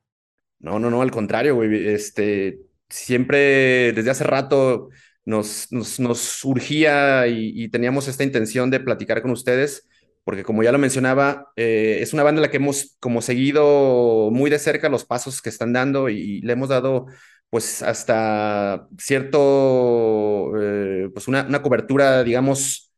No, 0.60 0.80
no, 0.80 0.90
no, 0.90 1.02
al 1.02 1.12
contrario, 1.12 1.56
güey. 1.56 1.88
Este, 1.88 2.60
siempre, 2.90 3.94
desde 3.94 4.12
hace 4.12 4.24
rato, 4.24 4.90
nos, 5.24 5.72
nos, 5.72 6.00
nos 6.00 6.20
surgía 6.20 7.28
y, 7.28 7.64
y 7.64 7.70
teníamos 7.70 8.08
esta 8.08 8.24
intención 8.24 8.70
de 8.72 8.80
platicar 8.80 9.22
con 9.22 9.32
ustedes 9.32 9.88
porque 10.24 10.43
como 10.43 10.63
ya 10.63 10.72
lo 10.72 10.78
mencionaba, 10.78 11.51
eh, 11.55 11.99
es 12.01 12.13
una 12.13 12.24
banda 12.24 12.39
en 12.39 12.43
la 12.43 12.51
que 12.51 12.57
hemos 12.57 12.97
como 12.99 13.22
seguido 13.22 14.30
muy 14.32 14.49
de 14.49 14.59
cerca 14.59 14.89
los 14.89 15.05
pasos 15.05 15.41
que 15.41 15.49
están 15.49 15.74
dando 15.74 16.09
y, 16.09 16.41
le 16.41 16.53
hemos 16.53 16.69
dado 16.69 17.07
pues 17.49 17.82
hasta 17.84 18.88
cierto, 18.97 20.53
eh, 20.61 21.09
pues 21.13 21.28
una, 21.28 21.43
una, 21.43 21.61
cobertura, 21.61 22.24
digamos, 22.24 22.93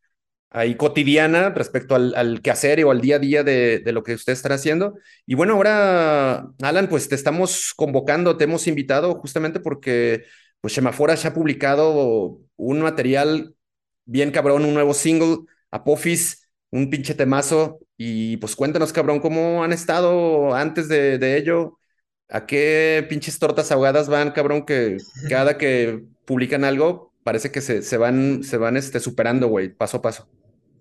ahí 0.50 0.76
cotidiana 0.76 1.50
respecto 1.50 1.94
al, 1.96 2.14
al 2.14 2.40
quehacer 2.42 2.84
o 2.84 2.90
al 2.92 3.00
día 3.00 3.16
a 3.16 3.18
día 3.18 3.42
de, 3.42 3.80
de, 3.80 3.92
lo 3.92 4.02
que 4.04 4.14
ustedes 4.14 4.38
están 4.38 4.52
haciendo. 4.52 4.94
Y 5.26 5.34
bueno, 5.34 5.54
ahora, 5.54 6.46
Alan, 6.62 6.88
pues 6.88 7.08
te 7.08 7.16
estamos 7.16 7.74
convocando, 7.76 8.36
te 8.36 8.44
hemos 8.44 8.66
invitado 8.68 9.14
justamente 9.16 9.60
porque 9.60 10.24
pues 10.60 10.74
Shemafora 10.74 11.14
ya 11.16 11.30
ha 11.30 11.34
publicado 11.34 12.40
un 12.56 12.80
material 12.80 13.54
bien 14.04 14.30
cabrón, 14.30 14.64
un 14.64 14.74
nuevo 14.74 14.94
single, 14.94 15.38
Apophis, 15.70 16.43
un 16.74 16.90
pinche 16.90 17.14
temazo. 17.14 17.78
Y 17.96 18.36
pues 18.38 18.56
cuéntanos, 18.56 18.92
cabrón, 18.92 19.20
cómo 19.20 19.62
han 19.62 19.72
estado 19.72 20.54
antes 20.54 20.88
de, 20.88 21.36
ello. 21.36 21.78
¿A 22.28 22.46
qué 22.46 23.06
pinches 23.08 23.38
tortas 23.38 23.70
ahogadas 23.70 24.08
van, 24.08 24.32
cabrón? 24.32 24.66
Que 24.66 24.98
cada 25.28 25.56
que 25.56 26.04
publican 26.26 26.64
algo, 26.64 27.12
parece 27.22 27.52
que 27.52 27.60
se, 27.60 27.82
se 27.82 27.96
van, 27.96 28.42
se 28.42 28.56
van 28.56 28.76
este, 28.76 28.98
superando, 28.98 29.46
güey, 29.46 29.68
paso 29.68 29.98
a 29.98 30.02
paso. 30.02 30.28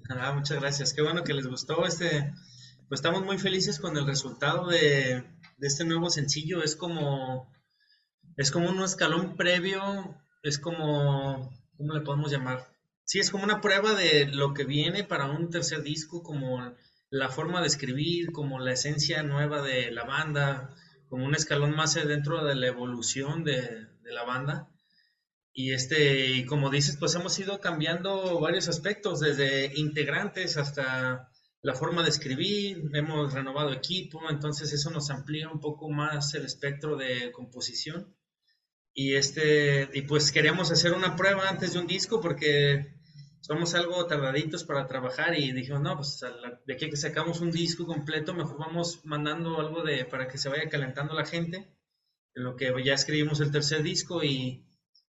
Ah, 0.09 0.33
muchas 0.33 0.59
gracias. 0.59 0.93
Qué 0.93 1.03
bueno 1.03 1.23
que 1.23 1.35
les 1.35 1.45
gustó 1.45 1.85
este. 1.85 2.33
Pues 2.89 2.99
estamos 2.99 3.23
muy 3.23 3.37
felices 3.37 3.79
con 3.79 3.95
el 3.95 4.07
resultado 4.07 4.67
de, 4.69 5.23
de 5.57 5.67
este 5.67 5.85
nuevo 5.85 6.09
sencillo. 6.09 6.63
Es 6.63 6.75
como, 6.75 7.51
es 8.35 8.49
como 8.49 8.69
un 8.69 8.81
escalón 8.81 9.35
previo, 9.37 10.17
es 10.41 10.57
como, 10.57 11.53
¿cómo 11.77 11.93
le 11.93 12.01
podemos 12.01 12.31
llamar? 12.31 12.72
Sí, 13.05 13.19
es 13.19 13.31
como 13.31 13.43
una 13.43 13.61
prueba 13.61 13.93
de 13.93 14.25
lo 14.25 14.53
que 14.53 14.63
viene 14.63 15.03
para 15.03 15.25
un 15.25 15.49
tercer 15.49 15.83
disco, 15.83 16.23
como 16.23 16.73
la 17.09 17.29
forma 17.29 17.61
de 17.61 17.67
escribir, 17.67 18.31
como 18.31 18.59
la 18.59 18.73
esencia 18.73 19.23
nueva 19.23 19.61
de 19.61 19.91
la 19.91 20.03
banda, 20.03 20.75
como 21.09 21.25
un 21.25 21.35
escalón 21.35 21.75
más 21.75 21.93
dentro 21.93 22.43
de 22.43 22.55
la 22.55 22.67
evolución 22.67 23.43
de, 23.43 23.87
la 24.03 24.23
banda. 24.23 24.69
Y 25.53 25.73
este, 25.73 26.31
y 26.31 26.45
como 26.45 26.69
dices, 26.69 26.97
pues 26.97 27.13
hemos 27.15 27.37
ido 27.37 27.59
cambiando 27.59 28.39
varios 28.39 28.67
aspectos, 28.67 29.19
desde 29.19 29.71
integrantes 29.75 30.57
hasta 30.57 31.29
la 31.61 31.75
forma 31.75 32.03
de 32.03 32.09
escribir, 32.09 32.89
hemos 32.93 33.33
renovado 33.33 33.71
equipo, 33.71 34.21
entonces 34.29 34.73
eso 34.73 34.89
nos 34.89 35.09
amplía 35.09 35.49
un 35.49 35.59
poco 35.59 35.89
más 35.89 36.33
el 36.33 36.45
espectro 36.45 36.95
de 36.97 37.31
composición. 37.31 38.15
Y 38.93 39.15
este, 39.15 39.89
y 39.93 40.03
pues 40.03 40.31
queríamos 40.31 40.71
hacer 40.71 40.93
una 40.93 41.15
prueba 41.15 41.49
antes 41.49 41.73
de 41.73 41.79
un 41.79 41.87
disco 41.87 42.21
porque 42.21 42.93
somos 43.41 43.73
algo 43.73 44.05
tardaditos 44.05 44.63
para 44.63 44.87
trabajar 44.87 45.37
y 45.37 45.51
dijimos, 45.51 45.81
no, 45.81 45.97
pues 45.97 46.21
de 46.65 46.77
que 46.77 46.95
sacamos 46.95 47.41
un 47.41 47.51
disco 47.51 47.85
completo, 47.87 48.33
mejor 48.33 48.57
vamos 48.59 49.01
mandando 49.03 49.59
algo 49.59 49.81
de 49.83 50.05
para 50.05 50.27
que 50.27 50.37
se 50.37 50.47
vaya 50.47 50.69
calentando 50.69 51.13
la 51.13 51.25
gente. 51.25 51.75
En 52.35 52.43
lo 52.43 52.55
que 52.55 52.73
ya 52.83 52.93
escribimos 52.93 53.39
el 53.41 53.51
tercer 53.51 53.83
disco 53.83 54.23
y 54.23 54.65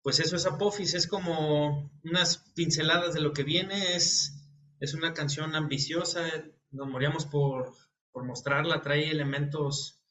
pues 0.01 0.19
eso 0.19 0.35
es 0.35 0.45
Apophis, 0.45 0.93
es 0.93 1.07
como 1.07 1.91
unas 2.03 2.37
pinceladas 2.55 3.13
de 3.13 3.21
lo 3.21 3.33
que 3.33 3.43
viene, 3.43 3.95
es, 3.95 4.33
es 4.79 4.93
una 4.93 5.13
canción 5.13 5.55
ambiciosa, 5.55 6.25
nos 6.71 6.87
moríamos 6.87 7.25
por, 7.25 7.73
por 8.11 8.25
mostrarla, 8.25 8.81
trae 8.81 9.09
elementos 9.09 10.01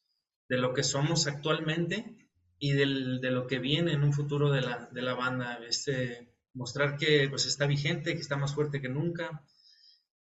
de 0.49 0.59
lo 0.59 0.75
que 0.75 0.83
somos 0.83 1.27
actualmente 1.27 2.28
y 2.59 2.73
del, 2.73 3.21
de 3.21 3.31
lo 3.31 3.47
que 3.47 3.59
viene 3.59 3.93
en 3.93 4.03
un 4.03 4.13
futuro 4.13 4.51
de 4.51 4.63
la, 4.63 4.89
de 4.91 5.03
la 5.03 5.15
banda, 5.15 5.59
este, 5.67 6.33
mostrar 6.55 6.97
que 6.97 7.29
pues 7.29 7.47
está 7.47 7.67
vigente, 7.67 8.15
que 8.15 8.21
está 8.21 8.37
más 8.37 8.55
fuerte 8.55 8.81
que 8.81 8.89
nunca, 8.89 9.45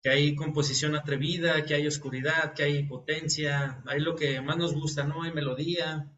que 0.02 0.10
hay 0.10 0.34
composición 0.34 0.96
atrevida, 0.96 1.64
que 1.64 1.74
hay 1.74 1.86
oscuridad, 1.86 2.54
que 2.54 2.64
hay 2.64 2.84
potencia, 2.84 3.82
hay 3.86 4.00
lo 4.00 4.16
que 4.16 4.40
más 4.40 4.56
nos 4.56 4.74
gusta, 4.74 5.04
¿no? 5.04 5.22
Hay 5.22 5.32
melodía, 5.32 6.10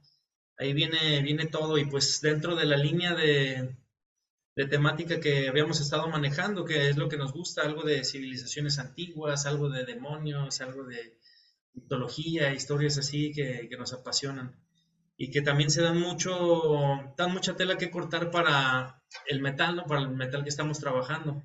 ahí 0.57 0.73
viene, 0.73 1.21
viene 1.23 1.47
todo 1.47 1.79
y 1.79 1.85
pues 1.87 2.21
dentro 2.21 2.55
de 2.57 2.65
la 2.65 2.77
línea 2.77 3.15
de, 3.15 3.77
temática 4.71 5.21
que 5.21 5.49
habíamos 5.49 5.81
estado 5.81 6.09
manejando, 6.09 6.65
que 6.65 6.89
es 6.89 6.97
lo 6.97 7.09
que 7.09 7.17
nos 7.17 7.33
gusta, 7.33 7.63
algo 7.63 7.83
de 7.83 8.05
civilizaciones 8.05 8.79
antiguas, 8.79 9.47
algo 9.47 9.69
de 9.69 9.85
demonios, 9.85 10.61
algo 10.61 10.85
de 10.85 11.19
mitología, 11.75 12.55
historias 12.55 12.97
así 12.99 13.33
que, 13.33 13.69
que 13.69 13.77
nos 13.77 13.93
apasionan 13.93 14.64
y 15.17 15.31
que 15.31 15.43
también 15.43 15.71
se 15.71 15.83
dan 15.83 16.01
mucho, 16.01 17.15
dan 17.17 17.33
mucha 17.33 17.57
tela 17.57 17.79
que 17.79 17.91
cortar 17.91 18.31
para 18.31 19.03
el 19.27 19.41
metal, 19.41 19.77
¿no? 19.77 19.85
Para 19.85 20.03
el 20.03 20.11
metal 20.11 20.43
que 20.43 20.49
estamos 20.49 20.81
trabajando. 20.81 21.43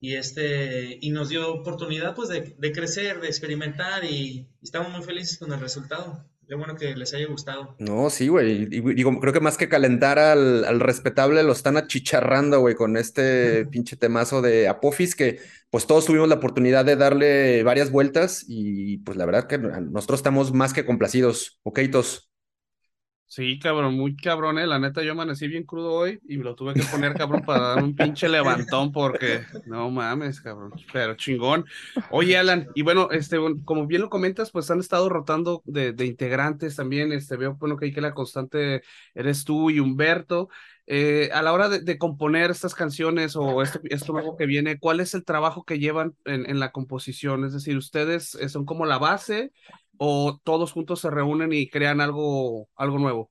Y 0.00 0.14
este, 0.14 0.98
y 1.00 1.10
nos 1.10 1.28
dio 1.28 1.52
oportunidad 1.52 2.14
pues 2.14 2.28
de, 2.30 2.54
de 2.58 2.72
crecer, 2.72 3.20
de 3.20 3.28
experimentar 3.28 4.04
y 4.04 4.48
estamos 4.62 4.90
muy 4.90 5.02
felices 5.02 5.38
con 5.38 5.52
el 5.52 5.60
resultado. 5.60 6.24
Qué 6.50 6.56
bueno 6.56 6.74
que 6.74 6.96
les 6.96 7.14
haya 7.14 7.28
gustado. 7.28 7.76
No, 7.78 8.10
sí, 8.10 8.26
güey. 8.26 8.62
Y, 8.62 8.80
digo, 8.94 9.20
creo 9.20 9.32
que 9.32 9.38
más 9.38 9.56
que 9.56 9.68
calentar 9.68 10.18
al, 10.18 10.80
respetable, 10.80 11.44
lo 11.44 11.52
están 11.52 11.76
achicharrando, 11.76 12.58
güey, 12.58 12.74
con 12.74 12.96
este 12.96 13.66
pinche 13.70 13.96
temazo 13.96 14.42
de 14.42 14.66
Apophis, 14.66 15.14
que 15.14 15.38
pues 15.70 15.86
todos 15.86 16.06
tuvimos 16.06 16.28
la 16.28 16.34
oportunidad 16.34 16.84
de 16.84 16.96
darle 16.96 17.62
varias 17.62 17.92
vueltas 17.92 18.44
y 18.48 18.98
pues 18.98 19.16
la 19.16 19.26
verdad 19.26 19.46
que 19.46 19.58
nosotros 19.58 20.18
estamos 20.18 20.52
más 20.52 20.72
que 20.72 20.84
complacidos. 20.84 21.60
Ok, 21.62 21.78
tos. 21.92 22.29
Sí, 23.30 23.60
cabrón, 23.60 23.94
muy 23.94 24.16
cabrón, 24.16 24.58
eh. 24.58 24.66
La 24.66 24.80
neta, 24.80 25.04
yo 25.04 25.12
amanecí 25.12 25.46
bien 25.46 25.62
crudo 25.62 25.92
hoy 25.92 26.18
y 26.26 26.38
lo 26.38 26.56
tuve 26.56 26.74
que 26.74 26.82
poner, 26.82 27.14
cabrón, 27.14 27.42
para 27.46 27.60
dar 27.60 27.84
un 27.84 27.94
pinche 27.94 28.28
levantón 28.28 28.90
porque 28.90 29.42
no 29.66 29.88
mames, 29.88 30.40
cabrón, 30.40 30.72
pero 30.92 31.14
chingón. 31.14 31.64
Oye, 32.10 32.36
Alan, 32.36 32.66
y 32.74 32.82
bueno, 32.82 33.08
este, 33.12 33.38
como 33.64 33.86
bien 33.86 34.02
lo 34.02 34.10
comentas, 34.10 34.50
pues 34.50 34.68
han 34.72 34.80
estado 34.80 35.08
rotando 35.08 35.62
de, 35.64 35.92
de 35.92 36.06
integrantes 36.06 36.74
también. 36.74 37.12
Este, 37.12 37.36
veo, 37.36 37.54
bueno, 37.54 37.76
que 37.76 37.84
hay 37.84 37.92
que 37.92 38.00
la 38.00 38.14
constante 38.14 38.82
eres 39.14 39.44
tú 39.44 39.70
y 39.70 39.78
Humberto. 39.78 40.48
Eh, 40.88 41.30
a 41.32 41.40
la 41.40 41.52
hora 41.52 41.68
de, 41.68 41.98
componer 41.98 42.50
estas 42.50 42.74
canciones 42.74 43.36
o 43.36 43.62
este, 43.62 43.78
esto 43.94 44.12
nuevo 44.12 44.36
que 44.36 44.46
viene, 44.46 44.80
¿cuál 44.80 44.98
es 44.98 45.14
el 45.14 45.24
trabajo 45.24 45.64
que 45.64 45.78
llevan 45.78 46.16
en, 46.24 46.50
en 46.50 46.58
la 46.58 46.72
composición? 46.72 47.44
Es 47.44 47.52
decir, 47.52 47.76
¿ustedes 47.76 48.34
eh, 48.34 48.48
son 48.48 48.64
como 48.64 48.86
la 48.86 48.98
base 48.98 49.52
o 50.02 50.40
todos 50.42 50.72
juntos 50.72 51.02
se 51.02 51.10
reúnen 51.10 51.52
y 51.52 51.68
crean 51.68 52.00
algo, 52.00 52.70
algo 52.74 52.98
nuevo? 52.98 53.30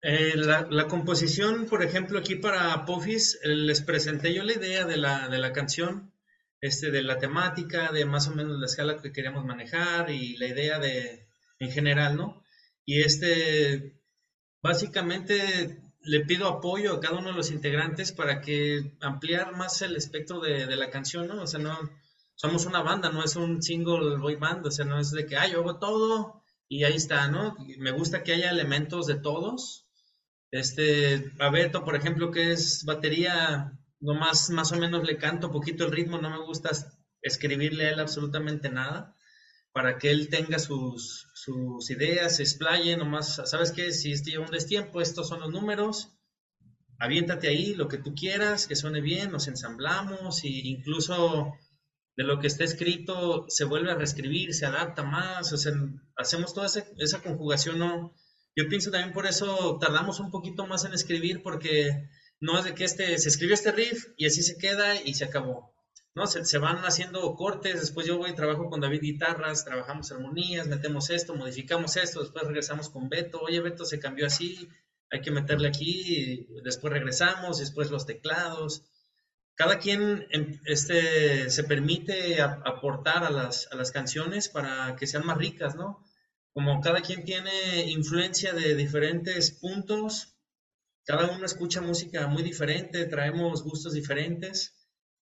Eh, 0.00 0.34
la, 0.36 0.86
composición, 0.86 1.66
por 1.66 1.82
ejemplo, 1.82 2.20
aquí 2.20 2.36
para 2.36 2.72
Apophis, 2.72 3.36
eh, 3.42 3.48
les 3.48 3.80
presenté 3.80 4.32
yo 4.32 4.44
la 4.44 4.52
idea 4.52 4.84
de 4.84 4.96
la, 4.96 5.28
de 5.28 5.38
la 5.38 5.52
canción, 5.52 6.12
este, 6.60 6.92
de 6.92 7.02
la 7.02 7.18
temática, 7.18 7.90
de 7.90 8.04
más 8.04 8.28
o 8.28 8.34
menos 8.36 8.60
la 8.60 8.66
escala 8.66 9.02
que 9.02 9.10
queríamos 9.10 9.44
manejar 9.44 10.08
y 10.10 10.36
la 10.36 10.46
idea 10.46 10.78
de, 10.78 11.26
en 11.58 11.72
general, 11.72 12.16
¿no? 12.16 12.44
Y 12.84 13.00
este, 13.00 14.00
básicamente 14.62 15.82
le 16.00 16.20
pido 16.26 16.46
apoyo 16.46 16.94
a 16.94 17.00
cada 17.00 17.18
uno 17.18 17.30
de 17.30 17.36
los 17.36 17.50
integrantes 17.50 18.12
para 18.12 18.40
que 18.40 18.96
ampliar 19.00 19.56
más 19.56 19.82
el 19.82 19.96
espectro 19.96 20.38
de, 20.38 20.66
de 20.66 20.76
la 20.76 20.90
canción, 20.90 21.26
¿no? 21.26 21.42
O 21.42 21.46
sea, 21.48 21.58
no, 21.58 21.76
somos 22.38 22.66
una 22.66 22.82
banda, 22.82 23.10
no 23.10 23.24
es 23.24 23.34
un 23.34 23.60
single 23.60 24.16
boy 24.16 24.36
band, 24.36 24.64
o 24.64 24.70
sea, 24.70 24.84
no 24.84 25.00
es 25.00 25.10
de 25.10 25.26
que, 25.26 25.36
ah, 25.36 25.48
yo 25.48 25.58
hago 25.58 25.80
todo 25.80 26.44
y 26.68 26.84
ahí 26.84 26.94
está, 26.94 27.26
¿no? 27.26 27.56
Me 27.78 27.90
gusta 27.90 28.22
que 28.22 28.32
haya 28.32 28.50
elementos 28.50 29.08
de 29.08 29.16
todos. 29.16 29.88
Este, 30.52 31.32
a 31.40 31.50
Beto, 31.50 31.84
por 31.84 31.96
ejemplo, 31.96 32.30
que 32.30 32.52
es 32.52 32.84
batería, 32.84 33.72
nomás 33.98 34.50
más 34.50 34.70
o 34.70 34.76
menos 34.76 35.04
le 35.04 35.18
canto 35.18 35.50
poquito 35.50 35.84
el 35.84 35.90
ritmo, 35.90 36.18
no 36.18 36.30
me 36.30 36.38
gusta 36.38 36.70
escribirle 37.22 37.86
a 37.86 37.90
él 37.90 37.98
absolutamente 37.98 38.70
nada, 38.70 39.16
para 39.72 39.98
que 39.98 40.12
él 40.12 40.28
tenga 40.28 40.60
sus, 40.60 41.26
sus 41.34 41.90
ideas, 41.90 42.36
se 42.36 42.44
explaye, 42.44 42.96
nomás, 42.96 43.42
¿sabes 43.46 43.72
qué? 43.72 43.90
Si 43.90 44.12
este 44.12 44.38
un 44.38 44.52
destiempo, 44.52 45.00
estos 45.00 45.26
son 45.26 45.40
los 45.40 45.50
números, 45.50 46.16
aviéntate 47.00 47.48
ahí 47.48 47.74
lo 47.74 47.88
que 47.88 47.98
tú 47.98 48.14
quieras, 48.14 48.68
que 48.68 48.76
suene 48.76 49.00
bien, 49.00 49.32
nos 49.32 49.48
ensamblamos 49.48 50.44
e 50.44 50.48
incluso 50.48 51.52
de 52.18 52.24
lo 52.24 52.40
que 52.40 52.48
está 52.48 52.64
escrito 52.64 53.46
se 53.46 53.64
vuelve 53.64 53.92
a 53.92 53.94
reescribir, 53.94 54.52
se 54.52 54.66
adapta 54.66 55.04
más, 55.04 55.52
o 55.52 55.56
sea, 55.56 55.72
hacemos 56.16 56.52
toda 56.52 56.66
esa, 56.66 57.22
conjugación, 57.22 57.78
¿no? 57.78 58.12
Yo 58.56 58.68
pienso 58.68 58.90
también 58.90 59.12
por 59.12 59.24
eso 59.24 59.78
tardamos 59.80 60.18
un 60.18 60.32
poquito 60.32 60.66
más 60.66 60.84
en 60.84 60.94
escribir, 60.94 61.44
porque 61.44 62.08
no 62.40 62.58
es 62.58 62.64
de 62.64 62.74
que 62.74 62.82
este, 62.82 63.16
se 63.18 63.28
escribió 63.28 63.54
este 63.54 63.70
riff 63.70 64.06
y 64.16 64.26
así 64.26 64.42
se 64.42 64.58
queda 64.58 65.00
y 65.00 65.14
se 65.14 65.26
acabó, 65.26 65.72
¿no? 66.16 66.26
Se, 66.26 66.58
van 66.58 66.78
haciendo 66.78 67.36
cortes, 67.36 67.80
después 67.80 68.04
yo 68.04 68.18
voy 68.18 68.34
trabajo 68.34 68.68
con 68.68 68.80
David 68.80 69.00
guitarras, 69.00 69.64
trabajamos 69.64 70.10
armonías, 70.10 70.66
metemos 70.66 71.10
esto, 71.10 71.36
modificamos 71.36 71.96
esto, 71.96 72.18
después 72.18 72.48
regresamos 72.48 72.90
con 72.90 73.08
Beto, 73.08 73.38
oye 73.42 73.60
Beto 73.60 73.84
se 73.84 74.00
cambió 74.00 74.26
así, 74.26 74.68
hay 75.12 75.20
que 75.20 75.30
meterle 75.30 75.68
aquí, 75.68 76.48
después 76.64 76.92
regresamos, 76.92 77.60
después 77.60 77.92
los 77.92 78.06
teclados, 78.06 78.82
cada 79.58 79.80
quien 79.80 80.24
em, 80.30 80.60
este, 80.66 81.50
se 81.50 81.64
permite 81.64 82.40
aportar 82.40 83.24
a 83.24 83.30
las, 83.30 83.68
a 83.72 83.74
las 83.74 83.90
canciones 83.90 84.48
para 84.48 84.94
que 84.94 85.08
sean 85.08 85.26
más 85.26 85.36
ricas, 85.36 85.74
¿no? 85.74 86.04
Como 86.52 86.80
cada 86.80 87.00
quien 87.00 87.24
tiene 87.24 87.90
influencia 87.90 88.52
de 88.52 88.76
diferentes 88.76 89.50
puntos, 89.50 90.36
cada 91.04 91.26
uno 91.32 91.44
escucha 91.44 91.80
música 91.80 92.28
muy 92.28 92.44
diferente, 92.44 93.06
traemos 93.06 93.64
gustos 93.64 93.94
diferentes, 93.94 94.76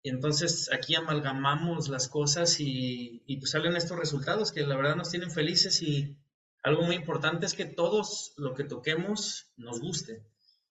y 0.03 0.09
entonces 0.09 0.69
aquí 0.73 0.95
amalgamamos 0.95 1.87
las 1.87 2.09
cosas 2.09 2.59
y, 2.59 3.23
y 3.27 3.37
pues 3.37 3.51
salen 3.51 3.77
estos 3.77 3.97
resultados 3.97 4.51
que 4.51 4.67
la 4.67 4.75
verdad 4.75 4.97
nos 4.97 5.09
tienen 5.09 5.31
felices 5.31 5.81
y 5.81 6.17
algo 6.63 6.81
muy 6.81 6.95
importante 6.95 7.45
es 7.45 7.53
que 7.53 7.65
todos 7.65 8.33
lo 8.35 8.53
que 8.53 8.65
toquemos 8.65 9.53
nos 9.55 9.79
guste. 9.79 10.17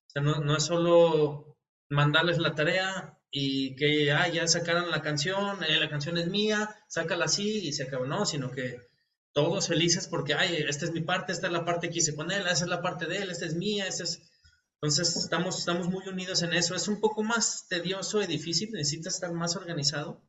O 0.08 0.10
sea, 0.10 0.20
no, 0.20 0.40
no 0.40 0.56
es 0.58 0.64
solo 0.64 1.56
mandarles 1.88 2.38
la 2.38 2.54
tarea, 2.54 3.15
y 3.30 3.74
que 3.76 4.12
ah, 4.12 4.28
ya 4.28 4.46
sacaron 4.46 4.90
la 4.90 5.02
canción, 5.02 5.62
eh, 5.64 5.78
la 5.78 5.90
canción 5.90 6.18
es 6.18 6.28
mía, 6.28 6.74
sácala 6.88 7.26
así 7.26 7.66
y 7.66 7.72
se 7.72 7.84
acabó, 7.84 8.06
no, 8.06 8.24
sino 8.24 8.50
que 8.50 8.80
todos 9.32 9.68
felices 9.68 10.08
porque, 10.08 10.34
ay, 10.34 10.64
esta 10.68 10.86
es 10.86 10.92
mi 10.92 11.02
parte, 11.02 11.32
esta 11.32 11.48
es 11.48 11.52
la 11.52 11.64
parte 11.64 11.90
que 11.90 11.98
hice 11.98 12.14
con 12.14 12.30
él, 12.30 12.46
esa 12.46 12.64
es 12.64 12.70
la 12.70 12.80
parte 12.80 13.06
de 13.06 13.18
él, 13.18 13.30
esta 13.30 13.46
es 13.46 13.54
mía, 13.54 13.86
esta 13.86 14.04
es... 14.04 14.22
Entonces 14.80 15.16
estamos, 15.16 15.58
estamos 15.58 15.88
muy 15.88 16.06
unidos 16.06 16.42
en 16.42 16.52
eso. 16.52 16.74
Es 16.74 16.86
un 16.86 17.00
poco 17.00 17.22
más 17.22 17.66
tedioso 17.68 18.22
y 18.22 18.26
difícil, 18.26 18.70
necesitas 18.72 19.14
estar 19.14 19.32
más 19.32 19.56
organizado. 19.56 20.22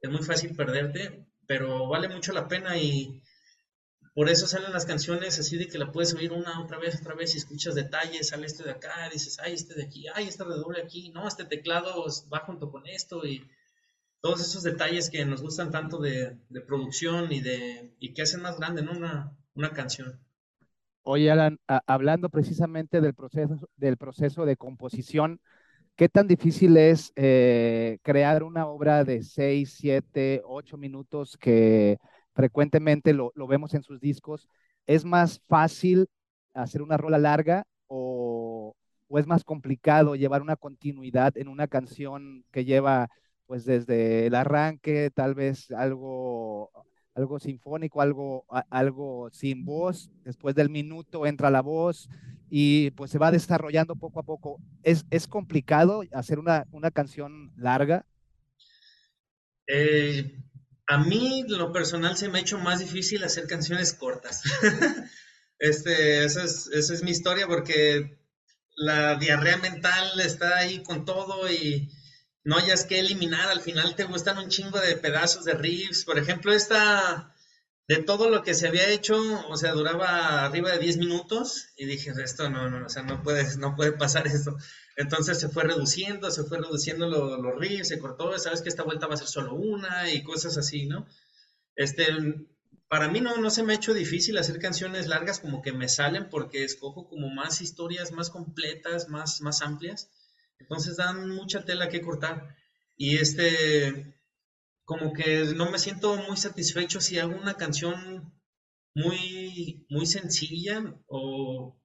Es 0.00 0.10
muy 0.10 0.22
fácil 0.22 0.54
perderte, 0.54 1.26
pero 1.46 1.88
vale 1.88 2.08
mucho 2.08 2.32
la 2.32 2.48
pena 2.48 2.76
y 2.76 3.20
por 4.14 4.28
eso 4.28 4.46
salen 4.46 4.72
las 4.72 4.86
canciones 4.86 5.38
así 5.38 5.56
de 5.56 5.68
que 5.68 5.78
la 5.78 5.92
puedes 5.92 6.14
oír 6.14 6.32
una, 6.32 6.60
otra 6.60 6.78
vez, 6.78 7.00
otra 7.00 7.14
vez, 7.14 7.34
y 7.34 7.38
escuchas 7.38 7.74
detalles, 7.74 8.28
sale 8.28 8.46
este 8.46 8.64
de 8.64 8.72
acá, 8.72 9.08
dices, 9.12 9.38
ay, 9.40 9.54
este 9.54 9.74
de 9.74 9.84
aquí, 9.84 10.06
ay, 10.14 10.26
este 10.26 10.44
redoble 10.44 10.82
aquí, 10.82 11.10
no, 11.10 11.28
este 11.28 11.44
teclado 11.44 12.04
va 12.32 12.40
junto 12.40 12.70
con 12.70 12.86
esto, 12.86 13.24
y 13.24 13.46
todos 14.20 14.40
esos 14.40 14.62
detalles 14.62 15.10
que 15.10 15.24
nos 15.24 15.42
gustan 15.42 15.70
tanto 15.70 15.98
de, 15.98 16.36
producción 16.66 17.32
y 17.32 17.40
de 17.40 17.94
y 18.00 18.12
que 18.12 18.22
hacen 18.22 18.42
más 18.42 18.58
grande 18.58 18.82
una, 18.82 19.32
una 19.54 19.70
canción. 19.70 20.20
Oye, 21.02 21.30
Alan, 21.30 21.58
hablando 21.86 22.28
precisamente 22.28 23.00
del 23.00 23.14
proceso, 23.14 23.68
del 23.76 23.96
proceso 23.96 24.44
de 24.44 24.56
composición, 24.56 25.40
¿qué 25.96 26.08
tan 26.08 26.26
difícil 26.26 26.76
es 26.76 27.12
eh, 27.16 27.98
crear 28.02 28.42
una 28.42 28.66
obra 28.66 29.04
de 29.04 29.22
6, 29.22 29.74
7, 29.78 30.42
8 30.44 30.76
minutos 30.76 31.38
que 31.38 31.98
frecuentemente 32.34 33.12
lo, 33.12 33.32
vemos 33.48 33.74
en 33.74 33.82
sus 33.82 34.00
discos? 34.00 34.48
¿Es 34.86 35.04
más 35.04 35.40
fácil 35.48 36.08
hacer 36.54 36.82
una 36.82 36.96
rola 36.96 37.18
larga 37.18 37.64
o, 37.86 38.74
o 39.08 39.18
es 39.18 39.26
más 39.26 39.44
complicado 39.44 40.16
llevar 40.16 40.42
una 40.42 40.56
continuidad 40.56 41.36
en 41.36 41.48
una 41.48 41.66
canción 41.68 42.44
que 42.50 42.64
lleva 42.64 43.08
pues 43.46 43.64
desde 43.64 44.28
el 44.28 44.36
arranque, 44.36 45.10
tal 45.12 45.34
vez 45.34 45.72
algo, 45.72 46.70
algo 47.14 47.40
sinfónico, 47.40 48.00
algo, 48.00 48.44
algo 48.70 49.28
sin 49.32 49.64
voz, 49.64 50.08
después 50.22 50.54
del 50.54 50.70
minuto 50.70 51.26
entra 51.26 51.50
la 51.50 51.60
voz 51.60 52.08
y 52.48 52.92
pues 52.92 53.10
se 53.10 53.18
va 53.18 53.32
desarrollando 53.32 53.96
poco 53.96 54.20
a 54.20 54.22
poco. 54.22 54.60
¿Es, 54.84 55.04
es 55.10 55.26
complicado 55.26 56.02
hacer 56.12 56.38
una, 56.38 56.64
una 56.70 56.92
canción 56.92 57.52
larga? 57.56 58.06
Eh, 59.66 60.32
a 60.90 60.98
mí, 60.98 61.44
lo 61.46 61.72
personal, 61.72 62.16
se 62.16 62.28
me 62.28 62.38
ha 62.38 62.42
hecho 62.42 62.58
más 62.58 62.80
difícil 62.80 63.22
hacer 63.22 63.46
canciones 63.46 63.92
cortas. 63.92 64.42
este, 65.60 66.24
esa 66.24 66.42
es, 66.42 66.68
esa 66.72 66.94
es 66.94 67.04
mi 67.04 67.12
historia 67.12 67.46
porque 67.46 68.18
la 68.74 69.14
diarrea 69.14 69.56
mental 69.58 70.18
está 70.18 70.56
ahí 70.56 70.82
con 70.82 71.04
todo 71.04 71.48
y 71.48 71.92
no 72.42 72.56
hayas 72.56 72.84
que 72.86 72.98
eliminar, 72.98 73.50
al 73.50 73.60
final 73.60 73.94
te 73.94 74.02
gustan 74.02 74.38
un 74.38 74.48
chingo 74.48 74.80
de 74.80 74.96
pedazos 74.96 75.44
de 75.44 75.54
riffs. 75.54 76.04
Por 76.04 76.18
ejemplo, 76.18 76.52
esta, 76.52 77.29
de 77.90 78.04
todo 78.04 78.30
lo 78.30 78.44
que 78.44 78.54
se 78.54 78.68
había 78.68 78.88
hecho, 78.88 79.20
o 79.48 79.56
sea, 79.56 79.72
duraba 79.72 80.44
arriba 80.44 80.70
de 80.70 80.78
10 80.78 80.98
minutos 80.98 81.70
y 81.76 81.86
dije, 81.86 82.12
esto 82.22 82.48
no, 82.48 82.70
no, 82.70 82.86
o 82.86 82.88
sea, 82.88 83.02
no 83.02 83.20
puede, 83.20 83.56
no 83.56 83.74
puede 83.74 83.90
pasar 83.90 84.28
esto. 84.28 84.56
Entonces 84.94 85.40
se 85.40 85.48
fue 85.48 85.64
reduciendo, 85.64 86.30
se 86.30 86.44
fue 86.44 86.58
reduciendo 86.58 87.08
los 87.08 87.58
riffs, 87.58 87.88
se 87.88 87.98
cortó, 87.98 88.38
sabes 88.38 88.62
que 88.62 88.68
esta 88.68 88.84
vuelta 88.84 89.08
va 89.08 89.14
a 89.14 89.16
ser 89.16 89.26
solo 89.26 89.54
una 89.54 90.08
y 90.08 90.22
cosas 90.22 90.56
así, 90.56 90.86
¿no? 90.86 91.08
Este, 91.74 92.06
para 92.86 93.08
mí 93.08 93.20
no, 93.20 93.38
no 93.38 93.50
se 93.50 93.64
me 93.64 93.72
ha 93.72 93.76
hecho 93.76 93.92
difícil 93.92 94.38
hacer 94.38 94.60
canciones 94.60 95.08
largas 95.08 95.40
como 95.40 95.60
que 95.60 95.72
me 95.72 95.88
salen 95.88 96.28
porque 96.28 96.62
escojo 96.62 97.08
como 97.08 97.28
más 97.28 97.60
historias 97.60 98.12
más 98.12 98.30
completas, 98.30 99.08
más, 99.08 99.40
más 99.40 99.62
amplias. 99.62 100.12
Entonces 100.60 100.96
dan 100.96 101.28
mucha 101.28 101.64
tela 101.64 101.88
que 101.88 102.02
cortar. 102.02 102.54
Y 102.96 103.16
este, 103.16 104.14
como 104.90 105.12
que 105.12 105.44
no 105.54 105.70
me 105.70 105.78
siento 105.78 106.16
muy 106.16 106.36
satisfecho 106.36 107.00
si 107.00 107.16
hago 107.16 107.36
una 107.36 107.54
canción 107.54 108.34
muy, 108.92 109.86
muy 109.88 110.04
sencilla 110.04 110.82
o, 111.06 111.76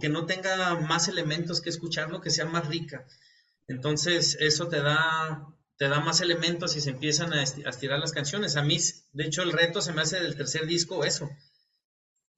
que 0.00 0.08
no 0.08 0.26
tenga 0.26 0.76
más 0.76 1.08
elementos 1.08 1.60
que 1.60 1.70
escucharlo, 1.70 2.20
que 2.20 2.30
sea 2.30 2.44
más 2.44 2.68
rica. 2.68 3.04
Entonces 3.66 4.36
eso 4.38 4.68
te 4.68 4.80
da, 4.80 5.44
te 5.76 5.88
da 5.88 5.98
más 5.98 6.20
elementos 6.20 6.76
y 6.76 6.80
se 6.80 6.90
empiezan 6.90 7.32
a 7.32 7.42
estirar 7.42 7.98
las 7.98 8.12
canciones. 8.12 8.54
A 8.54 8.62
mí, 8.62 8.78
de 9.12 9.24
hecho, 9.24 9.42
el 9.42 9.50
reto 9.50 9.80
se 9.80 9.92
me 9.92 10.02
hace 10.02 10.20
del 10.20 10.36
tercer 10.36 10.64
disco 10.66 11.04
eso. 11.04 11.28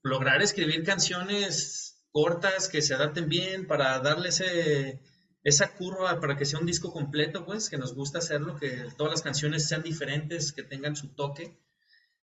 Lograr 0.02 0.40
escribir 0.40 0.84
canciones 0.84 2.02
cortas 2.12 2.70
que 2.70 2.80
se 2.80 2.94
adapten 2.94 3.28
bien 3.28 3.66
para 3.66 3.98
darle 3.98 4.30
ese, 4.30 5.02
esa 5.44 5.74
curva 5.74 6.18
para 6.20 6.36
que 6.36 6.46
sea 6.46 6.58
un 6.58 6.66
disco 6.66 6.90
completo, 6.90 7.44
pues, 7.44 7.68
que 7.68 7.76
nos 7.76 7.94
gusta 7.94 8.18
hacerlo, 8.18 8.56
que 8.56 8.86
todas 8.96 9.12
las 9.12 9.22
canciones 9.22 9.68
sean 9.68 9.82
diferentes, 9.82 10.52
que 10.52 10.62
tengan 10.62 10.96
su 10.96 11.08
toque. 11.14 11.60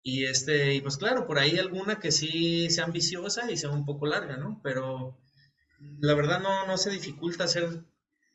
Y 0.03 0.25
este, 0.25 0.75
y 0.75 0.81
pues 0.81 0.97
claro, 0.97 1.25
por 1.25 1.39
ahí 1.39 1.57
alguna 1.57 1.99
que 1.99 2.11
sí 2.11 2.69
sea 2.69 2.83
ambiciosa 2.83 3.49
y 3.49 3.57
sea 3.57 3.71
un 3.71 3.85
poco 3.85 4.05
larga, 4.05 4.37
¿no? 4.37 4.59
Pero 4.63 5.17
la 5.99 6.13
verdad 6.13 6.41
no, 6.41 6.67
no 6.67 6.77
se 6.77 6.91
dificulta 6.91 7.45
hacer 7.45 7.85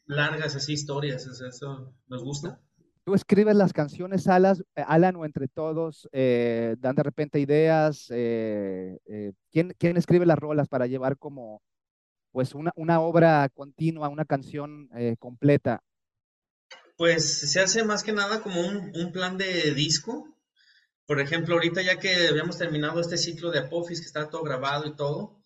largas 0.06 0.56
así 0.56 0.72
historias, 0.72 1.26
eso 1.26 1.94
nos 2.08 2.24
gusta. 2.24 2.60
Tú 3.04 3.14
escribes 3.14 3.54
las 3.54 3.72
canciones, 3.72 4.26
Alan, 4.26 4.56
Alan 4.74 5.16
o 5.16 5.24
entre 5.24 5.46
todos, 5.46 6.08
eh, 6.12 6.74
dan 6.80 6.96
de 6.96 7.02
repente 7.02 7.38
ideas. 7.38 8.06
Eh, 8.10 8.98
eh, 9.06 9.32
¿quién, 9.50 9.74
¿Quién 9.78 9.96
escribe 9.96 10.26
las 10.26 10.38
rolas 10.38 10.68
para 10.68 10.86
llevar 10.86 11.16
como 11.18 11.62
pues 12.32 12.54
una, 12.54 12.72
una 12.76 13.00
obra 13.00 13.48
continua, 13.48 14.08
una 14.08 14.24
canción 14.24 14.88
eh, 14.94 15.16
completa? 15.18 15.82
Pues 16.96 17.50
se 17.50 17.60
hace 17.60 17.84
más 17.84 18.02
que 18.02 18.12
nada 18.12 18.42
como 18.42 18.60
un, 18.60 18.92
un, 18.94 19.12
plan 19.12 19.38
de 19.38 19.74
disco. 19.74 20.36
Por 21.06 21.20
ejemplo, 21.20 21.54
ahorita 21.54 21.82
ya 21.82 21.98
que 21.98 22.28
habíamos 22.28 22.58
terminado 22.58 23.00
este 23.00 23.16
ciclo 23.16 23.50
de 23.50 23.60
Apophis, 23.60 24.00
que 24.00 24.06
está 24.06 24.28
todo 24.28 24.42
grabado 24.42 24.86
y 24.86 24.94
todo, 24.94 25.40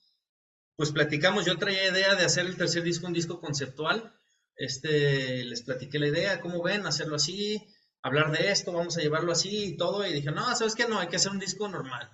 pues 0.77 0.91
platicamos, 0.91 1.45
yo 1.47 1.57
traía 1.57 1.91
idea 1.91 2.15
de 2.17 2.25
hacer 2.25 2.47
el 2.47 2.57
tercer 2.57 2.83
disco 2.83 3.07
un 3.07 3.13
disco 3.13 3.41
conceptual. 3.41 4.13
Este, 4.57 5.45
les 5.45 5.63
platiqué 5.63 5.99
la 5.99 6.09
idea, 6.09 6.41
¿cómo 6.41 6.63
ven? 6.63 6.87
Hacerlo 6.87 7.17
así, 7.17 7.67
hablar 8.03 8.33
de 8.33 8.51
esto, 8.51 8.73
vamos 8.73 8.97
a 8.97 9.01
llevarlo 9.01 9.33
así 9.33 9.67
y 9.67 9.77
todo. 9.77 10.07
Y 10.07 10.13
dije, 10.13 10.33
no, 10.33 10.55
¿sabes 10.57 10.75
qué? 10.75 10.89
No, 10.89 10.99
hay 10.99 11.09
que 11.09 11.17
hacer 11.17 11.33
un 11.33 11.39
disco 11.39 11.69
normal. 11.69 12.11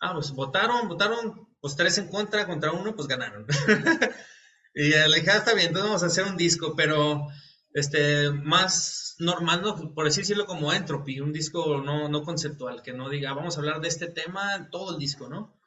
Ah, 0.00 0.12
pues 0.12 0.32
votaron, 0.32 0.88
votaron 0.88 1.48
pues 1.66 1.74
tres 1.74 1.98
en 1.98 2.06
contra 2.06 2.46
contra 2.46 2.70
uno, 2.70 2.94
pues 2.94 3.08
ganaron. 3.08 3.44
y 4.74 4.90
le 4.90 5.16
dije, 5.16 5.32
ah, 5.32 5.38
está 5.38 5.52
bien, 5.52 5.66
entonces 5.66 5.88
vamos 5.88 6.02
a 6.04 6.06
hacer 6.06 6.24
un 6.24 6.36
disco, 6.36 6.76
pero 6.76 7.26
este, 7.74 8.30
más 8.30 9.16
normal, 9.18 9.64
por 9.92 10.04
decirlo 10.04 10.46
como 10.46 10.72
Entropy, 10.72 11.18
un 11.18 11.32
disco 11.32 11.82
no, 11.82 12.08
no 12.08 12.22
conceptual, 12.22 12.82
que 12.82 12.92
no 12.92 13.10
diga, 13.10 13.32
vamos 13.32 13.56
a 13.56 13.58
hablar 13.58 13.80
de 13.80 13.88
este 13.88 14.06
tema 14.06 14.68
todo 14.70 14.92
el 14.92 15.00
disco, 15.00 15.28
¿no? 15.28 15.58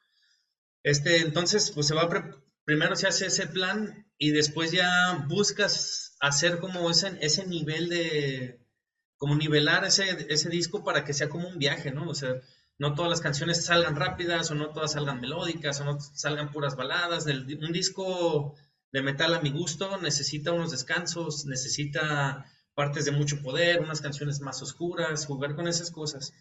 Este, 0.82 1.18
entonces, 1.18 1.70
pues 1.70 1.88
se 1.88 1.94
va, 1.94 2.08
primero 2.64 2.96
se 2.96 3.06
hace 3.06 3.26
ese 3.26 3.46
plan 3.46 4.10
y 4.16 4.30
después 4.30 4.72
ya 4.72 5.26
buscas 5.28 6.16
hacer 6.18 6.60
como 6.60 6.90
ese, 6.90 7.18
ese 7.20 7.46
nivel 7.46 7.90
de, 7.90 8.58
como 9.18 9.34
nivelar 9.34 9.84
ese, 9.84 10.26
ese 10.30 10.48
disco 10.48 10.82
para 10.82 11.04
que 11.04 11.12
sea 11.12 11.28
como 11.28 11.46
un 11.46 11.58
viaje, 11.58 11.90
¿no? 11.90 12.08
O 12.08 12.14
sea, 12.14 12.40
no 12.80 12.94
todas 12.94 13.10
las 13.10 13.20
canciones 13.20 13.62
salgan 13.62 13.94
rápidas 13.94 14.50
o 14.50 14.54
no 14.54 14.70
todas 14.70 14.92
salgan 14.92 15.20
melódicas 15.20 15.78
o 15.82 15.84
no 15.84 16.00
salgan 16.00 16.50
puras 16.50 16.76
baladas. 16.76 17.26
un 17.26 17.72
disco 17.72 18.54
de 18.90 19.02
metal 19.02 19.34
a 19.34 19.42
mi 19.42 19.50
gusto 19.50 19.98
necesita 19.98 20.52
unos 20.52 20.70
descansos, 20.70 21.44
necesita 21.44 22.46
partes 22.74 23.04
de 23.04 23.12
mucho 23.12 23.42
poder, 23.42 23.82
unas 23.82 24.00
canciones 24.00 24.40
más 24.40 24.62
oscuras, 24.62 25.26
jugar 25.26 25.54
con 25.54 25.68
esas 25.68 25.90
cosas 25.90 26.32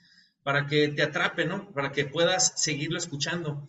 para 0.41 0.65
que 0.65 0.87
te 0.87 1.03
atrape, 1.03 1.43
¿no? 1.43 1.73
Para 1.73 1.91
que 1.91 2.05
puedas 2.05 2.53
seguirlo 2.55 2.97
escuchando. 2.97 3.67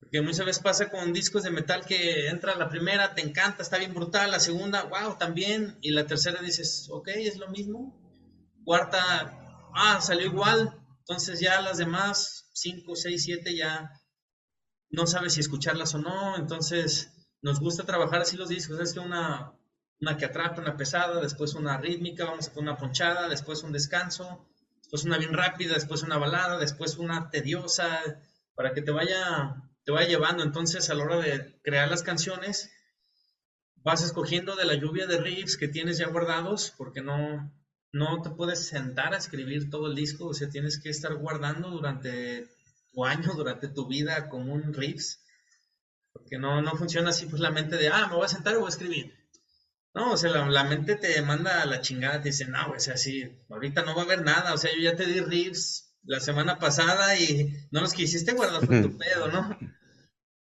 Porque 0.00 0.22
muchas 0.22 0.46
veces 0.46 0.62
pasa 0.62 0.88
con 0.88 1.12
discos 1.12 1.42
de 1.42 1.50
metal 1.50 1.84
que 1.84 2.28
entra 2.28 2.56
la 2.56 2.70
primera, 2.70 3.14
te 3.14 3.20
encanta, 3.20 3.62
está 3.62 3.76
bien 3.76 3.92
brutal, 3.92 4.30
la 4.30 4.40
segunda, 4.40 4.84
wow, 4.84 5.18
también, 5.18 5.76
y 5.82 5.90
la 5.90 6.06
tercera 6.06 6.40
dices, 6.40 6.88
ok, 6.90 7.08
es 7.08 7.36
lo 7.36 7.48
mismo. 7.48 7.94
Cuarta, 8.64 9.70
ah, 9.74 10.00
salió 10.00 10.24
igual, 10.24 10.80
entonces 11.08 11.38
ya 11.38 11.60
las 11.60 11.78
demás, 11.78 12.48
5, 12.54 12.96
6, 12.96 13.22
7, 13.22 13.56
ya 13.56 13.92
no 14.90 15.06
sabes 15.06 15.34
si 15.34 15.40
escucharlas 15.40 15.94
o 15.94 15.98
no. 15.98 16.36
Entonces 16.36 17.12
nos 17.42 17.60
gusta 17.60 17.84
trabajar 17.84 18.22
así 18.22 18.36
los 18.36 18.48
discos. 18.48 18.80
Es 18.80 18.92
que 18.92 18.98
una, 18.98 19.52
una 20.00 20.16
que 20.16 20.24
atrapa, 20.24 20.60
una 20.60 20.76
pesada, 20.76 21.20
después 21.20 21.54
una 21.54 21.78
rítmica, 21.78 22.24
vamos 22.24 22.48
a 22.48 22.52
poner 22.52 22.70
una 22.70 22.78
ponchada, 22.78 23.28
después 23.28 23.62
un 23.62 23.70
descanso, 23.70 24.48
después 24.78 25.04
una 25.04 25.16
bien 25.16 25.32
rápida, 25.32 25.74
después 25.74 26.02
una 26.02 26.18
balada, 26.18 26.58
después 26.58 26.96
una 26.96 27.30
tediosa, 27.30 28.00
para 28.56 28.74
que 28.74 28.82
te 28.82 28.90
vaya, 28.90 29.62
te 29.84 29.92
vaya 29.92 30.08
llevando. 30.08 30.42
Entonces 30.42 30.90
a 30.90 30.94
la 30.94 31.04
hora 31.04 31.18
de 31.18 31.60
crear 31.62 31.88
las 31.88 32.02
canciones, 32.02 32.72
vas 33.76 34.02
escogiendo 34.02 34.56
de 34.56 34.64
la 34.64 34.74
lluvia 34.74 35.06
de 35.06 35.18
riffs 35.18 35.56
que 35.56 35.68
tienes 35.68 35.98
ya 35.98 36.08
guardados, 36.08 36.74
porque 36.76 37.00
no, 37.00 37.52
no 37.96 38.22
te 38.22 38.30
puedes 38.30 38.66
sentar 38.66 39.14
a 39.14 39.18
escribir 39.18 39.70
todo 39.70 39.86
el 39.88 39.94
disco, 39.94 40.26
o 40.26 40.34
sea, 40.34 40.48
tienes 40.48 40.78
que 40.78 40.90
estar 40.90 41.14
guardando 41.14 41.70
durante 41.70 42.48
tu 42.92 43.04
año, 43.04 43.32
durante 43.34 43.68
tu 43.68 43.86
vida 43.86 44.28
como 44.28 44.52
un 44.52 44.72
riffs, 44.74 45.20
porque 46.12 46.38
no, 46.38 46.62
no 46.62 46.76
funciona 46.76 47.10
así 47.10 47.26
pues 47.26 47.40
la 47.40 47.50
mente 47.50 47.76
de, 47.76 47.88
ah, 47.88 48.06
me 48.08 48.16
voy 48.16 48.24
a 48.24 48.28
sentar 48.28 48.54
y 48.54 48.56
voy 48.56 48.66
a 48.66 48.70
escribir. 48.70 49.14
No, 49.94 50.12
o 50.12 50.16
sea, 50.16 50.30
la, 50.30 50.64
mente 50.64 50.96
te 50.96 51.22
manda 51.22 51.62
a 51.62 51.66
la 51.66 51.80
chingada, 51.80 52.20
te 52.20 52.28
dice, 52.28 52.44
no, 52.44 52.72
o 52.72 52.78
sea, 52.78 52.98
sí, 52.98 53.24
ahorita 53.48 53.82
no 53.82 53.94
va 53.94 54.02
a 54.02 54.04
haber 54.04 54.22
nada, 54.22 54.52
o 54.52 54.58
sea, 54.58 54.70
yo 54.74 54.80
ya 54.80 54.94
te 54.94 55.06
di 55.06 55.20
riffs 55.20 55.94
la 56.04 56.20
semana 56.20 56.58
pasada 56.58 57.18
y 57.18 57.50
no 57.70 57.80
los 57.80 57.94
quisiste 57.94 58.32
guardar 58.32 58.66
por 58.66 58.82
tu 58.82 58.98
pedo, 58.98 59.28
¿no? 59.28 59.58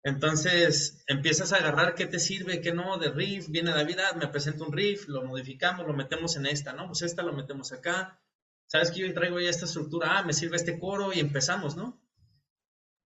Entonces 0.06 1.04
empiezas 1.08 1.52
a 1.52 1.58
agarrar 1.58 1.96
qué 1.96 2.06
te 2.06 2.20
sirve, 2.20 2.62
qué 2.62 2.74
no, 2.74 2.98
de 2.98 3.12
riff, 3.12 3.50
viene 3.50 3.72
David, 3.72 4.00
ah, 4.00 4.16
me 4.16 4.30
presenta 4.30 4.64
un 4.64 4.72
riff, 4.72 5.10
lo 5.10 5.26
modificamos, 5.26 5.86
lo 5.86 5.94
metemos 5.94 6.38
en 6.38 6.46
esta, 6.46 6.72
¿no? 6.72 6.88
Pues 6.88 7.02
esta 7.02 7.24
lo 7.24 7.34
metemos 7.34 7.74
acá. 7.74 8.22
¿Sabes 8.68 8.92
que 8.92 9.02
yo 9.02 9.14
traigo 9.14 9.40
ya 9.42 9.50
esta 9.50 9.66
estructura? 9.66 10.18
Ah, 10.18 10.24
me 10.24 10.32
sirve 10.32 10.56
este 10.56 10.80
coro 10.80 11.12
y 11.12 11.20
empezamos, 11.20 11.76
¿no? 11.76 12.00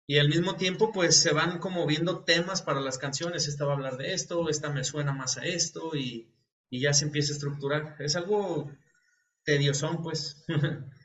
y 0.09 0.19
al 0.19 0.29
mismo 0.29 0.55
tiempo 0.55 0.91
pues 0.93 1.17
se 1.17 1.33
van 1.33 1.59
como 1.59 1.85
viendo 1.85 2.23
temas 2.23 2.61
para 2.61 2.79
las 2.79 2.97
canciones, 2.97 3.47
esta 3.47 3.65
va 3.65 3.73
a 3.73 3.75
hablar 3.75 3.97
de 3.97 4.13
esto, 4.13 4.49
esta 4.49 4.69
me 4.69 4.85
suena 4.85 5.11
más 5.11 5.37
a 5.37 5.43
esto 5.43 5.95
y, 5.95 6.33
y 6.69 6.79
ya 6.79 6.93
se 6.93 7.05
empieza 7.05 7.33
a 7.33 7.35
estructurar. 7.35 7.95
Es 7.99 8.15
algo 8.15 8.71
tediosón 9.43 10.01
pues. 10.01 10.45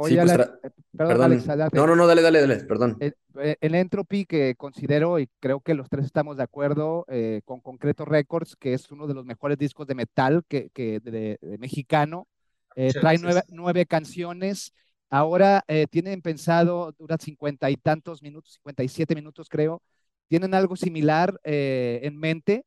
Oye, 0.00 0.14
sí, 0.14 0.26
pues 0.36 0.48
perdón, 0.96 1.44
no, 1.72 1.86
no, 1.88 1.96
no, 1.96 2.06
dale, 2.06 2.22
dale, 2.22 2.40
dale, 2.40 2.56
perdón. 2.64 2.96
El, 3.00 3.16
el, 3.60 3.74
Entropy 3.74 4.26
que 4.26 4.54
considero, 4.56 5.18
y 5.18 5.28
creo 5.40 5.60
que 5.60 5.74
los 5.74 5.88
tres 5.88 6.04
estamos 6.04 6.36
de 6.36 6.44
acuerdo, 6.44 7.04
eh, 7.08 7.40
con 7.44 7.60
Concreto 7.60 8.04
Records, 8.04 8.54
que 8.54 8.74
es 8.74 8.92
uno 8.92 9.08
de 9.08 9.14
los 9.14 9.24
mejores 9.24 9.58
discos 9.58 9.88
de 9.88 9.96
metal 9.96 10.44
que, 10.46 10.70
que 10.70 11.00
de, 11.00 11.38
de 11.40 11.58
mexicano, 11.58 12.28
eh, 12.76 12.92
trae 12.92 13.18
nueve, 13.18 13.42
nueve, 13.48 13.86
canciones. 13.86 14.72
Ahora 15.10 15.64
eh, 15.66 15.88
tienen 15.90 16.22
pensado, 16.22 16.92
dura 16.96 17.16
cincuenta 17.18 17.68
y 17.68 17.76
tantos 17.76 18.22
minutos, 18.22 18.52
cincuenta 18.52 18.84
y 18.84 18.88
siete 18.88 19.16
minutos 19.16 19.48
creo. 19.48 19.82
¿Tienen 20.28 20.54
algo 20.54 20.76
similar 20.76 21.40
eh, 21.42 21.98
en 22.04 22.16
mente? 22.16 22.64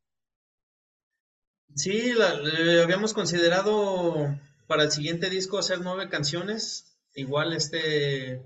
Sí, 1.75 2.11
la, 2.13 2.31
habíamos 2.83 3.13
considerado 3.13 4.35
para 4.67 4.83
el 4.83 4.91
siguiente 4.91 5.29
disco 5.29 5.57
hacer 5.57 5.79
nueve 5.79 6.09
canciones. 6.09 6.90
Igual 7.15 7.53
este, 7.53 8.41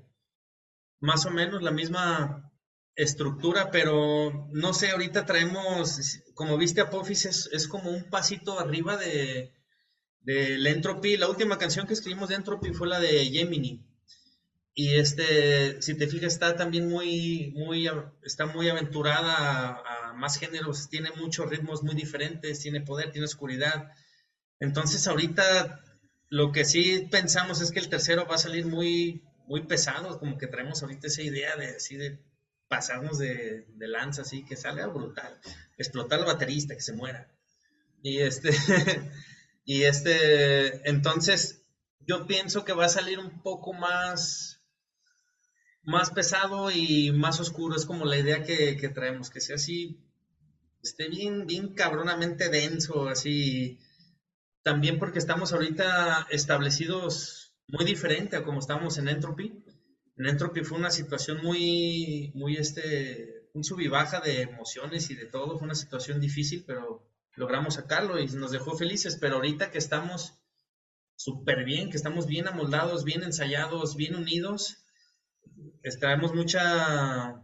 más 1.00 1.26
o 1.26 1.32
menos 1.32 1.62
la 1.62 1.72
misma 1.72 2.52
estructura, 2.96 3.72
pero 3.72 4.48
no 4.52 4.74
sé, 4.74 4.92
ahorita 4.92 5.26
traemos, 5.26 6.22
como 6.34 6.58
viste 6.58 6.82
Apophis, 6.82 7.26
es, 7.26 7.50
es 7.52 7.68
como 7.68 7.92
un 7.92 8.10
pasito 8.10 8.60
arriba 8.60 8.98
de, 8.98 9.54
del 10.22 10.66
Entropy. 10.66 11.18
La 11.18 11.30
última 11.30 11.58
canción 11.58 11.88
que 11.88 11.94
escribimos 11.94 12.30
de 12.30 12.36
Entropy 12.36 12.74
fue 12.74 12.88
la 12.88 13.00
de 13.00 13.26
Gemini. 13.26 13.86
Y 14.78 14.96
este, 14.96 15.82
si 15.82 15.96
te 15.96 16.08
fijas, 16.08 16.34
está 16.34 16.58
también 16.58 16.90
muy, 16.90 17.54
muy, 17.56 17.90
está 18.24 18.46
muy 18.46 18.68
aventurada 18.68 19.82
a, 19.86 20.14
más 20.14 20.38
géneros, 20.38 20.90
tiene 20.90 21.12
muchos 21.16 21.50
ritmos 21.50 21.84
muy 21.84 21.96
diferentes, 21.96 22.60
tiene 22.60 22.82
poder, 22.82 23.12
tiene 23.12 23.26
oscuridad. 23.26 23.92
Entonces 24.60 25.08
ahorita 25.08 25.82
lo 26.30 26.52
que 26.52 26.66
sí 26.66 27.08
pensamos 27.12 27.62
es 27.62 27.72
que 27.72 27.80
el 27.80 27.90
tercero 27.90 28.28
va 28.28 28.36
a 28.36 28.40
salir 28.40 28.66
muy, 28.66 29.24
muy 29.48 29.66
pesado, 29.66 30.20
como 30.20 30.38
que 30.38 30.48
traemos 30.48 30.82
ahorita 30.82 31.08
esa 31.08 31.22
idea 31.22 31.56
de 31.56 31.76
así 31.76 31.96
de 31.98 32.20
pasarnos 32.68 33.18
de, 33.20 33.66
de 33.68 33.88
lanza, 33.88 34.24
así 34.24 34.44
que 34.44 34.56
salga 34.56 34.88
brutal, 34.88 35.40
explotar 35.78 36.20
al 36.20 36.26
baterista, 36.26 36.76
que 36.76 36.82
se 36.82 36.94
muera. 36.94 37.28
Y 38.02 38.20
este, 38.20 38.52
Y 39.66 39.84
este, 39.84 40.88
entonces, 40.88 41.66
yo 42.08 42.28
pienso 42.28 42.64
que 42.64 42.74
va 42.74 42.86
a 42.86 42.90
salir 42.90 43.18
un 43.18 43.42
poco 43.42 43.74
más, 43.74 44.62
más 45.82 46.12
pesado 46.12 46.70
y 46.70 47.12
más 47.12 47.40
oscuro. 47.40 47.76
Es 47.76 47.88
como 47.88 48.06
la 48.06 48.18
idea 48.18 48.44
que, 48.44 48.92
traemos, 48.94 49.32
que 49.32 49.42
sea 49.42 49.56
así, 49.56 50.00
esté 50.84 51.10
bien, 51.10 51.48
bien 51.48 51.74
cabronamente 51.74 52.50
denso, 52.50 53.10
así. 53.10 53.80
También 54.66 54.98
porque 54.98 55.20
estamos 55.20 55.54
ahorita 55.54 56.26
establecidos 56.32 57.54
muy 57.68 57.86
diferente 57.86 58.36
a 58.36 58.44
como 58.44 58.58
estamos 58.58 58.98
en 58.98 59.08
Entropy. 59.08 59.64
En 60.18 60.26
Entropy 60.26 60.64
fue 60.64 60.80
una 60.80 60.90
situación 60.90 61.38
muy, 61.44 62.32
muy, 62.34 62.58
este, 62.58 63.48
un 63.54 63.64
sub 63.64 63.80
y 63.80 63.90
baja 63.90 64.22
de 64.22 64.42
emociones 64.42 65.12
y 65.12 65.16
de 65.16 65.28
todo. 65.28 65.60
Fue 65.60 65.68
una 65.68 65.76
situación 65.76 66.20
difícil, 66.20 66.64
pero 66.66 67.08
logramos 67.36 67.76
sacarlo 67.76 68.20
y 68.20 68.26
nos 68.26 68.50
dejó 68.50 68.76
felices, 68.76 69.20
pero 69.22 69.36
ahorita 69.36 69.70
que 69.70 69.78
estamos 69.78 70.34
súper 71.16 71.64
bien, 71.64 71.92
que 71.92 71.98
estamos 71.98 72.26
bien 72.26 72.48
amoldados, 72.48 73.04
bien 73.04 73.22
ensayados, 73.22 73.96
bien 73.96 74.16
unidos, 74.16 74.84
traemos 76.00 76.34
mucha, 76.34 77.40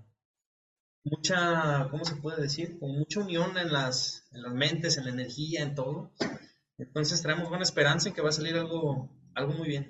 mucha, 1.04 1.88
¿cómo 1.92 2.04
se 2.04 2.16
puede 2.16 2.42
decir? 2.42 2.80
Con 2.80 2.98
mucha 2.98 3.20
unión 3.20 3.60
en 3.60 3.72
las, 3.72 4.28
en 4.32 4.42
las 4.42 4.54
mentes, 4.54 4.98
en 4.98 5.04
la 5.04 5.12
energía, 5.12 5.62
en 5.62 5.76
todo. 5.76 6.12
Entonces 6.78 7.22
traemos 7.22 7.50
buena 7.50 7.64
esperanza 7.64 8.10
en 8.10 8.16
que 8.16 8.22
va 8.22 8.30
a 8.30 8.34
salir 8.34 8.56
algo, 8.56 9.10
algo 9.36 9.54
muy 9.54 9.68
bien. 9.68 9.90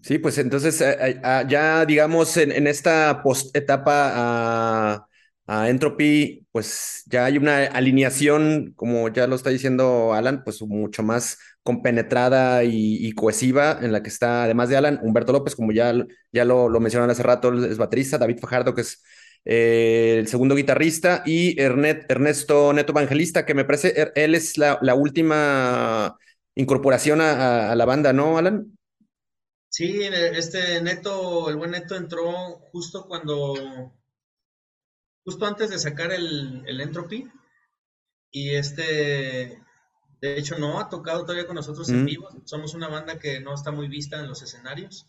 Sí, 0.00 0.18
pues 0.18 0.38
entonces 0.38 0.80
eh, 0.80 0.96
eh, 1.00 1.20
ah, 1.22 1.44
ya 1.46 1.84
digamos 1.84 2.36
en, 2.36 2.66
esta 2.66 3.22
post 3.22 3.54
etapa 3.56 4.12
ah, 4.14 5.06
a 5.46 5.68
Entropy, 5.68 6.46
pues 6.52 7.02
ya 7.06 7.24
hay 7.24 7.38
una 7.38 7.64
alineación, 7.64 8.72
como 8.76 9.08
ya 9.08 9.26
lo 9.26 9.36
está 9.36 9.50
diciendo 9.50 10.14
Alan, 10.14 10.44
pues 10.44 10.62
mucho 10.62 11.02
más 11.02 11.38
compenetrada 11.62 12.64
y, 12.64 13.12
cohesiva, 13.12 13.78
en 13.82 13.92
la 13.92 14.02
que 14.02 14.08
está, 14.08 14.44
además 14.44 14.68
de 14.70 14.76
Alan, 14.76 15.00
Humberto 15.02 15.32
López, 15.32 15.54
como 15.54 15.72
ya, 15.72 15.92
ya 16.32 16.44
lo, 16.44 16.68
lo 16.68 16.80
mencionaron 16.80 17.10
hace 17.10 17.22
rato, 17.22 17.52
es 17.64 17.76
baterista, 17.76 18.16
David 18.16 18.38
Fajardo, 18.38 18.74
que 18.74 18.82
es 18.82 19.02
eh, 19.44 20.16
el 20.18 20.28
segundo 20.28 20.54
guitarrista, 20.54 21.22
y 21.26 21.60
Ernesto 21.60 22.72
Neto 22.72 22.92
Evangelista, 22.92 23.46
que 23.46 23.54
me 23.54 23.64
parece, 23.64 24.00
er, 24.00 24.12
él 24.14 24.34
es 24.34 24.58
la, 24.58 24.78
última 24.94 26.16
incorporación 26.54 27.20
a, 27.20 27.70
a, 27.70 27.76
la 27.76 27.84
banda, 27.84 28.12
¿no, 28.12 28.38
Alan? 28.38 28.78
Sí, 29.68 30.00
este 30.02 30.82
Neto, 30.82 31.50
el 31.50 31.56
buen 31.56 31.72
Neto 31.72 31.94
entró 31.94 32.32
justo 32.72 33.06
cuando 33.06 33.92
justo 35.28 35.44
antes 35.44 35.68
de 35.68 35.78
sacar 35.78 36.10
el, 36.10 36.62
el 36.66 36.80
Entropy. 36.80 37.28
Y 38.30 38.54
este, 38.54 39.62
de 40.22 40.38
hecho, 40.38 40.58
no 40.58 40.80
ha 40.80 40.88
tocado 40.88 41.22
todavía 41.22 41.46
con 41.46 41.56
nosotros 41.56 41.90
en 41.90 42.02
mm. 42.02 42.06
vivo. 42.06 42.28
Somos 42.46 42.72
una 42.72 42.88
banda 42.88 43.18
que 43.18 43.38
no 43.40 43.54
está 43.54 43.70
muy 43.70 43.88
vista 43.88 44.18
en 44.18 44.26
los 44.28 44.40
escenarios 44.40 45.06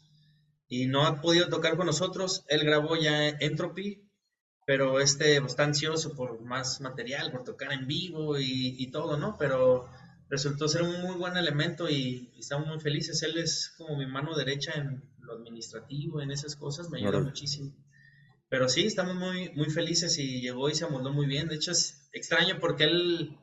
y 0.68 0.88
no 0.88 1.06
ha 1.06 1.22
podido 1.22 1.48
tocar 1.48 1.78
con 1.78 1.86
nosotros. 1.86 2.44
Él 2.50 2.66
grabó 2.66 2.98
ya 2.98 3.30
Entropy, 3.30 4.09
pero 4.70 5.00
este 5.00 5.38
está 5.38 5.64
ansioso 5.64 6.14
por 6.14 6.40
más 6.42 6.80
material, 6.80 7.32
por 7.32 7.44
tocar 7.44 7.74
en 7.74 7.88
vivo 7.88 8.38
y, 8.38 8.86
todo, 8.92 9.18
¿no? 9.18 9.36
Pero 9.40 9.90
resultó 10.30 10.68
ser 10.68 10.84
un 10.84 11.02
muy 11.02 11.16
buen 11.16 11.36
elemento 11.38 11.90
y, 11.90 12.32
estamos 12.38 12.68
muy 12.68 12.80
felices. 12.80 13.24
Él 13.24 13.40
es 13.40 13.74
como 13.80 13.98
mi 13.98 14.06
mano 14.06 14.36
derecha 14.36 14.74
en 14.76 15.02
lo 15.22 15.34
administrativo, 15.34 16.22
en 16.22 16.30
esas 16.30 16.56
cosas, 16.56 16.92
me 16.92 17.00
ayuda 17.00 17.20
muchísimo. 17.20 17.76
Pero 18.48 18.70
sí, 18.70 18.86
estamos 18.86 19.16
muy, 19.16 19.50
muy 19.56 19.72
felices 19.72 20.20
y 20.20 20.40
llegó 20.40 20.70
y 20.70 20.76
se 20.76 20.86
amoldó 20.86 21.12
muy 21.12 21.26
bien. 21.26 21.48
De 21.48 21.56
hecho, 21.56 21.72
es 21.72 22.08
extraño 22.14 22.60
porque 22.60 22.84
él 22.84 23.40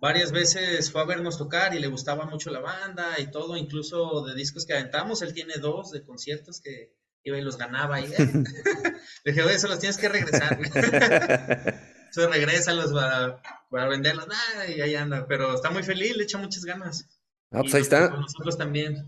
varias 0.00 0.30
veces 0.30 0.92
fue 0.92 1.00
a 1.00 1.06
vernos 1.06 1.38
tocar 1.38 1.74
y 1.74 1.80
le 1.80 1.88
gustaba 1.88 2.24
mucho 2.26 2.52
la 2.52 2.60
banda 2.60 3.18
y 3.18 3.32
todo, 3.32 3.56
incluso 3.56 4.24
de 4.24 4.36
discos 4.36 4.64
que 4.64 4.74
aventamos. 4.74 5.22
Él 5.22 5.34
tiene 5.34 5.54
dos 5.54 5.90
de 5.90 6.04
conciertos 6.04 6.60
que 6.60 6.96
iba 7.24 7.38
y 7.38 7.42
los 7.42 7.58
ganaba. 7.58 8.00
Y, 8.00 8.04
eh. 8.04 8.16
le 9.24 9.32
dije, 9.32 9.42
oye, 9.42 9.54
eso 9.54 9.68
los 9.68 9.78
tienes 9.78 9.98
que 9.98 10.08
regresar. 10.08 10.58
Entonces 12.08 12.30
regrésalos 12.30 12.92
para, 12.92 13.42
para 13.70 13.88
venderlos. 13.88 14.26
y 14.68 14.80
ahí 14.80 14.94
anda. 14.94 15.26
Pero 15.28 15.54
está 15.54 15.70
muy 15.70 15.82
feliz, 15.82 16.16
le 16.16 16.24
echa 16.24 16.38
muchas 16.38 16.64
ganas. 16.64 17.06
Ah, 17.50 17.60
pues 17.60 17.74
ahí 17.74 17.82
está. 17.82 18.10
Nosotros 18.10 18.58
también. 18.58 19.04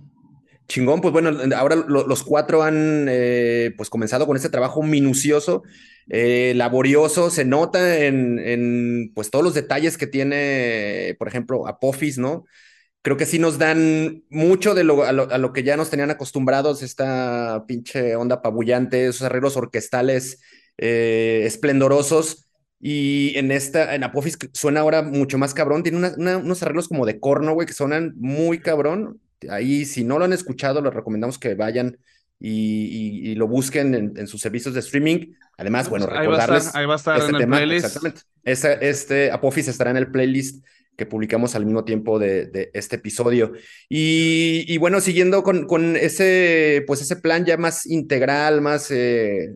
Chingón, 0.70 1.00
pues 1.00 1.12
bueno, 1.12 1.36
ahora 1.56 1.74
los 1.74 2.22
cuatro 2.22 2.62
han 2.62 3.06
eh, 3.08 3.74
pues 3.76 3.90
comenzado 3.90 4.24
con 4.24 4.36
este 4.36 4.50
trabajo 4.50 4.84
minucioso, 4.84 5.64
eh, 6.08 6.52
laborioso, 6.54 7.28
se 7.28 7.44
nota 7.44 7.98
en, 7.98 9.10
pues 9.12 9.32
todos 9.32 9.44
los 9.44 9.54
detalles 9.54 9.98
que 9.98 10.06
tiene, 10.06 11.16
por 11.18 11.26
ejemplo, 11.26 11.66
Apophis, 11.66 12.18
¿no? 12.18 12.44
Creo 13.02 13.16
que 13.16 13.26
sí 13.26 13.38
nos 13.38 13.58
dan 13.58 14.24
mucho 14.28 14.74
de 14.74 14.84
lo 14.84 15.04
a, 15.04 15.12
lo, 15.12 15.52
que 15.52 15.62
ya 15.62 15.76
nos 15.76 15.90
tenían 15.90 16.10
acostumbrados, 16.10 16.82
esta 16.82 17.64
pinche 17.66 18.14
onda 18.16 18.36
apabullante, 18.36 19.06
esos 19.06 19.22
arreglos 19.22 19.56
orquestales 19.56 20.40
eh, 20.78 21.42
esplendorosos. 21.44 22.46
Y 22.78 23.36
en 23.36 23.52
esta, 23.52 23.94
en 23.94 24.04
Apophis 24.04 24.38
suena 24.54 24.80
ahora 24.80 25.02
mucho 25.02 25.38
más 25.38 25.52
cabrón, 25.54 25.82
tiene 25.82 26.12
unos 26.16 26.62
arreglos 26.62 26.88
como 26.88 27.04
de 27.04 27.20
corno, 27.20 27.52
güey, 27.52 27.66
que 27.66 27.74
suenan 27.74 28.14
muy 28.16 28.60
cabrón 28.60 29.20
Ahí, 29.48 29.84
si 29.84 30.04
no 30.04 30.18
lo 30.18 30.24
han 30.24 30.32
escuchado, 30.32 30.82
les 30.82 30.92
recomendamos 30.92 31.38
que 31.38 31.54
vayan 31.54 31.98
y, 32.38 33.34
lo 33.34 33.46
busquen 33.48 33.94
en, 33.94 34.26
sus 34.26 34.40
servicios 34.40 34.74
de 34.74 34.80
streaming. 34.80 35.34
Además, 35.56 35.88
bueno, 35.88 36.06
recordarles. 36.06 36.74
Ahí 36.74 36.86
va 36.86 36.94
a 36.94 36.96
estar, 36.96 37.18
este 37.18 37.30
en 37.30 37.36
el 37.36 37.48
playlist. 37.48 37.84
Exactamente. 38.44 38.88
este 38.88 39.30
Apophis 39.30 39.68
estará 39.68 39.90
en 39.90 39.96
el 39.98 40.10
playlist 40.10 40.64
que 40.96 41.06
publicamos 41.06 41.54
al 41.54 41.64
mismo 41.64 41.84
tiempo 41.84 42.18
de, 42.18 42.70
este 42.74 42.96
episodio. 42.96 43.52
Y, 43.88 44.76
bueno, 44.78 45.00
siguiendo 45.00 45.42
con, 45.42 45.96
ese, 45.96 46.84
pues 46.86 47.00
ese 47.00 47.16
plan 47.16 47.44
ya 47.44 47.56
más 47.56 47.86
integral, 47.86 48.60
más 48.60 48.90
eh, 48.90 49.54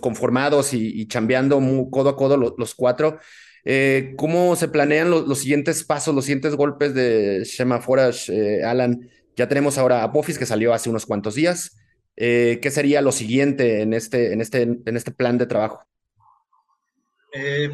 conformados 0.00 0.74
y, 0.74 1.06
chambeando 1.06 1.60
codo 1.90 2.10
a 2.10 2.16
codo 2.16 2.36
los 2.36 2.74
cuatro. 2.74 3.18
Eh, 3.64 4.14
¿Cómo 4.16 4.56
se 4.56 4.68
planean 4.68 5.10
los, 5.10 5.38
siguientes 5.38 5.84
pasos, 5.84 6.14
los 6.14 6.24
siguientes 6.24 6.54
golpes 6.54 6.94
de 6.94 7.44
Shema 7.44 7.80
Forage, 7.80 8.32
eh, 8.32 8.64
Alan? 8.64 9.08
Ya 9.36 9.48
tenemos 9.48 9.78
ahora 9.78 10.02
a 10.02 10.12
Pofis 10.12 10.38
que 10.38 10.46
salió 10.46 10.72
hace 10.72 10.90
unos 10.90 11.06
cuantos 11.06 11.34
días. 11.34 11.76
Eh, 12.16 12.58
¿Qué 12.60 12.70
sería 12.70 13.00
lo 13.02 13.12
siguiente 13.12 13.82
en 13.82 13.94
este, 13.94 14.32
en 14.32 14.40
este, 14.40 14.62
en 14.62 14.96
este 14.96 15.10
plan 15.10 15.38
de 15.38 15.46
trabajo? 15.46 15.86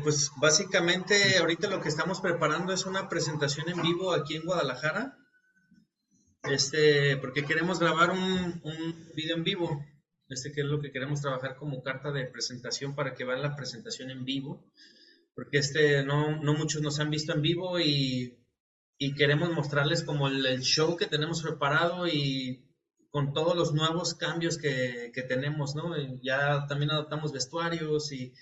Pues 0.02 0.30
básicamente 0.36 1.38
ahorita 1.38 1.68
lo 1.68 1.80
que 1.80 1.88
estamos 1.88 2.20
preparando 2.20 2.72
es 2.72 2.86
una 2.86 3.08
presentación 3.08 3.68
en 3.68 3.82
vivo 3.82 4.12
aquí 4.12 4.36
en 4.36 4.44
Guadalajara. 4.44 5.16
Este, 6.44 7.16
porque 7.16 7.44
queremos 7.44 7.80
grabar 7.80 8.10
un, 8.10 8.60
un 8.62 9.10
video 9.14 9.36
en 9.36 9.44
vivo 9.44 9.84
este 10.28 10.52
que 10.52 10.62
es 10.62 10.66
lo 10.66 10.80
que 10.80 10.90
queremos 10.90 11.20
trabajar 11.20 11.56
como 11.56 11.82
carta 11.82 12.10
de 12.10 12.26
presentación 12.26 12.94
para 12.94 13.14
que 13.14 13.24
vean 13.24 13.42
la 13.42 13.54
presentación 13.54 14.10
en 14.10 14.24
vivo, 14.24 14.64
porque 15.34 15.58
este 15.58 16.04
no, 16.04 16.40
no 16.42 16.54
muchos 16.54 16.82
nos 16.82 16.98
han 16.98 17.10
visto 17.10 17.32
en 17.32 17.42
vivo 17.42 17.78
y, 17.78 18.38
y 18.98 19.14
queremos 19.14 19.50
mostrarles 19.50 20.02
como 20.02 20.28
el, 20.28 20.62
show 20.62 20.96
que 20.96 21.06
tenemos 21.06 21.42
preparado 21.42 22.08
y 22.08 22.64
con 23.10 23.32
todos 23.32 23.56
los 23.56 23.72
nuevos 23.72 24.14
cambios 24.14 24.58
que, 24.58 25.10
que 25.14 25.22
tenemos, 25.22 25.74
¿no? 25.74 25.94
Ya 26.22 26.66
también 26.66 26.90
adaptamos 26.90 27.32
vestuarios 27.32 28.12
y 28.12 28.34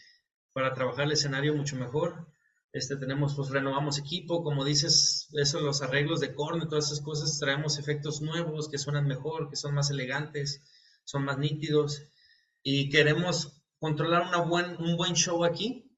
para 0.55 0.72
trabajar 0.72 1.05
el 1.05 1.12
escenario 1.12 1.55
mucho 1.55 1.76
mejor. 1.76 2.26
Este, 2.72 2.96
tenemos, 2.96 3.34
pues 3.34 3.50
renovamos 3.50 3.98
equipo, 3.98 4.42
como 4.42 4.64
dices, 4.64 5.28
eso, 5.34 5.61
los 5.61 5.82
arreglos 5.82 6.20
de 6.20 6.34
corno 6.34 6.64
y 6.64 6.68
todas 6.68 6.86
esas 6.86 7.02
cosas, 7.02 7.38
traemos 7.38 7.78
efectos 7.78 8.22
nuevos 8.22 8.68
que 8.68 8.78
suenan 8.78 9.07
mejor, 9.07 9.50
que 9.50 9.57
son 9.57 9.74
más 9.74 9.90
elegantes, 9.90 10.62
son 11.05 11.24
más 11.24 11.38
nítidos 11.38 12.02
y 12.62 12.88
queremos 12.88 13.61
controlar 13.78 14.26
una 14.26 14.38
buen, 14.38 14.76
un 14.80 14.96
buen 14.96 15.14
show 15.14 15.44
aquí, 15.44 15.92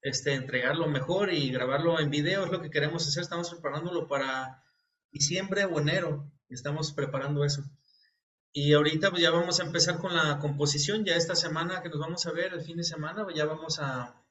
este, 0.00 0.34
entregarlo 0.34 0.86
mejor 0.86 1.32
y 1.32 1.50
grabarlo 1.50 1.98
en 1.98 2.10
video, 2.10 2.44
es 2.44 2.52
lo 2.52 2.62
que 2.62 2.70
queremos 2.70 3.06
hacer, 3.06 3.22
estamos 3.22 3.50
preparándolo 3.50 4.06
para 4.06 4.62
diciembre 5.10 5.64
o 5.64 5.80
enero, 5.80 6.30
estamos 6.48 6.92
preparando 6.92 7.44
eso. 7.44 7.64
Y 8.56 8.72
ahorita 8.72 9.10
pues 9.10 9.20
ya 9.20 9.30
vamos 9.30 9.60
a 9.60 9.64
empezar 9.64 9.98
con 9.98 10.14
la 10.14 10.38
composición, 10.38 11.04
ya 11.04 11.14
esta 11.14 11.34
semana 11.34 11.82
que 11.82 11.90
nos 11.90 11.98
vamos 11.98 12.24
a 12.26 12.32
ver, 12.32 12.54
el 12.54 12.62
fin 12.62 12.78
de 12.78 12.84
semana, 12.84 13.26
ya 13.34 13.44
vamos 13.44 13.78
a 13.80 14.22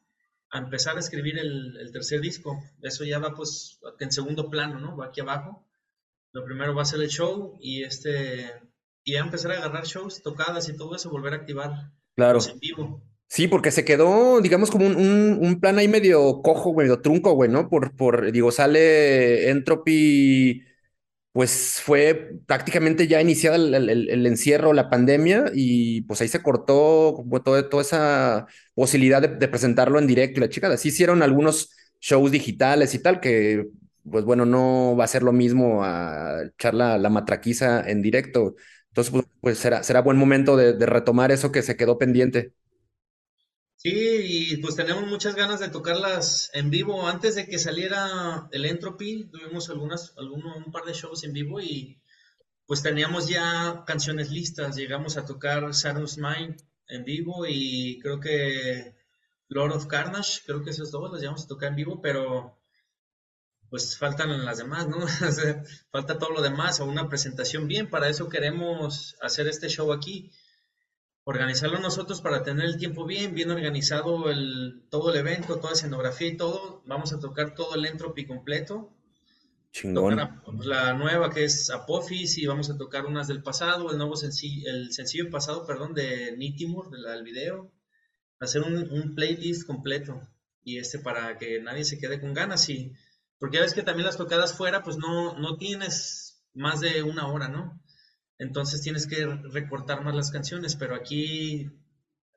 a 0.56 0.60
empezar 0.60 0.96
a 0.96 1.00
escribir 1.00 1.38
el, 1.38 1.90
tercer 1.92 2.22
disco. 2.22 2.64
Eso 2.82 3.04
ya 3.04 3.20
va 3.20 3.36
pues 3.36 3.80
en 4.00 4.12
segundo 4.12 4.50
plano, 4.50 4.80
¿no? 4.80 4.96
Va 4.96 5.08
aquí 5.08 5.22
abajo. 5.22 5.66
Lo 6.32 6.46
primero 6.46 6.76
va 6.76 6.84
a 6.84 6.86
ser 6.86 7.02
el 7.02 7.10
show 7.10 7.58
y 7.60 7.84
este 7.84 8.52
y 9.04 9.16
a 9.16 9.20
empezar 9.20 9.52
a 9.52 9.58
agarrar 9.58 9.86
shows, 9.86 10.24
tocadas 10.24 10.68
y 10.70 10.76
todo 10.76 10.96
eso, 10.96 11.12
volver 11.12 11.34
a 11.34 11.38
activar 11.38 11.92
claro. 12.16 12.40
en 12.50 12.60
vivo. 12.60 13.04
Sí, 13.28 13.48
porque 13.48 13.72
se 13.72 13.86
quedó, 13.86 14.42
digamos, 14.42 14.72
como 14.72 14.86
un, 14.88 15.38
un, 15.42 15.60
plan 15.60 15.78
ahí 15.78 15.88
medio 15.88 16.42
cojo, 16.42 16.74
medio 16.74 17.02
trunco, 17.02 17.34
güey, 17.34 17.50
¿no? 17.50 17.70
Por, 17.70 17.96
por, 17.96 18.32
digo, 18.32 18.52
sale 18.52 19.50
Entropy 19.50 20.64
pues 21.36 21.82
fue 21.84 22.32
prácticamente 22.46 23.10
ya 23.10 23.22
iniciada 23.22 23.58
el, 23.58 24.26
encierro, 24.26 24.72
la 24.72 24.90
pandemia, 24.90 25.52
y 25.54 26.00
pues 26.04 26.22
ahí 26.22 26.30
se 26.30 26.42
cortó 26.42 27.26
toda, 27.44 27.70
toda 27.70 27.82
esa 27.82 28.48
posibilidad 28.74 29.22
de, 29.22 29.48
presentarlo 29.50 30.00
en 30.00 30.08
directo. 30.08 30.40
Y 30.40 30.42
la 30.44 30.50
chica, 30.50 30.70
así 30.70 30.88
hicieron 30.88 31.22
algunos 31.22 31.72
shows 32.00 32.32
digitales 32.32 32.94
y 32.96 33.00
tal, 33.00 33.20
que 33.20 33.68
pues 34.10 34.24
bueno, 34.24 34.46
no 34.46 34.96
va 34.98 35.04
a 35.04 35.08
ser 35.08 35.24
lo 35.24 35.34
mismo 35.34 35.84
a 35.84 36.42
echar 36.54 36.74
la, 36.74 36.98
matraquiza 37.10 37.82
en 37.82 38.02
directo. 38.02 38.56
Entonces, 38.88 39.12
pues, 39.12 39.26
pues 39.42 39.58
será, 39.58 39.84
será 39.84 40.02
buen 40.02 40.16
momento 40.18 40.56
de 40.56 40.86
retomar 40.86 41.34
eso 41.34 41.52
que 41.52 41.64
se 41.64 41.76
quedó 41.76 41.98
pendiente. 41.98 42.54
Sí, 43.78 43.92
y 43.92 44.58
pues 44.58 44.76
tenemos 44.76 45.06
muchas 45.06 45.36
ganas 45.36 45.60
de 45.60 45.70
tocarlas 45.70 46.50
en 46.54 46.70
vivo. 46.70 47.08
Antes 47.08 47.36
de 47.36 47.46
que 47.46 47.60
saliera 47.60 48.48
el 48.52 48.66
Entropy, 48.66 49.26
tuvimos 49.26 49.70
algunas, 49.70 50.14
alguno, 50.18 50.56
un 50.58 50.72
par 50.72 50.86
de 50.86 50.94
shows 50.94 51.24
en 51.24 51.34
vivo 51.34 51.60
y 51.60 52.02
pues 52.66 52.82
teníamos 52.82 53.28
ya 53.28 53.84
canciones 53.86 54.32
listas. 54.32 54.76
Llegamos 54.76 55.18
a 55.18 55.26
tocar 55.26 55.74
Saturn's 55.74 56.18
Mind 56.18 56.62
en 56.88 57.04
vivo 57.04 57.46
y 57.48 58.00
creo 58.02 58.20
que 58.20 58.96
Lord 59.50 59.74
of 59.74 59.88
Carnage, 59.88 60.42
creo 60.46 60.64
que 60.64 60.72
esos 60.72 60.92
dos 60.92 61.12
los 61.12 61.22
llevamos 61.22 61.44
a 61.44 61.48
tocar 61.48 61.70
en 61.70 61.76
vivo, 61.76 62.02
pero 62.02 62.58
pues 63.70 63.98
faltan 63.98 64.46
las 64.46 64.58
demás, 64.58 64.88
¿no? 64.88 65.06
Falta 65.92 66.18
todo 66.18 66.32
lo 66.32 66.42
demás 66.42 66.80
o 66.80 66.86
una 66.86 67.10
presentación 67.10 67.68
bien. 67.68 67.90
Para 67.90 68.10
eso 68.10 68.30
queremos 68.30 69.16
hacer 69.22 69.48
este 69.48 69.70
show 69.70 69.92
aquí 69.92 70.32
organizarlo 71.26 71.80
nosotros 71.80 72.22
para 72.22 72.44
tener 72.44 72.66
el 72.66 72.78
tiempo 72.78 73.06
bien, 73.06 73.34
bien 73.34 73.52
organizado 73.52 74.30
el, 74.30 74.84
todo 74.90 75.12
el 75.12 75.20
evento, 75.20 75.60
toda 75.60 75.74
escenografía 75.74 76.30
y 76.30 76.38
todo. 76.38 76.84
Vamos 76.86 77.14
a 77.14 77.20
tocar 77.20 77.56
todo 77.56 77.76
el 77.76 77.86
entropy 77.86 78.26
completo. 78.26 78.92
Chingón. 79.72 80.16
la 80.64 80.94
nueva 80.94 81.30
que 81.30 81.44
es 81.44 81.70
Apophis 81.70 82.38
y 82.38 82.46
vamos 82.46 82.70
a 82.70 82.78
tocar 82.78 83.06
unas 83.06 83.28
del 83.28 83.44
pasado, 83.44 83.92
el 83.92 83.98
nuevo 83.98 84.16
sencillo, 84.16 84.70
el 84.70 84.94
sencillo 84.94 85.30
pasado, 85.30 85.66
perdón, 85.66 85.94
de 85.94 86.38
Nitimur, 86.38 86.90
del 86.92 87.24
video. 87.24 87.74
Hacer 88.40 88.62
un, 88.62 88.90
un, 88.90 89.16
playlist 89.16 89.66
completo 89.66 90.22
y 90.64 90.78
este 90.78 91.00
para 91.00 91.38
que 91.38 91.60
nadie 91.62 91.84
se 91.84 91.98
quede 91.98 92.22
con 92.22 92.34
ganas 92.34 92.70
y 92.70 92.94
porque 93.40 93.58
ya 93.58 93.64
ves 93.64 93.74
que 93.74 93.84
también 93.84 94.06
las 94.06 94.18
tocadas 94.18 94.54
fuera 94.54 94.84
pues 94.84 94.98
no, 94.98 95.38
no 95.38 95.58
tienes 95.58 96.46
más 96.54 96.80
de 96.80 97.04
una 97.04 97.28
hora, 97.28 97.50
¿no? 97.50 97.82
Entonces 98.38 98.82
tienes 98.82 99.08
que 99.08 99.26
recortar 99.52 100.04
más 100.04 100.16
las 100.16 100.32
canciones, 100.32 100.76
pero 100.76 100.96
aquí 100.96 101.70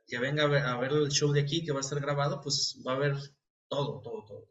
que 0.07 0.19
venga 0.19 0.45
a 0.45 0.79
ver, 0.79 0.93
el 0.93 1.11
show 1.11 1.33
de 1.33 1.41
aquí 1.41 1.65
que 1.65 1.73
va 1.73 1.79
a 1.79 1.83
estar 1.83 2.01
grabado, 2.01 2.41
pues 2.41 2.83
va 2.87 2.93
a 2.93 2.97
haber 2.97 3.15
todo, 3.69 4.01
todo, 4.01 4.25
todo. 4.27 4.49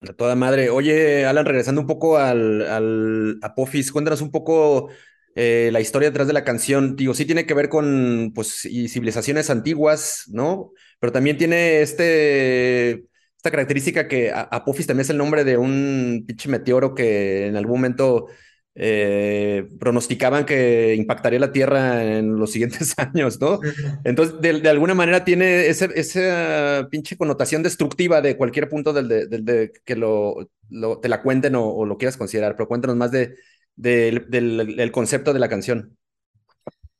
A 0.00 0.12
toda 0.12 0.34
madre. 0.34 0.70
Oye, 0.70 1.24
Alan, 1.24 1.46
regresando 1.46 1.80
un 1.80 1.86
poco 1.86 2.18
al, 2.18 2.62
al 2.62 3.38
Apophis, 3.42 3.92
cuéntanos 3.92 4.20
un 4.20 4.30
poco 4.30 4.90
eh, 5.34 5.70
la 5.72 5.80
historia 5.80 6.08
detrás 6.08 6.26
de 6.26 6.32
la 6.32 6.44
canción. 6.44 6.96
Digo, 6.96 7.14
sí 7.14 7.24
tiene 7.24 7.46
que 7.46 7.54
ver 7.54 7.68
con 7.68 8.32
pues, 8.34 8.62
civilizaciones 8.62 9.50
antiguas, 9.50 10.24
¿no? 10.28 10.72
Pero 10.98 11.12
también 11.12 11.38
tiene 11.38 11.80
este, 11.80 13.06
esta 13.36 13.50
característica 13.52 14.08
que 14.08 14.32
Apophis 14.32 14.88
también 14.88 15.02
es 15.02 15.10
el 15.10 15.18
nombre 15.18 15.44
de 15.44 15.56
un 15.56 16.24
pinche 16.26 16.48
meteoro 16.48 16.94
que 16.94 17.46
en 17.46 17.56
algún 17.56 17.76
momento 17.76 18.26
eh, 18.80 19.68
pronosticaban 19.80 20.46
que 20.46 20.94
impactaría 20.94 21.40
la 21.40 21.50
Tierra 21.50 22.04
en 22.04 22.36
los 22.36 22.52
siguientes 22.52 22.94
años, 22.96 23.40
¿no? 23.40 23.58
Entonces, 24.04 24.40
de, 24.40 24.68
alguna 24.68 24.94
manera 24.94 25.24
tiene 25.24 25.66
esa 25.66 26.86
pinche 26.88 27.16
connotación 27.16 27.64
destructiva 27.64 28.20
de 28.20 28.36
cualquier 28.36 28.68
punto 28.68 28.92
del, 28.92 29.08
de, 29.08 29.72
que 29.84 29.96
lo, 29.96 30.48
te 31.02 31.08
la 31.08 31.22
cuenten 31.22 31.56
o, 31.56 31.84
lo 31.84 31.98
quieras 31.98 32.16
considerar, 32.16 32.54
pero 32.54 32.68
cuéntanos 32.68 32.94
más 32.94 33.10
de, 33.10 33.34
del, 33.74 34.92
concepto 34.92 35.32
de 35.32 35.40
la 35.40 35.48
canción. 35.48 35.96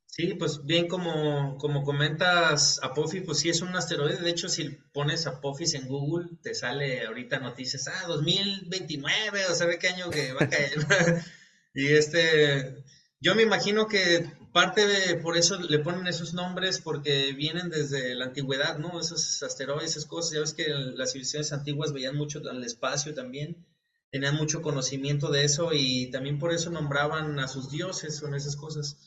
Sí, 0.07 0.35
pues 0.35 0.65
bien, 0.65 0.89
como, 0.89 1.57
como 1.59 1.85
comentas, 1.85 2.81
Apophis, 2.83 3.23
pues 3.25 3.39
sí 3.39 3.51
es 3.51 3.63
un 3.63 3.69
asteroide. 3.77 4.17
De 4.17 4.31
hecho, 4.31 4.49
si 4.49 4.69
pones 4.93 5.29
Apophis 5.29 5.75
en 5.75 5.87
Google, 5.87 6.31
te 6.43 6.57
sale 6.57 7.07
ahorita 7.07 7.39
noticias, 7.39 7.87
ah, 7.87 8.09
2029, 8.09 9.47
o 9.49 9.55
sabe 9.55 9.79
qué 9.79 9.87
año 9.87 10.11
que 10.11 10.33
va 10.33 10.45
a 10.45 10.49
caer. 10.49 10.73
Y 11.79 11.93
este, 11.93 12.83
yo 13.21 13.37
me 13.37 13.45
imagino 13.45 13.87
que 13.87 14.29
parte 14.53 14.85
de, 14.85 15.15
por 15.15 15.37
eso 15.37 15.61
le 15.61 15.79
ponen 15.79 16.09
esos 16.09 16.35
nombres, 16.35 16.81
porque 16.81 17.33
vienen 17.35 17.71
desde 17.71 18.17
la 18.17 18.25
antigüedad, 18.25 18.79
¿no? 18.79 18.99
Esos 18.99 19.45
asteroides, 19.45 19.93
esas 19.93 20.05
cosas. 20.05 20.33
Ya 20.33 20.41
ves 20.41 20.55
que 20.55 20.67
las 20.69 21.13
civilizaciones 21.13 21.53
antiguas 21.53 21.93
veían 21.93 22.17
mucho 22.17 22.43
al 22.51 22.65
espacio 22.65 23.15
también, 23.15 23.65
tenían 24.11 24.35
mucho 24.35 24.61
conocimiento 24.61 25.31
de 25.31 25.45
eso 25.45 25.71
y 25.73 26.11
también 26.11 26.41
por 26.41 26.53
eso 26.53 26.69
nombraban 26.71 27.39
a 27.39 27.47
sus 27.47 27.71
dioses 27.71 28.21
con 28.21 28.35
esas 28.35 28.57
cosas. 28.57 28.99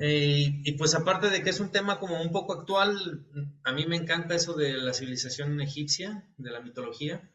Eh, 0.00 0.60
y 0.62 0.72
pues 0.74 0.94
aparte 0.94 1.28
de 1.28 1.42
que 1.42 1.50
es 1.50 1.58
un 1.58 1.72
tema 1.72 1.98
como 1.98 2.22
un 2.22 2.30
poco 2.30 2.52
actual, 2.52 3.26
a 3.64 3.72
mí 3.72 3.84
me 3.86 3.96
encanta 3.96 4.36
eso 4.36 4.54
de 4.54 4.74
la 4.74 4.94
civilización 4.94 5.60
egipcia, 5.60 6.24
de 6.38 6.52
la 6.52 6.60
mitología. 6.60 7.28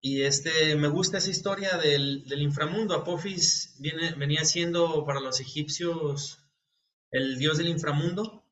Y 0.00 0.22
este, 0.22 0.76
me 0.76 0.88
gusta 0.88 1.18
esa 1.18 1.30
historia 1.30 1.76
del, 1.76 2.24
inframundo. 2.40 2.94
Apophis 2.94 3.76
venía 4.16 4.44
siendo 4.44 5.04
para 5.04 5.20
los 5.20 5.40
egipcios 5.40 6.38
el 7.10 7.38
dios 7.38 7.58
del 7.58 7.68
inframundo 7.68 8.44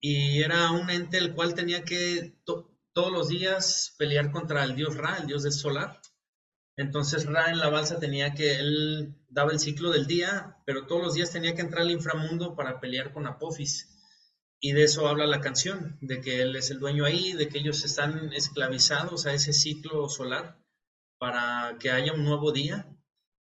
y 0.00 0.42
era 0.42 0.70
un 0.72 0.90
ente 0.90 1.18
el 1.18 1.34
cual 1.34 1.54
tenía 1.54 1.84
que 1.84 2.34
todos 2.44 3.12
los 3.12 3.28
días 3.28 3.94
pelear 3.98 4.32
contra 4.32 4.64
el 4.64 4.74
dios 4.74 4.96
Ra, 4.96 5.18
el 5.18 5.26
dios 5.26 5.44
del 5.44 5.52
solar. 5.52 6.00
Entonces 6.76 7.26
Ra 7.26 7.50
en 7.50 7.58
la 7.58 7.68
balsa 7.68 8.00
tenía 8.00 8.34
que, 8.34 8.56
él 8.56 9.14
daba 9.28 9.52
el 9.52 9.60
ciclo 9.60 9.90
del 9.90 10.06
día, 10.06 10.56
pero 10.66 10.86
todos 10.86 11.02
los 11.02 11.14
días 11.14 11.30
tenía 11.30 11.54
que 11.54 11.60
entrar 11.60 11.82
al 11.82 11.90
inframundo 11.90 12.56
para 12.56 12.80
pelear 12.80 13.12
con 13.12 13.26
Apophis. 13.26 13.88
Y 14.58 14.72
de 14.72 14.84
eso 14.84 15.08
habla 15.08 15.26
la 15.26 15.40
canción, 15.40 15.98
de 16.00 16.20
que 16.20 16.42
él 16.42 16.56
es 16.56 16.70
el 16.70 16.80
dueño 16.80 17.04
ahí, 17.04 17.32
de 17.34 17.48
que 17.48 17.58
ellos 17.58 17.84
están 17.84 18.32
esclavizados 18.32 19.26
a 19.26 19.34
ese 19.34 19.52
ciclo 19.52 20.08
solar 20.08 20.60
para 21.20 21.76
que 21.78 21.90
haya 21.90 22.14
un 22.14 22.24
nuevo 22.24 22.50
día. 22.50 22.86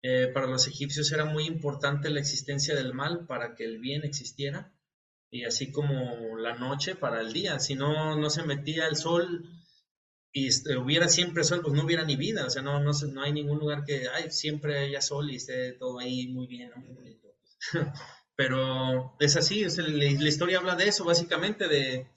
Eh, 0.03 0.29
para 0.33 0.47
los 0.47 0.69
egipcios 0.69 1.11
era 1.13 1.25
muy 1.25 1.45
importante 1.47 2.09
la 2.09 2.21
existencia 2.21 2.75
del 2.77 2.95
mal 2.95 3.27
para 3.27 3.57
que 3.57 3.65
el 3.65 3.79
bien 3.79 4.05
existiera, 4.05 4.73
y 5.31 5.45
así 5.45 5.73
como 5.73 6.39
la 6.39 6.55
noche 6.55 6.95
para 6.95 7.21
el 7.21 7.33
día. 7.33 7.59
Si 7.59 7.75
no, 7.75 8.17
no 8.17 8.31
se 8.31 8.45
metía 8.45 8.87
el 8.87 8.97
sol 8.97 9.51
y 10.33 10.51
hubiera 10.77 11.09
siempre 11.09 11.43
sol, 11.43 11.63
pues 11.63 11.75
no 11.75 11.85
hubiera 11.85 12.05
ni 12.05 12.15
vida. 12.15 12.47
O 12.47 12.51
sea, 12.51 12.63
no, 12.63 12.79
no, 12.81 12.93
no 12.93 13.23
hay 13.23 13.33
ningún 13.33 13.59
lugar 13.59 13.85
que 13.85 14.09
ay, 14.09 14.31
siempre 14.31 14.79
haya 14.79 15.01
sol 15.01 15.31
y 15.31 15.37
esté 15.37 15.73
todo 15.73 15.99
ahí 15.99 16.29
muy 16.29 16.47
bien. 16.47 16.71
Pero 18.37 19.17
es 19.19 19.37
así, 19.37 19.65
la, 19.65 20.29
historia 20.29 20.59
habla 20.59 20.77
de 20.77 20.89
eso, 20.89 21.05
básicamente, 21.05 21.67
de, 21.67 22.09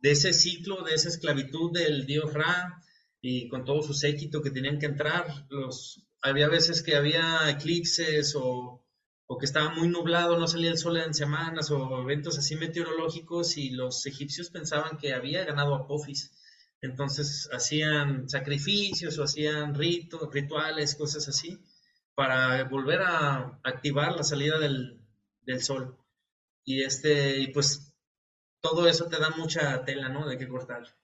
de 0.00 0.10
ese 0.10 0.34
ciclo, 0.34 0.82
de 0.82 0.94
esa 0.94 1.08
esclavitud 1.08 1.72
del 1.72 2.04
dios 2.04 2.34
Ra, 2.34 2.82
y 3.26 3.48
con 3.48 3.64
todo 3.64 3.82
su 3.82 3.94
séquito 3.94 4.42
que 4.42 4.50
tenían 4.50 4.78
que 4.78 4.86
entrar. 4.86 5.46
Los, 5.48 6.06
había 6.22 6.48
veces 6.48 6.82
que 6.82 6.96
había 6.96 7.50
eclipses 7.50 8.34
o 8.36 8.86
o 9.26 9.38
que 9.38 9.46
estaba 9.46 9.70
muy 9.70 9.88
nublado, 9.88 10.38
no 10.38 10.46
salía 10.46 10.70
el 10.70 10.78
sol 10.78 10.96
en 10.98 11.12
semanas, 11.12 11.70
o 11.70 12.00
eventos 12.02 12.38
así 12.38 12.54
meteorológicos, 12.56 13.56
y 13.56 13.70
los 13.70 14.06
egipcios 14.06 14.50
pensaban 14.50 14.98
que 14.98 15.14
había 15.14 15.44
ganado 15.44 15.74
Apophis. 15.74 16.32
Entonces 16.80 17.48
hacían 17.52 18.28
sacrificios 18.28 19.18
o 19.18 19.24
hacían 19.24 19.74
ritos, 19.74 20.32
rituales, 20.32 20.94
cosas 20.94 21.26
así, 21.28 21.58
para 22.14 22.64
volver 22.64 23.02
a 23.02 23.58
activar 23.64 24.14
la 24.14 24.22
salida 24.22 24.58
del, 24.58 25.00
del 25.42 25.62
sol. 25.62 25.98
Y 26.64 26.82
este, 26.82 27.38
y 27.38 27.48
pues 27.48 27.92
todo 28.60 28.86
eso 28.88 29.06
te 29.06 29.18
da 29.18 29.30
mucha 29.30 29.84
tela, 29.84 30.08
¿no? 30.08 30.26
De 30.28 30.38
qué 30.38 30.46
cortar. 30.46 30.96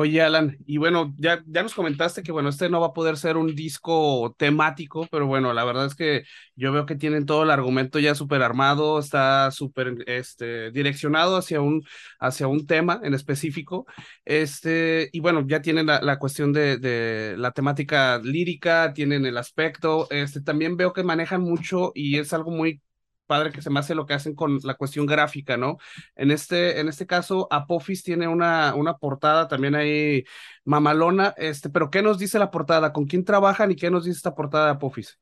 Oye, 0.00 0.22
Alan, 0.22 0.56
y 0.64 0.76
bueno, 0.76 1.12
ya, 1.18 1.42
ya 1.48 1.64
nos 1.64 1.74
comentaste 1.74 2.22
que, 2.22 2.30
bueno, 2.30 2.50
este 2.50 2.68
no 2.70 2.80
va 2.80 2.88
a 2.88 2.92
poder 2.92 3.16
ser 3.16 3.36
un 3.36 3.56
disco 3.56 4.32
temático, 4.38 5.08
pero 5.10 5.26
bueno, 5.26 5.52
la 5.52 5.64
verdad 5.64 5.86
es 5.86 5.96
que 5.96 6.22
yo 6.54 6.70
veo 6.70 6.86
que 6.86 6.94
tienen 6.94 7.26
todo 7.26 7.42
el 7.42 7.50
argumento 7.50 7.98
ya 7.98 8.14
súper 8.14 8.42
armado, 8.42 9.00
está 9.00 9.50
súper 9.50 9.96
este, 10.06 10.70
direccionado 10.70 11.36
hacia 11.36 11.60
un, 11.60 11.82
hacia 12.20 12.46
un 12.46 12.64
tema 12.68 13.00
en 13.02 13.12
específico, 13.12 13.86
este, 14.24 15.08
y 15.12 15.18
bueno, 15.18 15.44
ya 15.48 15.62
tienen 15.62 15.86
la, 15.86 16.00
la 16.00 16.20
cuestión 16.20 16.52
de, 16.52 16.78
de, 16.78 17.34
la 17.36 17.50
temática 17.50 18.20
lírica, 18.22 18.92
tienen 18.92 19.26
el 19.26 19.36
aspecto, 19.36 20.06
este, 20.12 20.40
también 20.40 20.76
veo 20.76 20.92
que 20.92 21.02
manejan 21.02 21.40
mucho 21.40 21.90
y 21.92 22.18
es 22.18 22.32
algo 22.32 22.52
muy 22.52 22.80
padre 23.28 23.52
que 23.52 23.62
se 23.62 23.70
me 23.70 23.78
hace 23.78 23.94
lo 23.94 24.06
que 24.06 24.14
hacen 24.14 24.34
con 24.34 24.58
la 24.64 24.74
cuestión 24.74 25.06
gráfica, 25.06 25.56
¿no? 25.56 25.78
En 26.16 26.32
este, 26.32 26.80
en 26.80 26.88
este 26.88 27.06
caso, 27.06 27.46
Apophis 27.52 28.02
tiene 28.02 28.26
una, 28.26 28.74
una 28.74 28.96
portada 28.98 29.46
también 29.46 29.76
ahí 29.76 30.24
mamalona, 30.64 31.34
este, 31.36 31.70
pero 31.70 31.90
¿qué 31.90 32.02
nos 32.02 32.18
dice 32.18 32.40
la 32.40 32.50
portada? 32.50 32.92
¿Con 32.92 33.06
quién 33.06 33.24
trabajan 33.24 33.70
y 33.70 33.76
qué 33.76 33.90
nos 33.90 34.04
dice 34.04 34.16
esta 34.16 34.34
portada 34.34 34.66
de 34.66 34.72
Apophis? 34.72 35.18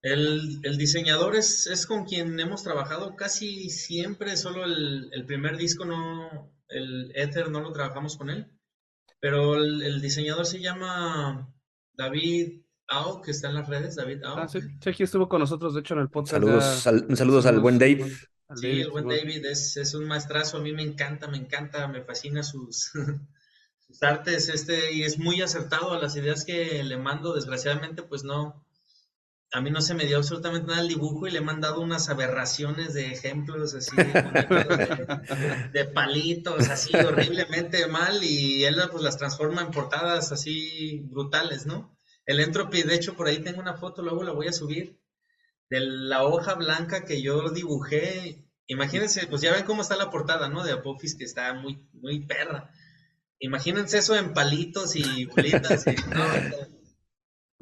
El, 0.00 0.60
el 0.62 0.78
diseñador 0.78 1.36
es, 1.36 1.66
es, 1.66 1.86
con 1.86 2.04
quien 2.04 2.40
hemos 2.40 2.62
trabajado 2.62 3.14
casi 3.14 3.70
siempre, 3.70 4.36
solo 4.36 4.64
el, 4.64 5.10
el, 5.12 5.26
primer 5.26 5.56
disco, 5.56 5.84
no, 5.84 6.52
el 6.68 7.12
Ether 7.14 7.50
no 7.50 7.60
lo 7.60 7.72
trabajamos 7.72 8.16
con 8.16 8.30
él, 8.30 8.50
pero 9.20 9.54
el, 9.54 9.82
el 9.82 10.00
diseñador 10.00 10.46
se 10.46 10.60
llama 10.60 11.54
David 11.92 12.61
que 13.24 13.30
está 13.30 13.48
en 13.48 13.54
las 13.54 13.68
redes, 13.68 13.96
David 13.96 14.22
Ao. 14.24 14.38
Ah, 14.38 14.48
sí, 14.48 14.60
sí, 14.60 14.88
aquí 14.88 15.02
estuvo 15.02 15.28
con 15.28 15.40
nosotros, 15.40 15.74
de 15.74 15.80
hecho, 15.80 15.94
en 15.94 16.00
el 16.00 16.08
podcast. 16.08 16.32
Saludos, 16.32 16.86
al, 16.86 17.16
saludos 17.16 17.46
al 17.46 17.60
buen 17.60 17.78
Dave. 17.78 18.04
Sí, 18.54 18.66
David, 18.66 18.80
el 18.80 18.90
buen 18.90 19.08
David 19.08 19.44
es, 19.46 19.76
es, 19.76 19.94
un 19.94 20.06
maestrazo, 20.06 20.58
a 20.58 20.60
mí 20.60 20.72
me 20.72 20.82
encanta, 20.82 21.28
me 21.28 21.38
encanta, 21.38 21.88
me 21.88 22.02
fascina 22.02 22.42
sus, 22.42 22.90
sus 23.86 24.02
artes, 24.02 24.48
este, 24.48 24.92
y 24.92 25.04
es 25.04 25.18
muy 25.18 25.40
acertado 25.40 25.92
a 25.92 25.98
las 25.98 26.16
ideas 26.16 26.44
que 26.44 26.82
le 26.82 26.96
mando, 26.98 27.34
desgraciadamente, 27.34 28.02
pues 28.02 28.24
no, 28.24 28.64
a 29.52 29.60
mí 29.60 29.70
no 29.70 29.82
se 29.82 29.94
me 29.94 30.06
dio 30.06 30.16
absolutamente 30.16 30.68
nada 30.68 30.80
el 30.80 30.88
dibujo 30.88 31.26
y 31.26 31.30
le 31.30 31.38
he 31.38 31.42
mandado 31.42 31.80
unas 31.80 32.08
aberraciones 32.08 32.94
de 32.94 33.12
ejemplos 33.12 33.74
así 33.74 33.94
de, 33.94 34.04
de, 35.72 35.84
palitos 35.84 36.70
así 36.70 36.96
horriblemente 36.96 37.86
mal 37.86 38.24
y 38.24 38.64
él 38.64 38.80
pues 38.90 39.02
las 39.02 39.18
transforma 39.18 39.60
en 39.60 39.70
portadas 39.70 40.32
así 40.32 41.02
brutales, 41.10 41.66
¿no? 41.66 41.91
El 42.26 42.40
entropy, 42.40 42.82
de 42.82 42.94
hecho, 42.94 43.16
por 43.16 43.26
ahí 43.26 43.38
tengo 43.40 43.60
una 43.60 43.76
foto, 43.76 44.02
luego 44.02 44.22
la 44.22 44.32
voy 44.32 44.48
a 44.48 44.52
subir, 44.52 45.00
de 45.70 45.80
la 45.80 46.24
hoja 46.24 46.54
blanca 46.54 47.04
que 47.04 47.22
yo 47.22 47.50
dibujé. 47.50 48.44
Imagínense, 48.66 49.26
pues 49.26 49.42
ya 49.42 49.52
ven 49.52 49.64
cómo 49.64 49.82
está 49.82 49.96
la 49.96 50.10
portada, 50.10 50.48
¿no? 50.48 50.64
De 50.64 50.72
Apophis, 50.72 51.14
que 51.16 51.24
está 51.24 51.52
muy, 51.54 51.88
muy 51.92 52.26
perra. 52.26 52.70
Imagínense 53.38 53.98
eso 53.98 54.16
en 54.16 54.34
palitos 54.34 54.94
y 54.96 55.24
bolitas. 55.26 55.86
y, 55.86 55.96
no, 56.14 56.68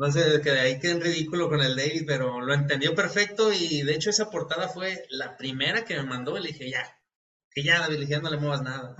no 0.00 0.10
sé, 0.10 0.40
que 0.42 0.50
ahí 0.50 0.78
quedé 0.78 0.92
en 0.92 1.00
ridículo 1.02 1.48
con 1.48 1.60
el 1.60 1.76
David, 1.76 2.04
pero 2.06 2.40
lo 2.40 2.54
entendió 2.54 2.94
perfecto 2.94 3.52
y 3.52 3.82
de 3.82 3.94
hecho 3.94 4.08
esa 4.08 4.30
portada 4.30 4.68
fue 4.68 5.06
la 5.10 5.36
primera 5.36 5.84
que 5.84 5.94
me 5.94 6.04
mandó 6.04 6.38
y 6.38 6.42
le 6.42 6.48
dije, 6.48 6.70
ya, 6.70 6.98
que 7.50 7.62
ya, 7.62 7.80
David, 7.80 8.08
ya 8.08 8.20
no 8.20 8.30
le 8.30 8.38
muevas 8.38 8.62
nada. 8.62 8.96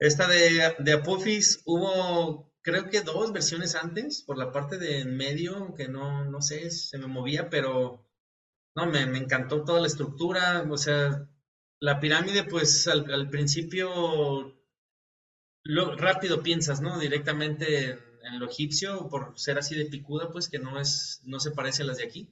Esta 0.00 0.26
de, 0.26 0.74
de 0.80 0.92
Apophis 0.92 1.62
hubo 1.66 2.52
creo 2.64 2.88
que 2.88 3.02
dos 3.02 3.32
versiones 3.32 3.74
antes, 3.76 4.22
por 4.22 4.38
la 4.38 4.50
parte 4.50 4.78
de 4.78 5.00
en 5.00 5.16
medio, 5.16 5.74
que 5.74 5.86
no, 5.86 6.24
no 6.24 6.40
sé, 6.40 6.70
se 6.70 6.98
me 6.98 7.06
movía, 7.06 7.50
pero 7.50 8.08
no, 8.74 8.86
me, 8.86 9.06
me 9.06 9.18
encantó 9.18 9.64
toda 9.64 9.80
la 9.80 9.86
estructura, 9.86 10.66
o 10.68 10.78
sea, 10.78 11.28
la 11.78 12.00
pirámide, 12.00 12.44
pues 12.44 12.88
al, 12.88 13.12
al 13.12 13.28
principio 13.28 14.56
rápido 15.98 16.42
piensas, 16.42 16.80
¿no? 16.80 16.98
Directamente 16.98 17.90
en, 17.90 17.98
en, 18.22 18.40
lo 18.40 18.48
egipcio, 18.48 19.08
por 19.08 19.38
ser 19.38 19.58
así 19.58 19.74
de 19.74 19.84
picuda, 19.84 20.32
pues 20.32 20.48
que 20.48 20.58
no 20.58 20.80
es, 20.80 21.20
no 21.24 21.40
se 21.40 21.50
parece 21.50 21.82
a 21.82 21.86
las 21.86 21.98
de 21.98 22.04
aquí. 22.04 22.30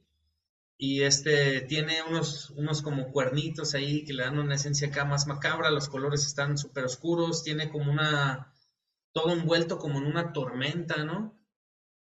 Y 0.78 1.03
este 1.03 1.61
tiene 1.61 2.03
unos, 2.03 2.51
unos 2.51 2.80
como 2.83 3.12
cuernitos 3.12 3.74
ahí 3.74 4.05
que 4.05 4.14
le 4.14 4.24
dan 4.24 4.39
una 4.39 4.55
esencia 4.55 4.89
acá 4.89 5.05
más 5.05 5.26
macabra, 5.26 5.70
los 5.70 5.89
colores 5.91 6.26
están 6.26 6.57
súper 6.57 6.85
oscuros, 6.85 7.45
tiene 7.45 7.70
como 7.70 7.93
una 7.93 8.51
todo 9.12 9.32
envuelto 9.32 9.78
como 9.78 9.98
en 9.98 10.06
una 10.06 10.32
tormenta, 10.32 11.04
¿no? 11.04 11.38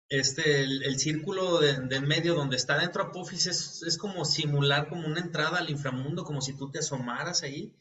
Este, 0.09 0.61
el, 0.61 0.99
círculo 0.99 1.59
de, 1.59 1.99
medio 2.01 2.35
donde 2.35 2.55
está 2.55 2.77
dentro 2.77 3.03
Apophis 3.03 3.47
es, 3.47 3.81
es, 3.83 3.97
como 3.97 4.25
simular 4.25 4.87
como 4.87 5.07
una 5.07 5.19
entrada 5.19 5.57
al 5.57 5.71
inframundo, 5.71 6.23
como 6.23 6.41
si 6.41 6.55
tú 6.55 6.69
te 6.69 6.79
asomaras 6.79 7.41
ahí 7.41 7.73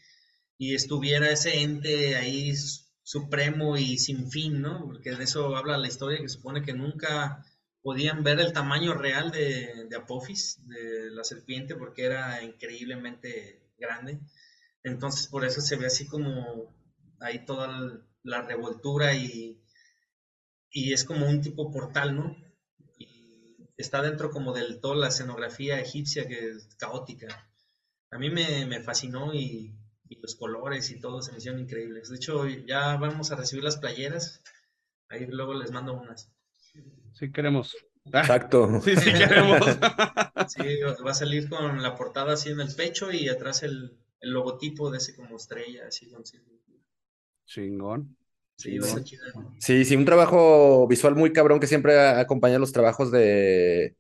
y 0.57 0.75
estuviera 0.75 1.29
ese 1.31 1.61
ente 1.61 2.17
ahí 2.17 2.55
supremo 3.03 3.77
y 3.77 3.99
sin 3.99 4.31
fin, 4.31 4.63
¿no? 4.63 4.87
Porque 4.87 5.15
de 5.15 5.25
eso 5.25 5.57
habla 5.57 5.77
la 5.77 5.89
historia, 5.89 6.21
que 6.21 6.29
supone 6.29 6.63
que 6.63 6.73
nunca 6.73 7.45
podían 7.83 8.23
ver 8.23 8.41
el 8.41 8.53
tamaño 8.53 8.95
real 8.95 9.31
de, 9.31 9.87
de 9.91 9.97
Apophis, 9.97 10.61
de 10.67 11.11
la 11.11 11.25
serpiente, 11.25 11.75
porque 11.75 12.05
era 12.05 12.43
increíblemente 12.43 13.61
grande. 13.77 14.21
Entonces, 14.85 15.27
por 15.27 15.45
eso 15.45 15.61
se 15.61 15.77
ve 15.77 15.87
así 15.87 16.07
como 16.07 16.73
ahí 17.21 17.45
todo 17.45 17.65
el, 17.65 18.03
la 18.25 18.43
revoltura 18.43 19.15
y, 19.15 19.61
y 20.71 20.93
es 20.93 21.05
como 21.05 21.27
un 21.27 21.41
tipo 21.41 21.71
portal, 21.71 22.17
¿no? 22.17 22.37
Y 22.99 23.57
está 23.77 24.03
dentro 24.03 24.31
como 24.31 24.53
de 24.53 24.75
toda 24.77 24.97
la 24.97 25.09
escenografía 25.09 25.81
egipcia 25.81 26.27
que 26.27 26.51
es 26.51 26.75
caótica. 26.77 27.49
A 28.11 28.19
mí 28.19 28.31
me, 28.31 28.67
me 28.67 28.81
fascinó 28.81 29.35
y, 29.35 29.75
y, 30.09 30.21
los 30.21 30.35
colores 30.35 30.91
y 30.91 31.01
todo 31.01 31.23
se 31.23 31.33
me 31.33 31.39
hicieron 31.39 31.61
increíbles. 31.61 32.11
De 32.11 32.17
hecho, 32.17 32.47
ya 32.47 32.97
vamos 32.97 33.33
a 33.33 33.37
recibir 33.37 33.65
las 33.65 33.79
playeras. 33.79 34.43
Ahí 35.09 35.27
luego 35.27 35.55
les 35.55 35.73
mando 35.73 35.95
unas. 35.95 36.31
Sí, 37.15 37.33
queremos. 37.33 37.77
Exacto. 38.05 38.69
Sí, 38.85 38.97
sí, 38.97 39.13
queremos. 39.13 39.61
sí, 40.49 40.81
va 41.05 41.11
a 41.11 41.15
salir 41.15 41.49
con 41.49 41.83
la 41.83 41.95
portada 41.95 42.35
así 42.35 42.51
en 42.51 42.61
el 42.61 42.75
pecho 42.75 43.11
y 43.13 43.29
atrás 43.29 43.63
el, 43.63 43.97
el 44.21 44.31
logotipo 44.31 44.91
de 44.91 44.99
ese 44.99 45.15
como 45.15 45.37
estrella, 45.37 45.87
así 45.89 46.09
con 46.09 46.25
Chingón. 47.47 48.17
Sí, 48.57 48.79
sí, 49.59 49.85
sí, 49.85 49.97
un 49.97 50.05
trabajo 50.05 50.87
visual 50.87 51.17
muy 51.17 51.33
cabrón 51.33 51.59
que 51.59 51.67
siempre 51.67 51.99
acompaña 51.99 52.59
los 52.59 52.71
trabajos 52.71 53.11
de, 53.11 53.97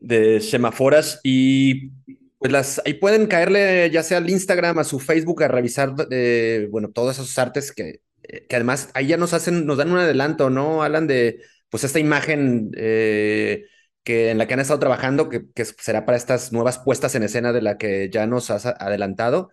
de 0.00 0.40
semaforas 0.40 1.20
y 1.22 1.90
pues 2.38 2.52
las, 2.52 2.82
ahí 2.84 2.94
pueden 2.94 3.26
caerle 3.26 3.90
ya 3.90 4.02
sea 4.02 4.18
al 4.18 4.30
Instagram, 4.30 4.78
a 4.78 4.84
su 4.84 5.00
Facebook, 5.00 5.42
a 5.42 5.48
revisar, 5.48 5.94
eh, 6.10 6.68
bueno, 6.70 6.90
todos 6.90 7.16
esos 7.16 7.36
artes 7.38 7.72
que, 7.72 8.00
que 8.22 8.56
además 8.56 8.90
ahí 8.94 9.08
ya 9.08 9.16
nos 9.16 9.32
hacen, 9.32 9.66
nos 9.66 9.78
dan 9.78 9.90
un 9.90 9.98
adelanto, 9.98 10.50
¿no? 10.50 10.82
Hablan 10.82 11.06
de, 11.06 11.40
pues, 11.70 11.84
esta 11.84 11.98
imagen 11.98 12.70
eh, 12.76 13.64
que 14.04 14.30
en 14.30 14.38
la 14.38 14.46
que 14.46 14.54
han 14.54 14.60
estado 14.60 14.78
trabajando, 14.78 15.28
que, 15.28 15.46
que 15.54 15.64
será 15.64 16.04
para 16.04 16.16
estas 16.16 16.52
nuevas 16.52 16.78
puestas 16.78 17.14
en 17.14 17.22
escena 17.24 17.52
de 17.52 17.62
la 17.62 17.78
que 17.78 18.10
ya 18.10 18.26
nos 18.26 18.50
has 18.50 18.66
adelantado. 18.66 19.50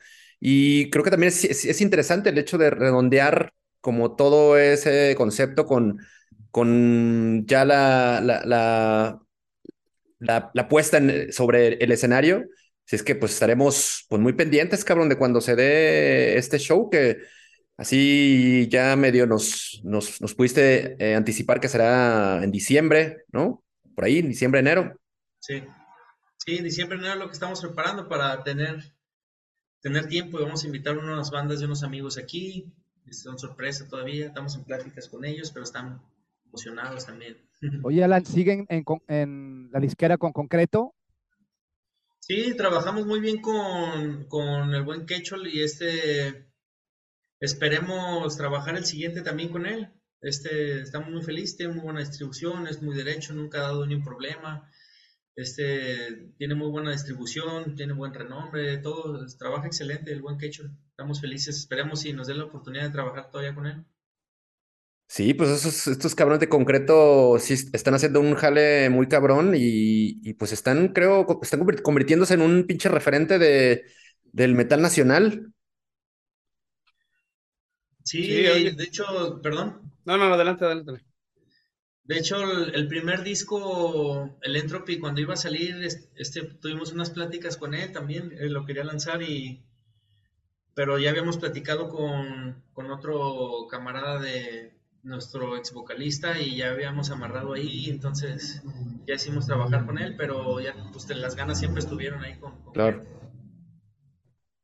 Y 0.47 0.91
creo 0.91 1.03
que 1.03 1.09
también 1.09 1.29
es, 1.29 1.43
es, 1.43 1.65
es, 1.65 1.81
interesante 1.81 2.29
el 2.29 2.37
hecho 2.37 2.59
de 2.59 2.69
redondear 2.69 3.51
como 3.81 4.15
todo 4.15 4.59
ese 4.59 5.15
concepto 5.17 5.65
con, 5.65 5.97
con 6.51 7.47
ya 7.47 7.65
la, 7.65 8.21
la, 8.21 9.19
la, 10.19 10.69
puesta 10.69 10.97
en, 10.97 11.33
sobre 11.33 11.83
el 11.83 11.91
escenario. 11.91 12.45
Si 12.83 12.95
es 12.95 13.01
que 13.01 13.15
pues 13.15 13.33
estaremos 13.33 14.05
pues 14.07 14.21
muy 14.21 14.33
pendientes, 14.33 14.85
cabrón, 14.85 15.09
de 15.09 15.17
cuando 15.17 15.41
se 15.41 15.55
dé 15.55 16.37
este 16.37 16.59
show 16.59 16.91
que 16.91 17.17
así 17.75 18.67
ya 18.69 18.95
medio 18.95 19.25
nos, 19.25 19.81
nos, 19.83 20.21
nos 20.21 20.35
pudiste 20.35 20.95
eh, 20.99 21.15
anticipar 21.15 21.59
que 21.59 21.69
será 21.69 22.43
en 22.43 22.51
diciembre, 22.51 23.23
¿no? 23.31 23.63
Por 23.95 24.05
ahí, 24.05 24.21
diciembre, 24.21 24.59
enero. 24.59 24.93
Sí, 25.39 25.63
sí, 26.37 26.61
diciembre, 26.61 26.99
enero 26.99 27.15
lo 27.15 27.25
que 27.25 27.33
estamos 27.33 27.61
preparando 27.61 28.07
para 28.07 28.43
tener 28.43 28.94
tener 29.85 30.07
tiempo 30.07 30.39
y 30.39 30.43
vamos 30.43 30.63
a 30.63 30.65
invitar 30.65 30.97
unas 30.97 31.29
bandas 31.29 31.59
de 31.59 31.67
unos 31.67 31.83
amigos 31.83 32.17
aquí. 32.17 32.73
Son 33.11 33.37
sorpresa 33.37 33.87
todavía, 33.87 34.25
estamos 34.25 34.55
en 34.55 34.63
pláticas 34.63 35.07
con 35.07 35.23
ellos, 35.23 35.51
pero 35.51 35.63
están 35.63 36.01
emocionados 36.47 37.05
también. 37.05 37.37
Oye, 37.83 38.03
Alan, 38.03 38.25
¿siguen 38.25 38.65
en, 38.69 38.83
en 39.07 39.69
la 39.71 39.79
disquera 39.79 40.17
con 40.17 40.33
concreto? 40.33 40.95
Sí, 42.17 42.55
trabajamos 42.57 43.05
muy 43.05 43.19
bien 43.19 43.39
con, 43.43 44.25
con 44.25 44.73
el 44.73 44.81
buen 44.81 45.05
Quechol 45.05 45.45
y 45.45 45.61
este 45.61 46.47
esperemos 47.39 48.35
trabajar 48.37 48.75
el 48.77 48.85
siguiente 48.85 49.21
también 49.21 49.49
con 49.49 49.67
él. 49.67 49.93
Este, 50.19 50.81
estamos 50.81 51.11
muy 51.11 51.21
felices, 51.21 51.57
tiene 51.57 51.75
muy 51.75 51.83
buena 51.83 51.99
distribución, 51.99 52.65
es 52.65 52.81
muy 52.81 52.95
derecho, 52.95 53.35
nunca 53.35 53.59
ha 53.59 53.67
dado 53.67 53.85
ningún 53.85 54.03
problema. 54.03 54.67
Este 55.35 56.31
tiene 56.37 56.55
muy 56.55 56.69
buena 56.69 56.91
distribución, 56.91 57.75
tiene 57.75 57.93
buen 57.93 58.13
renombre, 58.13 58.77
todo, 58.79 59.25
trabaja 59.37 59.67
excelente 59.67 60.11
el 60.11 60.21
buen 60.21 60.37
Quechua. 60.37 60.69
Estamos 60.89 61.21
felices, 61.21 61.57
esperemos 61.57 62.01
si 62.01 62.13
nos 62.13 62.27
dé 62.27 62.35
la 62.35 62.45
oportunidad 62.45 62.83
de 62.85 62.91
trabajar 62.91 63.29
todavía 63.31 63.55
con 63.55 63.67
él. 63.67 63.85
Sí, 65.07 65.33
pues 65.33 65.49
esos, 65.51 65.87
estos 65.87 66.15
cabrones 66.15 66.39
de 66.41 66.49
concreto 66.49 67.37
sí 67.39 67.53
están 67.73 67.93
haciendo 67.93 68.19
un 68.19 68.35
jale 68.35 68.89
muy 68.89 69.07
cabrón 69.07 69.53
y, 69.55 70.33
pues 70.33 70.51
están, 70.51 70.89
creo, 70.89 71.25
están 71.41 71.63
convirtiéndose 71.83 72.33
en 72.33 72.41
un 72.41 72.65
pinche 72.65 72.89
referente 72.89 73.37
de, 73.37 73.83
del 74.23 74.55
metal 74.55 74.81
nacional. 74.81 75.53
Sí, 78.03 78.27
de 78.27 78.83
hecho, 78.83 79.39
perdón. 79.41 79.81
No, 80.05 80.17
no, 80.17 80.33
adelante, 80.33 80.65
adelante. 80.65 81.04
De 82.05 82.17
hecho, 82.17 82.37
el, 82.65 82.87
primer 82.87 83.23
disco, 83.23 84.37
el 84.41 84.55
Entropy, 84.55 84.99
cuando 84.99 85.21
iba 85.21 85.33
a 85.33 85.37
salir, 85.37 85.83
este, 86.15 86.43
tuvimos 86.43 86.93
unas 86.93 87.09
pláticas 87.09 87.57
con 87.57 87.73
él 87.73 87.91
también, 87.91 88.35
él 88.39 88.53
lo 88.53 88.65
quería 88.65 88.83
lanzar 88.83 89.23
y... 89.23 89.63
Pero 90.75 90.99
ya 90.99 91.09
habíamos 91.09 91.37
platicado 91.37 91.89
con, 91.89 92.61
con 92.73 92.91
otro 92.91 93.65
camarada 93.69 94.19
de, 94.19 94.75
nuestro 95.05 95.55
ex 95.55 95.71
vocalista 95.71 96.39
y 96.39 96.57
ya 96.57 96.71
habíamos 96.71 97.11
amarrado 97.11 97.53
ahí, 97.53 97.89
entonces 97.89 98.63
ya 99.05 99.13
hicimos 99.13 99.45
trabajar 99.45 99.85
con 99.85 99.99
él, 99.99 100.15
pero 100.17 100.59
ya 100.59 100.73
pues 100.91 101.07
las 101.15 101.35
ganas 101.35 101.59
siempre 101.59 101.79
estuvieron 101.79 102.23
ahí 102.23 102.35
con, 102.39 102.53
Claro. 102.73 103.03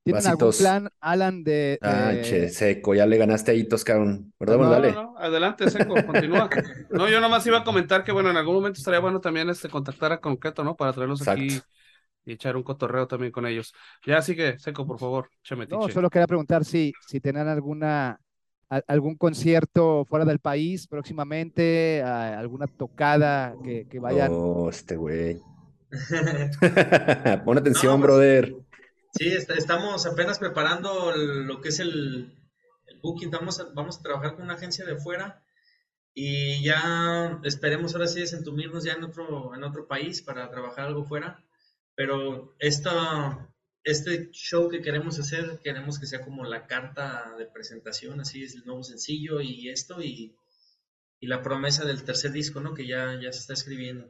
¿Tienen 0.04 0.26
algún 0.26 0.52
plan, 0.52 0.89
Alan, 0.99 1.43
de, 1.43 1.78
Ah, 1.82 2.14
che, 2.24 2.49
seco, 2.49 2.95
ya 2.95 3.06
le 3.06 3.18
ganaste 3.18 3.52
ahí, 3.52 3.68
cabrón. 3.86 4.34
Perdón, 4.38 4.62
no, 4.62 4.70
dale. 4.70 4.91
No, 4.91 5.04
no, 5.04 5.18
adelante, 5.18 5.70
seco, 5.70 5.93
continúa. 6.06 6.49
No, 6.89 7.08
yo 7.08 7.22
nomás 7.22 7.45
iba 7.45 7.60
a 7.60 7.64
comentar 7.64 8.04
que, 8.04 8.12
bueno, 8.12 8.32
en 8.32 8.38
algún 8.38 8.56
momento 8.56 8.80
estaría 8.80 8.99
bueno 8.99 9.22
también 9.22 9.49
este 9.49 9.70
contactar 9.70 10.12
a 10.12 10.20
Concreto, 10.20 10.64
¿no? 10.64 10.76
Para 10.76 10.93
traerlos 10.93 11.28
aquí 11.28 11.60
y 12.26 12.34
echar 12.34 12.56
un 12.56 12.64
cotorreo 12.64 13.08
también 13.08 13.32
con 13.32 13.45
ellos. 13.45 13.74
Ya, 14.06 14.18
así 14.18 14.36
que, 14.36 14.58
seco, 14.60 14.86
por 14.86 14.99
favor, 14.99 15.30
No, 15.70 15.89
solo 15.89 16.10
quería 16.10 16.28
preguntar 16.28 16.66
si, 16.66 16.93
si 17.08 17.20
tenían 17.20 17.47
alguna 17.47 18.20
algún 18.88 19.16
concierto 19.16 20.06
fuera 20.06 20.24
del 20.24 20.39
país 20.39 20.88
próximamente, 20.88 22.02
alguna 22.02 22.68
tocada 22.68 23.54
que, 23.64 23.86
que 23.88 23.99
vayan. 23.99 24.32
Oh, 24.34 24.70
este 24.70 24.95
güey. 24.95 25.41
Pon 27.45 27.58
atención, 27.58 27.99
pues, 27.99 28.08
brother. 28.08 28.56
Sí, 29.14 29.28
estamos 29.28 30.05
apenas 30.05 30.39
preparando 30.39 31.14
lo 31.16 31.62
que 31.62 31.70
es 31.70 31.80
el, 31.80 32.38
booking. 33.01 33.32
Vamos 33.32 33.59
a, 33.59 33.66
vamos 33.74 33.99
a 33.99 34.01
trabajar 34.01 34.36
con 34.36 34.45
una 34.45 34.53
agencia 34.53 34.86
de 34.86 34.97
fuera 34.97 35.43
y 36.14 36.64
ya 36.64 37.39
esperemos 37.43 37.93
ahora 37.93 38.07
sí 38.07 38.20
desentumirnos 38.20 38.84
ya 38.84 38.93
en 38.93 39.03
otro, 39.03 39.55
en 39.55 39.64
otro 39.64 39.88
país 39.88 40.22
para 40.22 40.49
trabajar 40.49 40.86
algo 40.86 41.03
fuera. 41.03 41.43
Pero 41.95 42.55
esta, 42.59 43.49
este 43.84 44.32
show 44.32 44.70
que 44.70 44.82
queremos 44.82 45.20
hacer, 45.20 45.59
queremos 45.64 45.99
que 45.99 46.07
sea 46.07 46.22
como 46.22 46.45
la 46.45 46.68
carta 46.68 47.36
de 47.38 47.45
presentación, 47.45 48.22
así 48.22 48.43
es 48.43 48.55
el 48.55 48.66
nuevo 48.66 48.84
sencillo 48.84 49.41
y 49.41 49.70
esto, 49.70 50.01
y, 50.01 50.36
la 51.24 51.43
promesa 51.43 51.86
del 51.86 52.03
tercer 52.03 52.32
disco, 52.32 52.62
¿no? 52.62 52.74
Que 52.74 52.88
ya, 52.88 53.14
ya 53.22 53.32
se 53.32 53.41
está 53.41 53.53
escribiendo. 53.53 54.09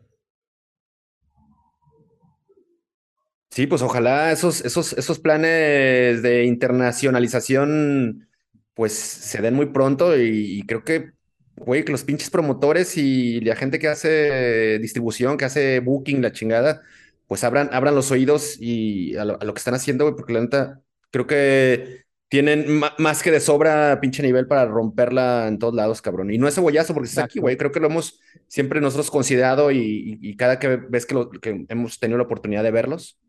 Sí, 3.52 3.68
pues 3.68 3.82
ojalá 3.82 4.32
esos, 4.32 4.64
esos, 4.64 4.93
esos 4.93 5.20
planes 5.20 6.22
de 6.22 6.45
internacionalización 6.45 8.30
pues 8.74 8.93
se 8.93 9.41
den 9.41 9.56
muy 9.56 9.68
pronto 9.68 10.18
y, 10.18 10.64
creo 10.66 10.84
que, 10.86 11.12
güey, 11.58 11.84
que 11.84 11.91
los 11.91 12.04
pinches 12.06 12.30
promotores 12.30 12.97
y 12.97 13.41
la 13.41 13.56
gente 13.56 13.78
que 13.78 13.89
hace 13.89 14.80
distribución, 14.80 15.38
que 15.38 15.45
hace 15.45 15.82
booking, 15.82 16.22
la 16.22 16.32
chingada, 16.32 16.82
pues 17.28 17.43
abran, 17.43 17.70
abran 17.74 17.93
los 17.93 18.10
oídos 18.12 18.56
y 18.60 19.16
a 19.18 19.26
lo, 19.26 19.38
que 19.38 19.60
están 19.60 19.74
haciendo, 19.76 20.06
güey, 20.06 20.16
porque 20.16 20.34
la 20.34 20.41
neta, 20.41 20.82
creo 21.12 21.28
que 21.28 22.06
tienen 22.30 22.82
más 22.97 23.22
que 23.22 23.32
de 23.32 23.41
sobra 23.41 23.99
pinche 23.99 24.24
nivel 24.24 24.47
para 24.47 24.66
romperla 24.66 25.47
en 25.49 25.60
todos 25.60 25.74
lados, 25.76 26.02
cabrón. 26.02 26.32
Y 26.32 26.38
no 26.38 26.47
es 26.47 26.56
cebollazo 26.56 26.93
porque 26.93 27.10
está 27.10 27.26
aquí, 27.26 27.41
güey. 27.41 27.58
Creo 27.58 27.74
que 27.74 27.82
lo 27.82 27.88
hemos 27.88 28.22
siempre 28.47 28.80
nosotros 28.80 29.12
considerado 29.12 29.70
y, 29.72 30.36
cada 30.38 30.58
que 30.58 30.80
lo, 31.12 31.30
que 31.30 31.66
hemos 31.68 31.99
tenido 31.99 32.18
la 32.18 32.24
oportunidad 32.24 32.64
de 32.64 32.72
verlos, 32.72 33.20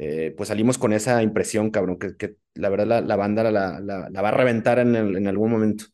eh, 0.00 0.32
pues 0.36 0.48
salimos 0.48 0.78
con 0.78 0.92
esa 0.92 1.22
impresión, 1.22 1.70
cabrón, 1.70 1.98
que, 1.98 2.36
la 2.54 2.68
verdad 2.68 3.04
la, 3.04 3.16
banda 3.16 3.50
la, 3.50 4.08
va 4.22 4.28
a 4.28 4.32
reventar 4.32 4.78
en, 4.78 4.94
en 4.94 5.26
algún 5.26 5.50
momento. 5.50 5.86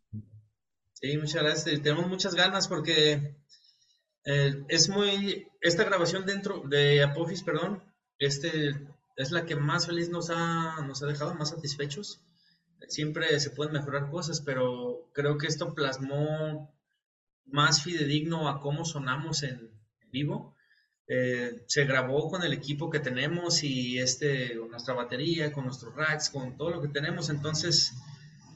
Sí, 0.93 1.17
muchas 1.19 1.43
gracias. 1.43 1.83
Tenemos 1.83 2.07
muchas 2.07 2.35
ganas 2.35 2.69
porque 2.69 3.35
eh, 4.25 4.65
es 4.69 4.89
muy, 4.89 5.47
esta 5.61 5.85
grabación 5.85 6.25
dentro 6.25 6.63
de 6.67 7.03
Apophis, 7.03 7.43
perdón, 7.43 7.83
este, 8.19 8.71
es 9.17 9.31
la 9.31 9.45
que 9.45 9.57
más 9.57 9.87
feliz 9.87 10.09
nos 10.09 10.31
ha 10.31 11.07
dejado, 11.07 11.35
más 11.35 11.51
satisfechos. 11.51 12.23
Siempre 12.89 13.39
se 13.41 13.51
pueden 13.51 13.75
mejorar 13.75 14.11
cosas, 14.11 14.41
pero 14.41 15.11
creo 15.13 15.37
que 15.39 15.47
esto 15.47 15.75
plasmó 15.75 16.75
más 17.47 17.83
fidedigno 17.83 18.49
a 18.49 18.61
cómo 18.61 18.85
sonamos 18.85 19.43
en, 19.43 19.71
vivo. 20.11 20.54
Eh, 21.07 21.65
se 21.67 21.85
grabó 21.85 22.31
con 22.31 22.43
el 22.43 22.53
equipo 22.53 22.89
que 22.89 23.01
tenemos 23.01 23.63
y 23.63 23.99
este, 23.99 24.57
con 24.59 24.71
nuestra 24.71 24.95
batería, 24.95 25.53
con 25.53 25.65
nuestros 25.65 25.95
racks, 25.95 26.31
con 26.31 26.57
todo 26.57 26.71
lo 26.71 26.81
que 26.81 26.89
tenemos. 26.89 27.29
Entonces, 27.29 27.93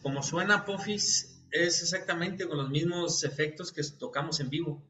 como 0.02 0.22
suena 0.22 0.56
Apophis, 0.56 1.44
es 1.50 1.82
exactamente 1.82 2.46
con 2.46 2.58
los 2.58 2.70
mismos 2.70 3.24
efectos 3.24 3.72
que 3.72 3.82
tocamos 3.98 4.40
en 4.40 4.50
vivo. 4.50 4.86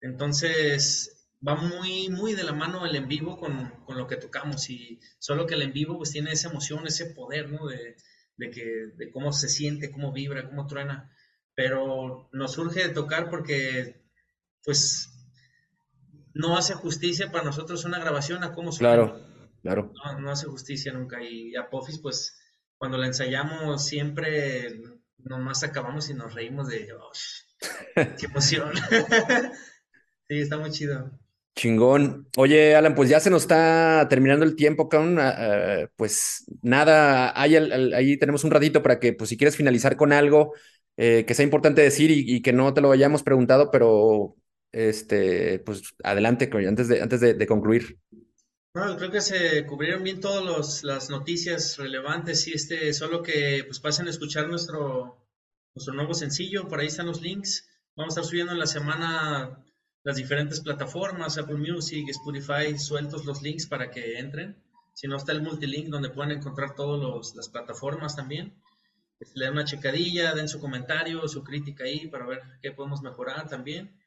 Entonces, 0.00 1.28
va 1.46 1.54
muy, 1.56 2.08
muy 2.08 2.34
de 2.34 2.44
la 2.44 2.52
mano 2.52 2.86
el 2.86 2.96
en 2.96 3.08
vivo 3.08 3.38
con, 3.38 3.70
con, 3.84 3.98
lo 3.98 4.06
que 4.06 4.16
tocamos 4.16 4.70
y 4.70 5.00
solo 5.18 5.46
que 5.46 5.54
el 5.54 5.62
en 5.62 5.72
vivo 5.72 5.96
pues 5.98 6.10
tiene 6.10 6.32
esa 6.32 6.50
emoción, 6.50 6.86
ese 6.86 7.06
poder, 7.06 7.50
¿no? 7.50 7.66
De, 7.66 7.96
de, 8.36 8.50
que, 8.50 8.64
de 8.96 9.10
cómo 9.10 9.32
se 9.32 9.48
siente, 9.48 9.90
cómo 9.90 10.12
vibra, 10.12 10.48
cómo 10.48 10.66
truena. 10.66 11.10
Pero 11.54 12.28
nos 12.32 12.52
surge 12.52 12.88
tocar 12.88 13.28
porque, 13.28 14.02
pues, 14.64 15.12
no 16.34 16.56
hace 16.56 16.74
justicia 16.74 17.30
para 17.30 17.44
nosotros 17.44 17.84
una 17.84 17.98
grabación 17.98 18.44
a 18.44 18.52
cómo 18.52 18.72
suena. 18.72 18.94
Claro, 18.94 19.20
claro. 19.62 19.92
No, 20.04 20.20
no 20.20 20.30
hace 20.30 20.46
justicia 20.46 20.92
nunca. 20.92 21.22
Y 21.22 21.54
a 21.56 21.68
Pofis, 21.68 21.98
pues, 21.98 22.38
cuando 22.76 22.98
la 22.98 23.06
ensayamos 23.06 23.84
siempre 23.84 24.80
nomás 25.18 25.62
acabamos 25.62 26.10
y 26.10 26.14
nos 26.14 26.34
reímos 26.34 26.68
de, 26.68 26.88
oh, 26.92 27.12
qué 27.94 28.26
emoción. 28.26 28.72
Sí, 30.28 30.38
está 30.38 30.56
muy 30.56 30.70
chido. 30.70 31.10
Chingón. 31.54 32.26
Oye, 32.38 32.74
Alan, 32.74 32.94
pues 32.94 33.10
ya 33.10 33.20
se 33.20 33.28
nos 33.28 33.42
está 33.42 34.06
terminando 34.08 34.46
el 34.46 34.56
tiempo, 34.56 34.88
cabrón. 34.88 35.18
Ah, 35.18 35.34
ah, 35.36 35.88
pues 35.96 36.46
nada, 36.62 37.38
ahí, 37.38 37.54
ahí, 37.56 38.16
tenemos 38.16 38.42
un 38.44 38.50
ratito 38.50 38.82
para 38.82 38.98
que, 38.98 39.12
pues 39.12 39.28
si 39.28 39.36
quieres 39.36 39.56
finalizar 39.56 39.96
con 39.96 40.12
algo 40.12 40.54
eh, 40.96 41.24
que 41.26 41.34
sea 41.34 41.44
importante 41.44 41.82
decir 41.82 42.10
y, 42.10 42.40
que 42.40 42.52
no 42.52 42.72
te 42.72 42.80
lo 42.80 42.92
hayamos 42.92 43.22
preguntado, 43.22 43.70
pero 43.70 44.36
este, 44.72 45.58
pues 45.60 45.94
adelante, 46.02 46.50
antes 46.66 46.88
de, 46.88 47.02
antes 47.02 47.20
de, 47.20 47.46
concluir. 47.46 47.98
Bueno, 48.74 48.96
creo 48.96 49.10
que 49.10 49.20
se 49.20 49.66
cubrieron 49.66 50.02
bien 50.02 50.20
todas 50.20 50.82
las 50.82 51.10
noticias 51.10 51.76
relevantes 51.76 52.48
y 52.48 52.54
este, 52.54 52.92
solo 52.94 53.22
que 53.22 53.64
pues 53.66 53.80
pasen 53.80 54.06
a 54.06 54.10
escuchar 54.10 54.48
nuestro, 54.48 55.28
nuestro 55.74 55.94
nuevo 55.94 56.14
sencillo, 56.14 56.68
por 56.68 56.80
ahí 56.80 56.86
están 56.86 57.06
los 57.06 57.20
links. 57.20 57.68
Vamos 57.94 58.16
a 58.16 58.20
estar 58.20 58.30
subiendo 58.30 58.52
en 58.52 58.58
la 58.58 58.66
semana 58.66 59.62
las 60.04 60.16
diferentes 60.16 60.60
plataformas, 60.60 61.36
Apple 61.36 61.58
Music, 61.58 62.08
Spotify, 62.08 62.78
sueltos 62.78 63.26
los 63.26 63.42
links 63.42 63.66
para 63.66 63.90
que 63.90 64.18
entren. 64.18 64.56
Si 64.94 65.06
no 65.06 65.16
está 65.16 65.32
el 65.32 65.42
multilink 65.42 65.88
donde 65.88 66.10
pueden 66.10 66.32
encontrar 66.32 66.74
todas 66.74 67.34
las 67.36 67.48
plataformas 67.48 68.16
también. 68.16 68.54
Le 69.34 69.44
den 69.44 69.54
una 69.54 69.64
checadilla, 69.64 70.34
den 70.34 70.48
su 70.48 70.58
comentario, 70.58 71.28
su 71.28 71.44
crítica 71.44 71.84
ahí 71.84 72.08
para 72.08 72.26
ver 72.26 72.42
qué 72.60 72.72
podemos 72.72 73.02
mejorar 73.02 73.48
también. 73.48 74.01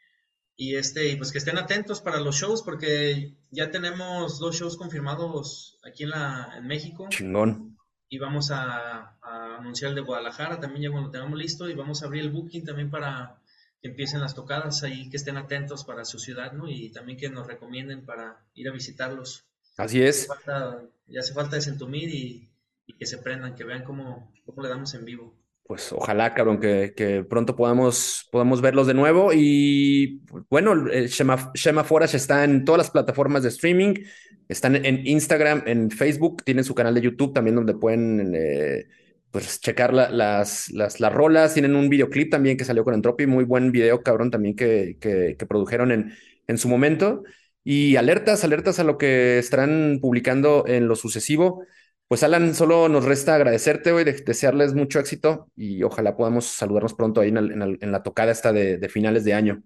Y 0.58 0.76
este, 0.76 1.16
pues 1.18 1.32
que 1.32 1.38
estén 1.38 1.58
atentos 1.58 2.02
para 2.02 2.20
los 2.20 2.36
shows, 2.36 2.62
porque 2.62 3.36
ya 3.52 3.72
tenemos 3.72 4.40
dos 4.40 4.56
shows 4.56 4.78
confirmados 4.78 5.78
aquí 5.86 6.04
en, 6.04 6.12
la, 6.12 6.54
en 6.58 6.68
México. 6.68 7.08
Chingón. 7.10 7.78
Y 8.08 8.20
vamos 8.20 8.52
a, 8.52 9.18
a 9.22 9.58
anunciar 9.58 9.90
el 9.90 9.96
de 9.96 10.02
Guadalajara 10.02 10.60
también 10.60 10.84
ya 10.84 10.92
cuando 10.92 11.08
lo 11.08 11.12
tengamos 11.12 11.38
listo. 11.38 11.70
Y 11.70 11.74
vamos 11.74 12.02
a 12.02 12.06
abrir 12.06 12.24
el 12.24 12.32
booking 12.32 12.64
también 12.64 12.90
para, 12.90 13.42
empiecen 13.86 14.22
las 14.22 14.36
tocadas 14.36 14.84
ahí, 14.84 15.10
que 15.10 15.18
estén 15.18 15.38
atentos 15.38 15.84
para 15.84 16.06
su 16.06 16.20
ciudad, 16.20 16.52
¿no? 16.54 16.70
Y 16.70 16.90
también 16.90 17.18
que 17.18 17.30
nos 17.30 17.48
recomienden 17.48 18.06
para 18.06 18.44
ir 18.54 18.68
a 18.68 18.72
visitarlos. 18.72 19.46
Así 19.78 20.02
es. 20.02 20.28
Ya 21.08 21.20
hace 21.20 21.34
falta, 21.34 21.56
desentumir 21.56 22.10
y, 22.10 22.50
que 22.98 23.06
se 23.06 23.18
prendan, 23.18 23.56
que 23.56 23.64
vean 23.64 23.84
cómo, 23.84 24.32
cómo 24.46 24.62
le 24.62 24.70
damos 24.70 24.94
en 24.94 25.06
vivo. 25.06 25.36
Pues 25.68 25.92
ojalá, 25.92 26.36
cabrón, 26.36 26.60
que, 26.60 26.94
que 26.96 27.24
pronto 27.24 27.56
podamos, 27.56 28.30
podamos 28.32 28.62
verlos 28.62 28.86
de 28.86 28.94
nuevo. 28.94 29.32
Y 29.34 30.22
bueno, 30.48 30.76
Shema, 30.88 31.52
Shema 31.56 31.84
Forage 31.84 32.18
está 32.18 32.44
en 32.44 32.66
todas 32.66 32.78
las 32.78 32.92
plataformas 32.92 33.42
de 33.42 33.50
streaming. 33.50 33.96
Están 34.48 34.76
en 34.86 35.08
Instagram, 35.08 35.64
en 35.66 35.90
Facebook, 35.90 36.44
tienen 36.44 36.64
su 36.64 36.76
canal 36.76 36.94
de 36.94 37.02
YouTube 37.02 37.34
también 37.34 37.56
donde 37.56 37.74
pueden 37.74 38.34
eh, 38.36 38.86
pues 39.32 39.60
checar 39.60 39.92
las, 39.92 40.70
las, 40.72 41.00
las, 41.00 41.14
rolas. 41.14 41.56
Tienen 41.56 41.76
un 41.76 41.90
videoclip 41.90 42.30
también 42.30 42.58
que 42.58 42.64
salió 42.64 42.84
con 42.84 42.94
Entropy, 42.94 43.26
muy 43.26 43.44
buen 43.44 43.72
video, 43.72 44.04
cabrón, 44.04 44.30
también 44.30 44.56
que, 44.56 44.98
que, 45.00 45.46
produjeron 45.48 45.92
en, 45.92 46.14
en 46.48 46.58
su 46.60 46.70
momento. 46.70 47.24
Y 47.64 47.96
alertas, 47.96 48.44
alertas 48.44 48.78
a 48.78 48.84
lo 48.84 49.00
que 49.00 49.40
estarán 49.40 49.98
publicando 50.00 50.66
en 50.68 50.88
lo 50.88 50.96
sucesivo. 50.96 51.66
Pues 52.08 52.22
Alan, 52.22 52.54
solo 52.54 52.88
nos 52.88 53.04
resta 53.04 53.34
agradecerte 53.34 53.92
hoy, 53.92 54.04
desearles 54.04 54.76
mucho 54.76 55.00
éxito 55.00 55.50
y 55.56 55.82
ojalá 55.82 56.16
podamos 56.16 56.46
saludarnos 56.46 56.94
pronto 56.94 57.20
ahí 57.20 57.30
en, 57.30 57.92
la 57.92 58.04
tocada 58.04 58.32
esta 58.32 58.54
de, 58.54 58.90
finales 58.90 59.24
de 59.24 59.34
año. 59.34 59.64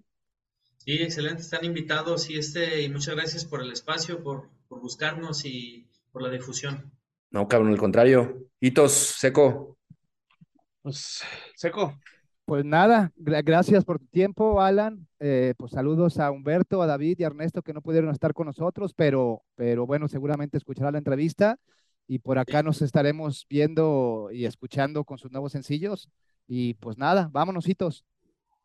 Sí, 0.78 1.02
excelente, 1.02 1.42
están 1.42 1.66
invitados 1.66 2.30
y 2.30 2.38
este, 2.38 2.80
y 2.80 2.88
muchas 2.88 3.14
gracias 3.14 3.44
por 3.44 3.60
el 3.60 3.70
espacio, 3.70 4.22
por, 4.22 4.48
por 4.68 4.80
buscarnos 4.80 5.44
y 5.44 5.86
por 6.12 6.22
la 6.22 6.30
difusión. 6.30 6.90
No, 7.30 7.46
cabrón, 7.46 7.72
al 7.72 7.78
contrario. 7.78 8.48
Hitos, 8.58 8.92
Seco. 8.92 9.76
Pues, 10.80 11.22
Seco. 11.54 11.94
Pues 12.46 12.64
nada, 12.64 13.12
gracias 13.16 13.84
por 13.84 13.98
tu 13.98 14.06
tiempo, 14.06 14.62
Alan. 14.62 15.06
Eh, 15.20 15.52
pues 15.58 15.72
saludos 15.72 16.18
a 16.18 16.30
Humberto, 16.30 16.80
a 16.80 16.86
David 16.86 17.18
y 17.18 17.24
a 17.24 17.26
Ernesto 17.26 17.60
que 17.60 17.74
no 17.74 17.82
pudieron 17.82 18.10
estar 18.10 18.32
con 18.32 18.46
nosotros, 18.46 18.94
pero, 18.94 19.42
pero 19.54 19.86
bueno, 19.86 20.08
seguramente 20.08 20.56
escuchará 20.56 20.90
la 20.90 20.98
entrevista 20.98 21.58
y 22.10 22.18
por 22.18 22.40
acá 22.40 22.64
nos 22.64 22.82
estaremos 22.82 23.46
viendo 23.48 24.30
y 24.32 24.44
escuchando 24.44 25.04
con 25.04 25.16
sus 25.16 25.30
nuevos 25.30 25.52
sencillos. 25.52 26.08
Y 26.48 26.74
pues 26.74 26.98
nada, 26.98 27.28
vámonos, 27.30 27.68
hitos. 27.68 28.04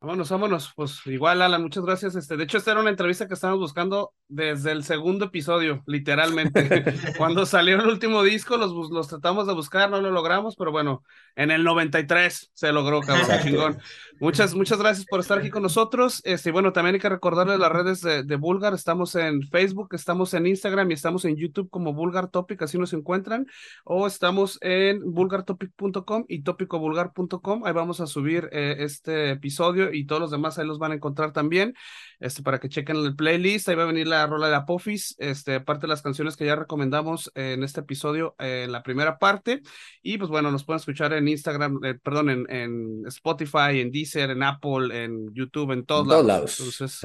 Vámonos, 0.01 0.31
vámonos. 0.31 0.73
Pues 0.75 1.05
igual, 1.05 1.43
Alan, 1.43 1.61
muchas 1.61 1.85
gracias. 1.85 2.15
Este, 2.15 2.37
de 2.37 2.43
hecho, 2.45 2.57
esta 2.57 2.71
era 2.71 2.79
una 2.79 2.89
entrevista 2.89 3.27
que 3.27 3.35
estábamos 3.35 3.61
buscando 3.61 4.15
desde 4.27 4.71
el 4.71 4.83
segundo 4.83 5.25
episodio, 5.25 5.83
literalmente. 5.85 6.83
Cuando 7.17 7.45
salió 7.45 7.75
el 7.75 7.87
último 7.87 8.23
disco, 8.23 8.57
los, 8.57 8.71
los 8.89 9.07
tratamos 9.07 9.47
de 9.47 9.53
buscar, 9.53 9.89
no 9.89 10.01
lo 10.01 10.11
logramos, 10.11 10.55
pero 10.55 10.71
bueno, 10.71 11.03
en 11.35 11.51
el 11.51 11.63
93 11.63 12.51
se 12.53 12.71
logró, 12.71 13.01
cabrón, 13.01 13.27
chingón. 13.43 13.77
Muchas, 14.19 14.55
muchas 14.55 14.79
gracias 14.79 15.05
por 15.05 15.19
estar 15.19 15.37
aquí 15.37 15.49
con 15.49 15.61
nosotros. 15.61 16.21
Este, 16.23 16.51
bueno, 16.51 16.71
también 16.71 16.95
hay 16.95 17.01
que 17.01 17.09
recordarles 17.09 17.59
las 17.59 17.71
redes 17.71 18.01
de, 18.01 18.23
de 18.23 18.35
Bulgar. 18.37 18.73
Estamos 18.73 19.15
en 19.15 19.43
Facebook, 19.43 19.89
estamos 19.93 20.33
en 20.33 20.47
Instagram 20.47 20.89
y 20.89 20.93
estamos 20.93 21.25
en 21.25 21.35
YouTube 21.35 21.69
como 21.69 21.93
Bulgar 21.93 22.29
Topic, 22.29 22.61
así 22.61 22.77
nos 22.77 22.93
encuentran. 22.93 23.45
O 23.83 24.07
estamos 24.07 24.57
en 24.61 25.01
bulgartopic.com 25.03 26.25
y 26.27 26.43
topicobulgar.com. 26.43 27.65
Ahí 27.65 27.73
vamos 27.73 27.99
a 27.99 28.07
subir 28.07 28.49
eh, 28.51 28.77
este 28.79 29.31
episodio 29.31 29.93
y 29.93 30.05
todos 30.05 30.21
los 30.21 30.31
demás 30.31 30.57
ahí 30.57 30.65
los 30.65 30.79
van 30.79 30.93
a 30.93 30.95
encontrar 30.95 31.33
también. 31.33 31.75
Este, 32.19 32.43
para 32.43 32.59
que 32.59 32.69
chequen 32.69 32.97
el 32.97 33.15
playlist. 33.15 33.69
Ahí 33.69 33.75
va 33.75 33.83
a 33.83 33.87
venir 33.87 34.07
la 34.07 34.25
rola 34.27 34.49
de 34.49 34.55
Apophis, 34.55 35.15
este, 35.17 35.55
aparte 35.55 35.81
de 35.81 35.89
las 35.89 36.01
canciones 36.01 36.35
que 36.35 36.45
ya 36.45 36.55
recomendamos 36.55 37.31
en 37.35 37.63
este 37.63 37.81
episodio, 37.81 38.35
en 38.39 38.71
la 38.71 38.83
primera 38.83 39.17
parte. 39.17 39.61
Y 40.01 40.17
pues 40.17 40.29
bueno, 40.29 40.51
nos 40.51 40.63
pueden 40.63 40.79
escuchar 40.79 41.13
en 41.13 41.27
Instagram, 41.27 41.79
eh, 41.83 41.95
perdón, 42.01 42.29
en, 42.29 42.49
en, 42.49 43.03
Spotify, 43.07 43.79
en 43.79 43.91
Deezer, 43.91 44.29
en 44.31 44.43
Apple, 44.43 45.03
en 45.03 45.33
YouTube, 45.33 45.71
en 45.71 45.85
todos, 45.85 46.25
lados. 46.25 46.59
Entonces, 46.59 46.99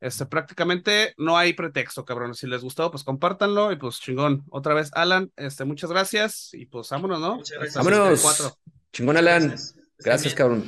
este, 0.00 0.26
prácticamente 0.26 1.14
no 1.18 1.36
hay 1.36 1.52
pretexto, 1.52 2.04
cabrón. 2.04 2.34
Si 2.34 2.46
les 2.46 2.62
gustó, 2.62 2.90
pues 2.90 3.04
compártanlo 3.04 3.72
y 3.72 3.76
pues 3.76 4.00
chingón. 4.00 4.44
Otra 4.50 4.74
vez, 4.74 4.90
Alan, 4.94 5.30
este, 5.36 5.64
muchas 5.64 5.90
gracias 5.90 6.50
y 6.52 6.66
pues 6.66 6.88
vámonos, 6.88 7.20
¿no? 7.20 7.36
Muchas 7.36 7.58
gracias. 7.58 7.84
Vámonos. 7.84 8.58
Chingón, 8.92 9.16
Alan. 9.16 9.54
gracias 9.98 10.34
cabrón. 10.34 10.64